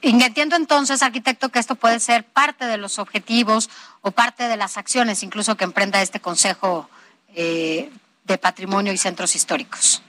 Y 0.00 0.22
entiendo 0.22 0.56
entonces, 0.56 1.02
arquitecto, 1.02 1.48
que 1.48 1.58
esto 1.58 1.74
puede 1.74 2.00
ser 2.00 2.24
parte 2.24 2.66
de 2.66 2.76
los 2.76 2.98
objetivos 2.98 3.70
o 4.02 4.10
parte 4.10 4.48
de 4.48 4.56
las 4.56 4.76
acciones 4.76 5.22
incluso 5.22 5.56
que 5.56 5.64
emprenda 5.64 6.02
este 6.02 6.20
Consejo 6.20 6.88
eh, 7.34 7.90
de 8.24 8.38
Patrimonio 8.38 8.92
y 8.92 8.96
Centros 8.96 9.34
Históricos. 9.34 10.02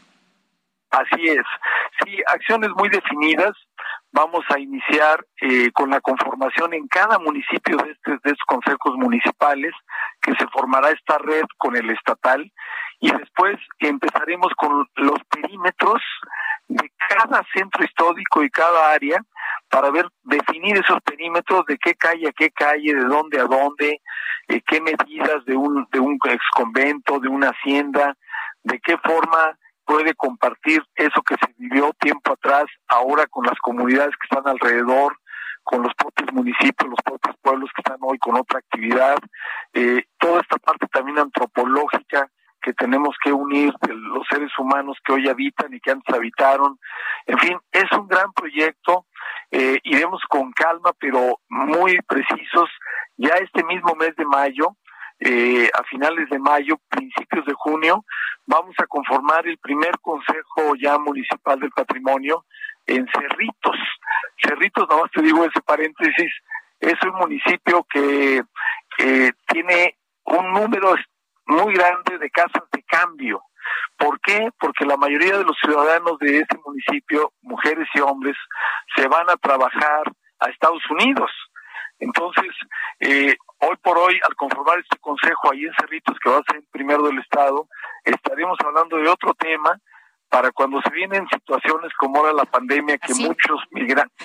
Así 0.89 1.27
es. 1.27 1.45
Sí, 2.03 2.17
acciones 2.27 2.69
muy 2.75 2.89
definidas. 2.89 3.51
Vamos 4.11 4.45
a 4.49 4.59
iniciar 4.59 5.25
eh, 5.41 5.71
con 5.73 5.89
la 5.89 5.99
conformación 5.99 6.73
en 6.73 6.87
cada 6.87 7.19
municipio 7.19 7.75
de, 7.77 7.91
este, 7.91 8.11
de 8.11 8.31
estos 8.31 8.45
consejos 8.47 8.95
municipales, 8.95 9.73
que 10.21 10.33
se 10.35 10.47
formará 10.47 10.91
esta 10.91 11.17
red 11.17 11.43
con 11.57 11.75
el 11.75 11.89
estatal 11.89 12.49
y 13.05 13.11
después 13.11 13.57
empezaremos 13.77 14.51
con 14.57 14.89
los 14.95 15.19
perímetros 15.29 16.01
de 16.67 16.91
cada 17.07 17.45
centro 17.53 17.85
histórico 17.85 18.41
y 18.41 18.49
cada 18.49 18.93
área 18.93 19.21
para 19.69 19.91
ver 19.91 20.07
definir 20.23 20.75
esos 20.79 20.99
perímetros 21.03 21.67
de 21.67 21.77
qué 21.77 21.93
calle 21.93 22.29
a 22.29 22.31
qué 22.31 22.49
calle, 22.49 22.95
de 22.95 23.03
dónde 23.03 23.39
a 23.39 23.43
dónde, 23.43 24.01
eh, 24.47 24.61
qué 24.65 24.81
medidas 24.81 25.45
de 25.45 25.55
un 25.55 25.87
de 25.91 25.99
un 25.99 26.17
ex 26.23 26.43
convento, 26.55 27.19
de 27.19 27.27
una 27.27 27.49
hacienda, 27.49 28.17
de 28.63 28.79
qué 28.79 28.97
forma 28.97 29.55
puede 29.85 30.15
compartir 30.15 30.81
eso 30.95 31.21
que 31.21 31.35
se 31.35 31.53
vivió 31.59 31.93
tiempo 31.99 32.33
atrás 32.33 32.65
ahora 32.87 33.27
con 33.27 33.45
las 33.45 33.59
comunidades 33.59 34.15
que 34.17 34.35
están 34.35 34.51
alrededor, 34.51 35.15
con 35.63 35.83
los 35.83 35.93
propios 35.93 36.33
municipios, 36.33 36.89
los 36.89 37.03
propios 37.05 37.35
pueblos 37.43 37.69
que 37.75 37.81
están 37.81 37.99
hoy 38.01 38.17
con 38.17 38.35
otra 38.35 38.57
actividad, 38.57 39.17
eh, 39.73 40.05
toda 40.17 40.41
esta 40.41 40.57
parte 40.57 40.87
también 40.87 41.19
antropológica 41.19 42.31
que 42.65 42.73
tenemos 42.73 43.15
que 43.23 43.31
unir 43.31 43.71
los 43.87 44.27
seres 44.27 44.51
humanos 44.57 44.97
que 45.05 45.13
hoy 45.13 45.29
habitan 45.29 45.71
y 45.71 45.79
que 45.79 45.91
antes 45.91 46.15
habitaron. 46.15 46.79
En 47.27 47.37
fin, 47.37 47.59
es 47.71 47.85
un 47.91 48.07
gran 48.07 48.33
proyecto. 48.33 49.05
Eh, 49.51 49.77
iremos 49.83 50.23
con 50.27 50.51
calma, 50.51 50.91
pero 50.99 51.39
muy 51.47 51.99
precisos. 52.07 52.69
Ya 53.17 53.35
este 53.35 53.63
mismo 53.63 53.93
mes 53.93 54.15
de 54.15 54.25
mayo, 54.25 54.75
eh, 55.19 55.69
a 55.77 55.83
finales 55.83 56.27
de 56.31 56.39
mayo, 56.39 56.77
principios 56.89 57.45
de 57.45 57.53
junio, 57.53 58.03
vamos 58.47 58.73
a 58.79 58.87
conformar 58.87 59.45
el 59.47 59.59
primer 59.59 59.91
Consejo 60.01 60.75
ya 60.81 60.97
Municipal 60.97 61.59
del 61.59 61.69
Patrimonio 61.69 62.45
en 62.87 63.07
Cerritos. 63.13 63.77
Cerritos, 64.43 64.87
nomás 64.89 65.11
te 65.11 65.21
digo 65.21 65.45
ese 65.45 65.61
paréntesis, 65.61 66.33
es 66.79 66.95
un 67.03 67.19
municipio 67.19 67.85
que 67.87 68.41
eh, 68.97 69.31
tiene 69.47 69.97
un 70.23 70.51
número 70.51 70.95
muy 71.47 71.73
grande 71.73 72.17
de 72.17 72.29
casas 72.29 72.63
de 72.71 72.83
cambio. 72.83 73.41
¿Por 73.97 74.19
qué? 74.21 74.49
Porque 74.59 74.85
la 74.85 74.97
mayoría 74.97 75.37
de 75.37 75.43
los 75.43 75.57
ciudadanos 75.59 76.17
de 76.19 76.39
este 76.39 76.57
municipio, 76.63 77.31
mujeres 77.41 77.87
y 77.93 77.99
hombres, 77.99 78.35
se 78.95 79.07
van 79.07 79.29
a 79.29 79.37
trabajar 79.37 80.03
a 80.39 80.49
Estados 80.49 80.83
Unidos. 80.89 81.31
Entonces, 81.99 82.51
eh, 82.99 83.35
hoy 83.59 83.75
por 83.81 83.97
hoy, 83.97 84.19
al 84.27 84.35
conformar 84.35 84.79
este 84.79 84.97
consejo 84.99 85.51
ahí 85.51 85.65
en 85.65 85.73
Cerritos, 85.79 86.17
que 86.21 86.29
va 86.29 86.39
a 86.39 86.43
ser 86.43 86.57
el 86.57 86.67
primero 86.71 87.03
del 87.03 87.19
Estado, 87.19 87.67
estaremos 88.03 88.57
hablando 88.63 88.97
de 88.97 89.07
otro 89.07 89.33
tema 89.33 89.79
para 90.29 90.51
cuando 90.51 90.81
se 90.81 90.89
vienen 90.89 91.27
situaciones 91.29 91.91
como 91.97 92.19
ahora 92.19 92.33
la 92.33 92.45
pandemia, 92.45 92.97
que 92.97 93.13
muchos, 93.13 93.59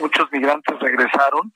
muchos 0.01 0.33
migrantes 0.33 0.79
regresaron, 0.81 1.53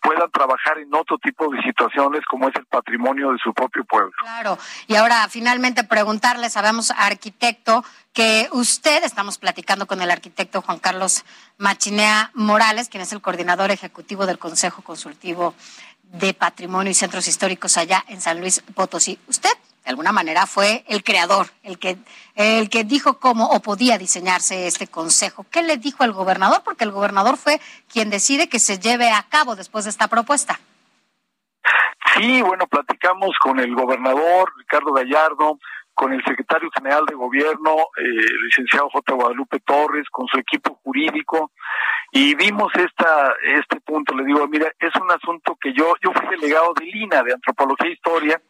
puedan 0.00 0.30
trabajar 0.30 0.78
en 0.78 0.94
otro 0.94 1.18
tipo 1.18 1.50
de 1.50 1.60
situaciones 1.62 2.22
como 2.26 2.48
es 2.48 2.54
el 2.56 2.66
patrimonio 2.66 3.32
de 3.32 3.38
su 3.38 3.52
propio 3.52 3.84
pueblo. 3.84 4.12
Claro, 4.18 4.58
y 4.86 4.94
ahora 4.94 5.26
finalmente 5.28 5.84
preguntarle, 5.84 6.50
sabemos 6.50 6.92
arquitecto, 6.92 7.84
que 8.12 8.48
usted, 8.52 9.04
estamos 9.04 9.36
platicando 9.36 9.86
con 9.86 10.00
el 10.00 10.10
arquitecto 10.10 10.62
Juan 10.62 10.78
Carlos 10.78 11.24
Machinea 11.58 12.30
Morales, 12.34 12.88
quien 12.88 13.02
es 13.02 13.12
el 13.12 13.20
coordinador 13.20 13.70
ejecutivo 13.70 14.24
del 14.24 14.38
Consejo 14.38 14.82
Consultivo 14.82 15.54
de 16.02 16.32
Patrimonio 16.32 16.90
y 16.90 16.94
Centros 16.94 17.28
Históricos 17.28 17.76
allá 17.76 18.04
en 18.08 18.20
San 18.20 18.40
Luis 18.40 18.62
Potosí. 18.74 19.18
Usted 19.26 19.50
de 19.86 19.90
alguna 19.90 20.10
manera 20.10 20.46
fue 20.46 20.84
el 20.88 21.04
creador, 21.04 21.46
el 21.62 21.78
que, 21.78 21.96
el 22.34 22.68
que 22.68 22.82
dijo 22.82 23.20
cómo 23.20 23.46
o 23.46 23.60
podía 23.60 23.98
diseñarse 23.98 24.66
este 24.66 24.88
consejo. 24.88 25.46
¿Qué 25.48 25.62
le 25.62 25.76
dijo 25.76 26.02
el 26.02 26.10
gobernador? 26.10 26.62
Porque 26.64 26.82
el 26.82 26.90
gobernador 26.90 27.36
fue 27.36 27.60
quien 27.88 28.10
decide 28.10 28.48
que 28.48 28.58
se 28.58 28.80
lleve 28.80 29.12
a 29.12 29.22
cabo 29.28 29.54
después 29.54 29.84
de 29.84 29.90
esta 29.90 30.08
propuesta. 30.08 30.58
Sí, 32.16 32.42
bueno, 32.42 32.66
platicamos 32.66 33.36
con 33.40 33.60
el 33.60 33.76
gobernador 33.76 34.52
Ricardo 34.58 34.92
Gallardo, 34.92 35.60
con 35.94 36.12
el 36.12 36.24
secretario 36.24 36.68
general 36.76 37.06
de 37.06 37.14
gobierno, 37.14 37.76
eh, 37.96 38.02
el 38.02 38.44
licenciado 38.44 38.90
J. 38.90 39.14
Guadalupe 39.14 39.60
Torres, 39.60 40.10
con 40.10 40.26
su 40.26 40.36
equipo 40.40 40.80
jurídico, 40.82 41.52
y 42.10 42.34
vimos 42.34 42.72
esta, 42.74 43.34
este 43.40 43.80
punto. 43.80 44.16
Le 44.16 44.24
digo, 44.24 44.48
mira, 44.48 44.66
es 44.80 44.94
un 45.00 45.10
asunto 45.12 45.56
que 45.60 45.72
yo, 45.72 45.94
yo 46.02 46.12
fui 46.12 46.26
delegado 46.28 46.74
de 46.74 46.86
Lina, 46.86 47.22
de 47.22 47.34
Antropología 47.34 47.88
e 47.88 47.92
Historia, 47.92 48.42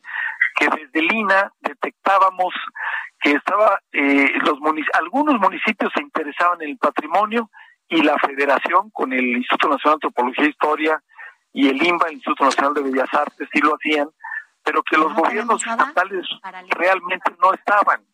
que 0.56 0.68
desde 0.68 1.02
Lina 1.02 1.52
detectábamos 1.60 2.54
que 3.20 3.32
estaba, 3.32 3.78
eh, 3.92 4.30
los 4.44 4.58
algunos 4.94 5.38
municipios 5.38 5.92
se 5.94 6.02
interesaban 6.02 6.62
en 6.62 6.70
el 6.70 6.78
patrimonio 6.78 7.50
y 7.88 8.02
la 8.02 8.18
federación 8.18 8.90
con 8.90 9.12
el 9.12 9.24
Instituto 9.24 9.68
Nacional 9.68 9.98
de 9.98 10.06
Antropología 10.06 10.44
e 10.44 10.48
Historia 10.48 11.02
y 11.52 11.68
el 11.68 11.82
INBA, 11.82 12.08
el 12.08 12.14
Instituto 12.14 12.44
Nacional 12.44 12.74
de 12.74 12.82
Bellas 12.82 13.14
Artes, 13.14 13.48
sí 13.52 13.60
lo 13.60 13.74
hacían, 13.74 14.08
pero 14.62 14.82
que 14.82 14.96
los 14.96 15.14
gobiernos 15.14 15.64
estatales 15.64 16.26
realmente 16.70 17.30
no 17.40 17.54
estaban. 17.54 18.04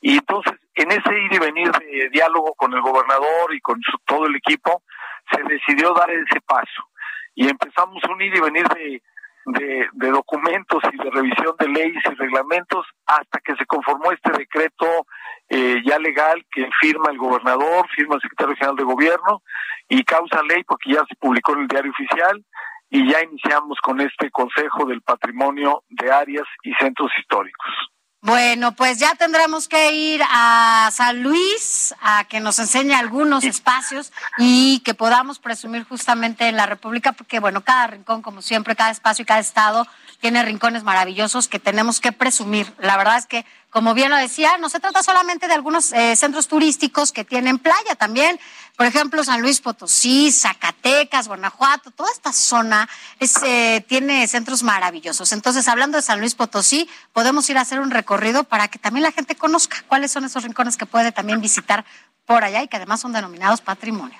Y 0.00 0.18
entonces, 0.18 0.52
en 0.74 0.90
ese 0.92 1.18
ir 1.18 1.32
y 1.32 1.38
venir 1.38 1.72
de 1.72 2.10
diálogo 2.10 2.54
con 2.54 2.72
el 2.74 2.82
gobernador 2.82 3.54
y 3.54 3.60
con 3.60 3.80
todo 4.04 4.26
el 4.26 4.36
equipo, 4.36 4.82
se 5.32 5.42
decidió 5.42 5.94
dar 5.94 6.10
ese 6.10 6.40
paso. 6.42 6.90
Y 7.34 7.48
empezamos 7.48 8.02
un 8.04 8.20
ir 8.20 8.36
y 8.36 8.40
venir 8.40 8.68
de, 8.68 9.02
de, 9.46 10.10
documentos 10.10 10.82
y 10.92 10.96
de 10.96 11.10
revisión 11.10 11.54
de 11.58 11.68
leyes 11.68 12.02
y 12.04 12.14
reglamentos 12.14 12.86
hasta 13.06 13.40
que 13.40 13.54
se 13.56 13.66
conformó 13.66 14.12
este 14.12 14.32
decreto 14.32 15.06
eh, 15.48 15.82
ya 15.84 15.98
legal 15.98 16.44
que 16.50 16.68
firma 16.80 17.10
el 17.10 17.18
gobernador, 17.18 17.86
firma 17.94 18.16
el 18.16 18.22
secretario 18.22 18.56
general 18.56 18.76
de 18.76 18.84
gobierno 18.84 19.42
y 19.88 20.02
causa 20.04 20.42
ley 20.42 20.64
porque 20.64 20.92
ya 20.92 21.04
se 21.08 21.16
publicó 21.16 21.52
en 21.52 21.60
el 21.60 21.68
diario 21.68 21.92
oficial 21.92 22.44
y 22.90 23.10
ya 23.10 23.22
iniciamos 23.22 23.78
con 23.80 24.00
este 24.00 24.30
Consejo 24.30 24.86
del 24.86 25.02
Patrimonio 25.02 25.82
de 25.88 26.10
Áreas 26.10 26.46
y 26.62 26.72
Centros 26.74 27.10
Históricos. 27.18 27.93
Bueno, 28.24 28.74
pues 28.74 28.98
ya 28.98 29.14
tendremos 29.16 29.68
que 29.68 29.92
ir 29.92 30.22
a 30.30 30.88
San 30.94 31.22
Luis 31.22 31.94
a 32.00 32.24
que 32.24 32.40
nos 32.40 32.58
enseñe 32.58 32.94
algunos 32.94 33.44
espacios 33.44 34.14
y 34.38 34.78
que 34.78 34.94
podamos 34.94 35.38
presumir 35.38 35.84
justamente 35.84 36.48
en 36.48 36.56
la 36.56 36.64
República, 36.64 37.12
porque 37.12 37.38
bueno, 37.38 37.62
cada 37.62 37.86
rincón, 37.88 38.22
como 38.22 38.40
siempre, 38.40 38.76
cada 38.76 38.92
espacio 38.92 39.24
y 39.24 39.26
cada 39.26 39.40
estado 39.40 39.86
tiene 40.22 40.42
rincones 40.42 40.84
maravillosos 40.84 41.48
que 41.48 41.58
tenemos 41.58 42.00
que 42.00 42.12
presumir. 42.12 42.72
La 42.78 42.96
verdad 42.96 43.18
es 43.18 43.26
que, 43.26 43.44
como 43.68 43.92
bien 43.92 44.08
lo 44.08 44.16
decía, 44.16 44.56
no 44.56 44.70
se 44.70 44.80
trata 44.80 45.02
solamente 45.02 45.46
de 45.46 45.52
algunos 45.52 45.92
eh, 45.92 46.16
centros 46.16 46.48
turísticos 46.48 47.12
que 47.12 47.24
tienen 47.24 47.58
playa, 47.58 47.94
también, 47.94 48.40
por 48.76 48.86
ejemplo, 48.86 49.22
San 49.22 49.40
Luis 49.40 49.60
Potosí, 49.60 50.32
Zacatecas, 50.32 51.28
Guanajuato, 51.28 51.92
toda 51.92 52.10
esta 52.10 52.32
zona 52.32 52.88
eh, 53.44 53.80
tiene 53.82 54.26
centros 54.26 54.64
maravillosos. 54.64 55.32
Entonces, 55.32 55.68
hablando 55.68 55.96
de 55.96 56.02
San 56.02 56.18
Luis 56.18 56.34
Potosí, 56.34 56.88
podemos 57.12 57.48
ir 57.50 57.58
a 57.58 57.60
hacer 57.60 57.78
un 57.78 57.92
recorrido 57.92 58.44
para 58.44 58.68
que 58.68 58.80
también 58.80 59.04
la 59.04 59.12
gente 59.12 59.36
conozca 59.36 59.76
cuáles 59.86 60.10
son 60.10 60.24
esos 60.24 60.42
rincones 60.42 60.76
que 60.76 60.86
puede 60.86 61.12
también 61.12 61.40
visitar 61.40 61.84
por 62.26 62.42
allá 62.42 62.62
y 62.62 62.68
que 62.68 62.76
además 62.76 63.00
son 63.00 63.12
denominados 63.12 63.60
patrimonio. 63.60 64.18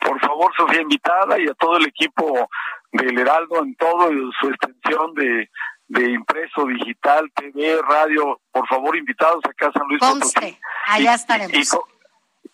Por 0.00 0.20
favor, 0.20 0.52
Sofía, 0.56 0.80
invitada 0.80 1.38
y 1.38 1.46
a 1.46 1.54
todo 1.54 1.76
el 1.76 1.86
equipo 1.86 2.48
del 2.90 3.18
Heraldo 3.18 3.62
en 3.62 3.76
todo 3.76 4.08
su 4.40 4.48
extensión 4.48 5.14
de, 5.14 5.50
de 5.88 6.10
impreso, 6.10 6.64
digital, 6.66 7.30
TV, 7.34 7.80
radio, 7.88 8.40
por 8.50 8.66
favor, 8.66 8.96
invitados 8.96 9.44
acá 9.44 9.68
a 9.68 9.72
San 9.72 9.86
Luis 9.88 10.00
Conste, 10.00 10.58
allá 10.86 11.14
estaremos. 11.14 11.54
Y, 11.54 11.64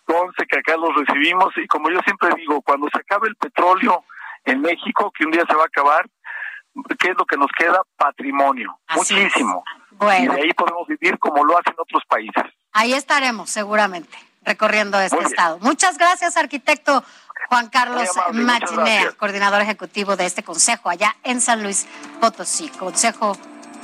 conste 0.05 0.45
que 0.45 0.59
acá 0.59 0.75
los 0.77 0.95
recibimos 0.95 1.53
y 1.57 1.67
como 1.67 1.89
yo 1.89 1.99
siempre 2.05 2.29
digo, 2.35 2.61
cuando 2.61 2.87
se 2.91 2.99
acabe 2.99 3.27
el 3.29 3.35
petróleo 3.35 4.03
en 4.45 4.61
México, 4.61 5.11
que 5.17 5.25
un 5.25 5.31
día 5.31 5.43
se 5.47 5.55
va 5.55 5.63
a 5.63 5.67
acabar, 5.67 6.05
¿qué 6.99 7.09
es 7.09 7.17
lo 7.17 7.25
que 7.25 7.37
nos 7.37 7.51
queda? 7.57 7.81
Patrimonio, 7.95 8.77
muchísimo. 8.95 9.63
Bueno. 9.91 10.33
Y 10.33 10.35
de 10.35 10.41
ahí 10.43 10.53
podemos 10.53 10.87
vivir 10.87 11.17
como 11.19 11.43
lo 11.43 11.57
hacen 11.57 11.75
otros 11.77 12.03
países. 12.07 12.43
Ahí 12.71 12.93
estaremos, 12.93 13.49
seguramente, 13.49 14.17
recorriendo 14.41 14.99
este 14.99 15.19
estado. 15.19 15.59
Muchas 15.59 15.97
gracias, 15.97 16.35
arquitecto 16.35 17.03
Juan 17.49 17.69
Carlos 17.69 18.09
Machinea, 18.33 19.11
coordinador 19.13 19.61
ejecutivo 19.61 20.15
de 20.15 20.25
este 20.25 20.43
consejo 20.43 20.89
allá 20.89 21.15
en 21.23 21.41
San 21.41 21.61
Luis 21.61 21.87
Potosí, 22.19 22.69
Consejo 22.69 23.37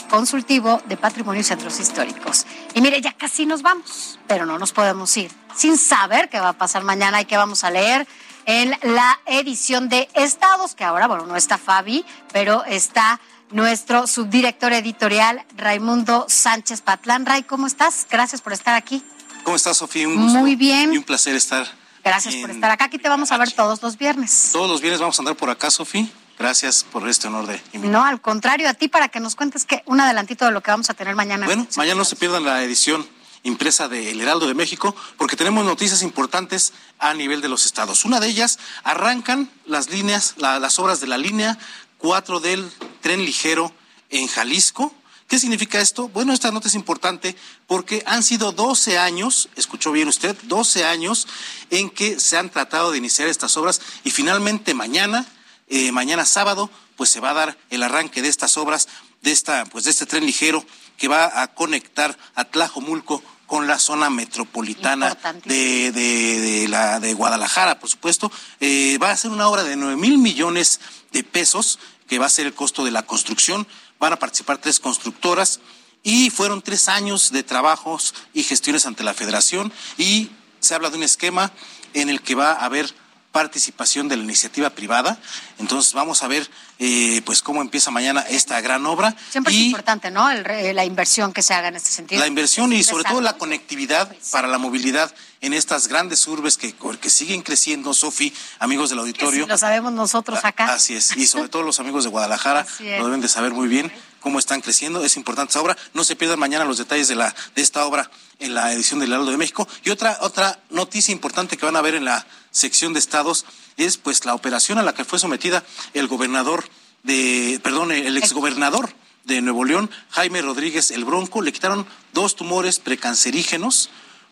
Consultivo 0.10 0.82
de 0.86 0.98
Patrimonio 0.98 1.42
y 1.42 1.44
Centros 1.44 1.80
Históricos. 1.80 2.46
Y 2.74 2.82
mire, 2.82 3.02
ya 3.02 3.14
casi 3.14 3.46
nos 3.46 3.62
vamos, 3.62 4.20
pero 4.28 4.46
no 4.46 4.60
nos 4.60 4.74
podemos 4.74 5.16
ir 5.18 5.32
sin 5.56 5.78
saber 5.78 6.30
qué 6.30 6.40
va 6.40 6.50
a 6.50 6.54
pasar 6.54 6.84
mañana 6.84 7.22
y 7.22 7.26
qué 7.26 7.38
vamos 7.38 7.64
a 7.64 7.72
leer 7.72 8.08
en 8.46 8.76
la 8.82 9.20
edición 9.26 9.90
de 9.90 10.10
Estados, 10.14 10.74
que 10.74 10.84
ahora, 10.84 11.08
bueno, 11.08 11.26
no 11.26 11.36
está 11.36 11.58
Fabi, 11.58 12.04
pero 12.34 12.64
está 12.66 13.20
nuestro 13.52 14.08
subdirector 14.08 14.74
editorial, 14.74 15.46
Raimundo 15.56 16.26
Sánchez 16.28 16.82
Patlán. 16.82 17.26
Ray, 17.26 17.44
¿cómo 17.44 17.68
estás? 17.68 18.08
Gracias 18.10 18.42
por 18.42 18.54
estar 18.54 18.76
aquí. 18.76 19.04
¿Cómo 19.44 19.56
estás, 19.56 19.78
Sofía? 19.78 20.08
Un 20.08 20.22
gusto 20.22 20.40
Muy 20.40 20.56
bien. 20.56 20.94
Y 20.94 20.98
un 20.98 21.04
placer 21.04 21.36
estar 21.36 21.68
Gracias 22.04 22.36
por 22.36 22.50
estar 22.50 22.72
acá. 22.72 22.86
Aquí 22.86 22.98
te 22.98 23.10
vamos 23.10 23.32
a 23.32 23.38
ver 23.38 23.52
todos 23.52 23.82
los 23.82 23.98
viernes. 23.98 24.50
Todos 24.54 24.70
los 24.70 24.82
viernes 24.82 25.00
vamos 25.00 25.20
a 25.20 25.22
andar 25.22 25.36
por 25.36 25.50
acá, 25.50 25.70
Sofía. 25.70 26.08
Gracias 26.40 26.86
por 26.90 27.08
este 27.10 27.28
honor 27.28 27.48
de 27.48 27.62
invitar. 27.74 27.92
No, 27.92 28.06
al 28.06 28.22
contrario, 28.22 28.70
a 28.70 28.74
ti 28.74 28.88
para 28.88 29.10
que 29.10 29.20
nos 29.20 29.36
cuentes 29.36 29.66
que 29.66 29.84
un 29.86 30.00
adelantito 30.00 30.46
de 30.46 30.52
lo 30.52 30.64
que 30.64 30.72
vamos 30.72 30.90
a 30.90 30.94
tener 30.94 31.14
mañana. 31.14 31.46
Bueno, 31.46 31.68
mañana 31.76 31.98
no 31.98 32.06
se 32.06 32.16
pierdan 32.16 32.46
la 32.46 32.64
edición 32.64 33.06
impresa 33.44 33.90
de 33.90 34.12
El 34.12 34.22
Heraldo 34.22 34.48
de 34.48 34.54
México, 34.54 34.96
porque 35.18 35.36
tenemos 35.36 35.66
noticias 35.66 36.02
importantes 36.02 36.72
a 36.98 37.14
nivel 37.14 37.42
de 37.42 37.50
los 37.50 37.66
estados. 37.66 38.06
Una 38.06 38.22
de 38.22 38.28
ellas, 38.28 38.58
arrancan 38.84 39.50
las 39.66 39.90
líneas, 39.90 40.36
las 40.38 40.80
obras 40.80 41.02
de 41.02 41.08
la 41.08 41.18
línea 41.18 41.58
4 41.98 42.40
del 42.40 42.72
tren 43.02 43.26
ligero 43.26 43.74
en 44.10 44.28
Jalisco. 44.28 44.94
¿Qué 45.28 45.40
significa 45.40 45.80
esto? 45.80 46.08
Bueno, 46.08 46.34
esta 46.34 46.52
nota 46.52 46.70
es 46.70 46.76
importante 46.76 47.36
porque 47.68 48.02
han 48.06 48.24
sido 48.24 48.54
12 48.54 48.98
años, 48.98 49.50
escuchó 49.58 49.92
bien 49.92 50.08
usted, 50.08 50.36
12 50.44 50.86
años 50.86 51.28
en 51.70 51.90
que 51.90 52.20
se 52.20 52.38
han 52.38 52.50
tratado 52.50 52.92
de 52.92 52.98
iniciar 52.98 53.28
estas 53.28 53.56
obras 53.58 53.82
y 54.04 54.12
finalmente 54.12 54.74
mañana, 54.74 55.26
eh, 55.70 55.92
mañana 55.92 56.26
sábado, 56.26 56.70
pues 56.96 57.10
se 57.10 57.20
va 57.20 57.32
a 57.32 57.34
dar 57.34 57.58
el 57.70 57.84
arranque 57.84 58.22
de 58.22 58.28
estas 58.28 58.58
obras, 58.58 58.88
de 59.22 59.32
esta, 59.32 59.66
pues 59.66 59.86
de 59.86 59.92
este 59.92 60.06
tren 60.06 60.26
ligero 60.26 60.66
que 60.98 61.08
va 61.08 61.42
a 61.42 61.54
conectar 61.54 62.18
a 62.36 62.46
Tlajomulco 62.46 63.24
con 63.46 63.68
la 63.68 63.80
zona 63.80 64.10
metropolitana 64.10 65.18
de, 65.46 65.92
de, 65.92 66.68
la, 66.68 67.00
de 67.00 67.14
Guadalajara, 67.14 67.80
por 67.80 67.90
supuesto. 67.90 68.32
Eh, 68.60 68.98
va 69.02 69.12
a 69.12 69.18
ser 69.18 69.32
una 69.32 69.48
obra 69.48 69.64
de 69.64 69.76
9 69.76 69.96
mil 69.96 70.18
millones 70.18 70.80
de 71.12 71.24
pesos, 71.24 71.80
que 72.08 72.20
va 72.20 72.28
a 72.28 72.30
ser 72.30 72.46
el 72.46 72.54
costo 72.54 72.84
de 72.84 72.92
la 72.92 73.04
construcción 73.04 73.68
van 74.00 74.14
a 74.14 74.20
participar 74.20 74.58
tres 74.58 74.80
constructoras 74.80 75.60
y 76.02 76.30
fueron 76.30 76.62
tres 76.62 76.88
años 76.88 77.32
de 77.32 77.44
trabajos 77.44 78.16
y 78.34 78.44
gestiones 78.44 78.86
ante 78.86 79.04
la 79.04 79.14
federación 79.14 79.72
y 79.98 80.32
se 80.60 80.74
habla 80.74 80.90
de 80.90 80.98
un 80.98 81.04
esquema 81.04 81.52
en 81.94 82.10
el 82.10 82.22
que 82.22 82.36
va 82.36 82.54
a 82.54 82.66
haber 82.66 82.94
participación 83.32 84.08
de 84.08 84.18
la 84.18 84.24
iniciativa 84.24 84.70
privada. 84.72 85.18
Entonces 85.60 85.94
vamos 85.94 86.24
a 86.24 86.28
ver 86.28 86.50
eh, 86.80 87.22
pues 87.26 87.42
cómo 87.42 87.62
empieza 87.62 87.92
mañana 87.92 88.22
esta 88.22 88.60
gran 88.62 88.86
obra. 88.86 89.16
Siempre 89.30 89.54
es 89.54 89.60
importante, 89.60 90.12
¿no? 90.12 90.32
la 90.32 90.86
inversión 90.86 91.34
que 91.34 91.42
se 91.42 91.54
haga 91.54 91.68
en 91.68 91.76
este 91.76 91.92
sentido. 91.92 92.20
La 92.20 92.28
inversión 92.28 92.74
y 92.74 92.84
sobre 92.84 93.04
todo 93.04 93.22
la 93.22 93.34
conectividad 93.34 94.14
para 94.32 94.48
la 94.48 94.58
movilidad 94.58 95.14
en 95.42 95.54
estas 95.54 95.88
grandes 95.88 96.28
urbes 96.28 96.58
que, 96.58 96.74
que 96.74 97.10
siguen 97.10 97.42
creciendo, 97.42 97.94
Sofi, 97.94 98.34
amigos 98.60 98.90
del 98.90 99.00
auditorio. 99.00 99.48
lo 99.48 99.58
sabemos 99.58 99.94
nosotros 99.94 100.44
acá. 100.44 100.74
Así 100.74 100.96
es, 100.96 101.16
y 101.16 101.28
sobre 101.28 101.50
todo 101.50 101.64
los 101.64 101.80
amigos 101.80 102.04
de 102.04 102.10
Guadalajara 102.10 102.66
lo 102.80 103.06
deben 103.06 103.22
de 103.22 103.28
saber 103.30 103.54
muy 103.54 103.68
bien 103.68 103.92
cómo 104.20 104.40
están 104.40 104.62
creciendo. 104.62 105.04
Es 105.04 105.18
importante 105.18 105.52
esta 105.52 105.62
obra. 105.62 105.78
No 105.94 106.04
se 106.04 106.16
pierdan 106.16 106.40
mañana 106.40 106.66
los 106.66 106.78
detalles 106.78 107.08
de, 107.08 107.16
la, 107.16 107.36
de 107.56 107.62
esta 107.62 107.86
obra 107.86 108.10
en 108.40 108.54
la 108.54 108.74
edición 108.74 109.00
del 109.00 109.12
Heraldo 109.12 109.32
de 109.32 109.38
México. 109.38 109.68
Y 109.84 109.90
otra, 109.90 110.18
otra 110.22 110.60
noticia 110.70 111.12
importante 111.12 111.58
que 111.58 111.66
van 111.66 111.76
a 111.76 111.82
ver 111.82 111.96
en 111.96 112.06
la 112.06 112.26
sección 112.52 112.94
de 112.94 113.00
estados 113.00 113.46
es 113.78 113.98
pues 113.98 114.26
la 114.26 114.36
operación 114.36 114.78
a 114.78 114.84
la 114.84 114.94
que 114.94 115.06
fue 115.06 115.20
sometida 115.20 115.64
el 115.94 116.08
gobernador 116.08 116.66
de, 117.04 117.60
perdón, 117.64 117.92
el 117.92 118.18
exgobernador 118.18 118.94
de 119.24 119.42
Nuevo 119.42 119.64
León, 119.64 119.90
Jaime 120.10 120.42
Rodríguez 120.42 120.92
el 120.92 121.06
Bronco, 121.06 121.42
le 121.42 121.54
quitaron 121.54 121.86
dos 122.14 122.36
tumores 122.36 122.80
precancerígenos 122.80 123.90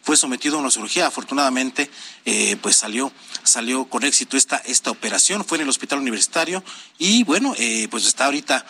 fue 0.08 0.16
sometido 0.16 0.56
a 0.56 0.62
una 0.62 0.72
cirugía. 0.72 1.06
Afortunadamente, 1.06 1.92
eh, 2.24 2.56
pues 2.62 2.78
salió, 2.78 3.12
salió 3.44 3.90
con 3.90 4.06
éxito 4.06 4.38
esta, 4.38 4.56
esta 4.56 4.90
operación. 4.90 5.44
Fue 5.44 5.58
en 5.58 5.64
el 5.64 5.70
hospital 5.70 6.00
universitario 6.00 6.64
y 6.98 7.26
bueno, 7.26 7.54
eh, 7.58 7.90
pues 7.92 8.06
está 8.06 8.24
ahorita 8.28 8.66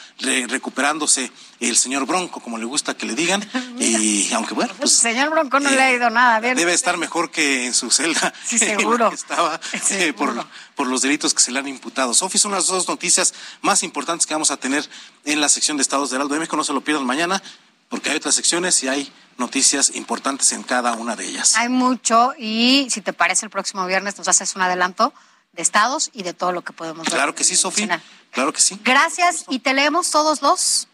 recuperándose 0.47 1.31
el 1.59 1.77
señor 1.77 2.07
Bronco, 2.07 2.39
como 2.39 2.57
le 2.57 2.65
gusta 2.65 2.97
que 2.97 3.05
le 3.05 3.13
digan. 3.13 3.47
y 3.79 4.33
aunque 4.33 4.55
bueno, 4.55 4.73
pues. 4.79 4.93
señor 4.93 5.29
Bronco 5.29 5.59
no 5.59 5.69
le 5.69 5.79
ha 5.79 5.93
ido 5.93 6.09
nada 6.09 6.39
bien. 6.39 6.55
Debe 6.55 6.73
estar 6.73 6.97
mejor 6.97 7.29
que 7.29 7.67
en 7.67 7.75
su 7.75 7.91
celda. 7.91 8.33
Sí, 8.43 8.57
seguro. 8.57 9.11
estaba 9.11 9.59
eh, 9.91 10.13
por, 10.13 10.43
por 10.73 10.87
los 10.87 11.03
delitos 11.03 11.35
que 11.35 11.43
se 11.43 11.51
le 11.51 11.59
han 11.59 11.67
imputado. 11.67 12.15
Sofi, 12.15 12.39
son 12.39 12.51
las 12.51 12.65
dos 12.65 12.87
noticias 12.87 13.35
más 13.61 13.83
importantes 13.83 14.25
que 14.25 14.33
vamos 14.33 14.49
a 14.49 14.57
tener 14.57 14.89
en 15.23 15.39
la 15.39 15.49
sección 15.49 15.77
de 15.77 15.83
Estados 15.83 16.09
de 16.09 16.15
Heraldo 16.15 16.33
de 16.33 16.39
México. 16.39 16.57
No 16.57 16.63
se 16.63 16.73
lo 16.73 16.81
pierdan 16.81 17.05
mañana 17.05 17.43
porque 17.89 18.09
hay 18.09 18.17
otras 18.17 18.35
secciones 18.35 18.83
y 18.83 18.87
hay 18.87 19.11
noticias 19.37 19.95
importantes 19.95 20.51
en 20.51 20.63
cada 20.63 20.93
una 20.93 21.15
de 21.15 21.25
ellas. 21.25 21.55
Hay 21.57 21.69
mucho 21.69 22.33
y 22.37 22.87
si 22.89 23.01
te 23.01 23.13
parece 23.13 23.45
el 23.45 23.49
próximo 23.49 23.85
viernes 23.85 24.17
nos 24.17 24.27
haces 24.27 24.55
un 24.55 24.61
adelanto 24.61 25.13
de 25.53 25.61
estados 25.61 26.09
y 26.13 26.23
de 26.23 26.33
todo 26.33 26.51
lo 26.51 26.63
que 26.63 26.73
podemos 26.73 27.05
ver. 27.05 27.13
Claro 27.13 27.35
que 27.35 27.43
sí, 27.43 27.55
Sofía. 27.55 28.01
Claro 28.31 28.53
que 28.53 28.61
sí. 28.61 28.79
Gracias 28.83 29.45
y 29.49 29.59
te 29.59 29.73
leemos 29.73 30.11
todos 30.11 30.41
los 30.41 30.87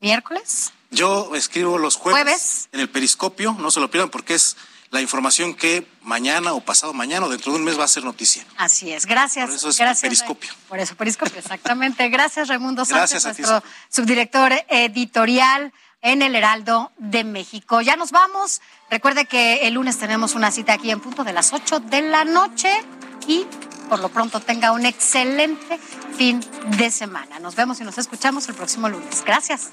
miércoles. 0.00 0.72
Yo 0.90 1.34
escribo 1.34 1.78
los 1.78 1.96
jueves, 1.96 2.68
en 2.72 2.80
el 2.80 2.88
periscopio, 2.88 3.56
no 3.58 3.70
se 3.70 3.80
lo 3.80 3.90
pierdan 3.90 4.10
porque 4.10 4.34
es 4.34 4.56
la 4.90 5.00
información 5.00 5.54
que 5.54 5.88
mañana 6.02 6.52
o 6.52 6.60
pasado 6.60 6.92
mañana 6.92 7.26
o 7.26 7.28
dentro 7.28 7.52
de 7.52 7.58
un 7.58 7.64
mes 7.64 7.78
va 7.78 7.84
a 7.84 7.88
ser 7.88 8.04
noticia. 8.04 8.46
Así 8.56 8.92
es, 8.92 9.06
gracias. 9.06 9.46
Por 9.46 9.56
eso 9.56 9.68
es 9.70 9.78
gracias, 9.78 10.02
periscopio. 10.02 10.52
Por 10.68 10.78
eso 10.78 10.94
periscopio, 10.94 11.38
exactamente. 11.38 12.08
Gracias, 12.10 12.46
Raimundo 12.46 12.84
Sánchez, 12.84 13.10
Gracias 13.24 13.26
a 13.26 13.34
ti, 13.34 13.42
nuestro 13.42 13.70
subdirector 13.90 14.52
editorial 14.68 15.72
en 16.04 16.22
el 16.22 16.36
Heraldo 16.36 16.92
de 16.98 17.24
México. 17.24 17.80
Ya 17.80 17.96
nos 17.96 18.12
vamos. 18.12 18.60
Recuerde 18.90 19.24
que 19.24 19.66
el 19.66 19.74
lunes 19.74 19.98
tenemos 19.98 20.34
una 20.34 20.52
cita 20.52 20.74
aquí 20.74 20.90
en 20.90 21.00
punto 21.00 21.24
de 21.24 21.32
las 21.32 21.52
8 21.52 21.80
de 21.80 22.02
la 22.02 22.24
noche 22.24 22.70
y 23.26 23.46
por 23.88 23.98
lo 24.00 24.10
pronto 24.10 24.38
tenga 24.40 24.72
un 24.72 24.86
excelente 24.86 25.78
fin 26.16 26.40
de 26.76 26.90
semana. 26.90 27.38
Nos 27.40 27.56
vemos 27.56 27.80
y 27.80 27.84
nos 27.84 27.98
escuchamos 27.98 28.48
el 28.48 28.54
próximo 28.54 28.88
lunes. 28.88 29.24
Gracias. 29.24 29.70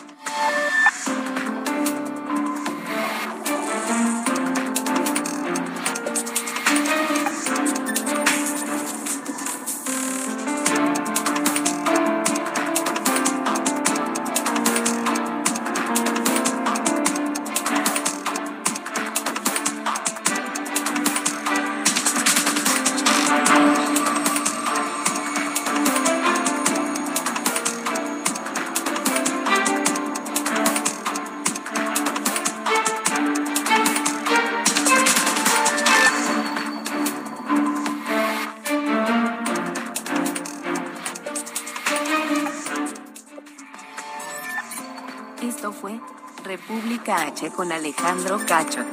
Con 47.12 47.70
Alejandro 47.74 48.38
Cacho. 48.46 48.86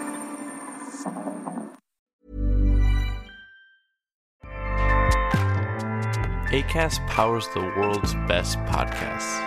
ACAST 6.51 7.07
powers 7.07 7.47
the 7.55 7.61
world's 7.61 8.15
best 8.27 8.59
podcasts. 8.65 9.39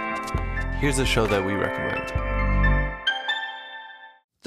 Here's 0.76 1.00
a 1.00 1.06
show 1.06 1.28
that 1.28 1.46
we 1.46 1.52
recommend. 1.52 2.31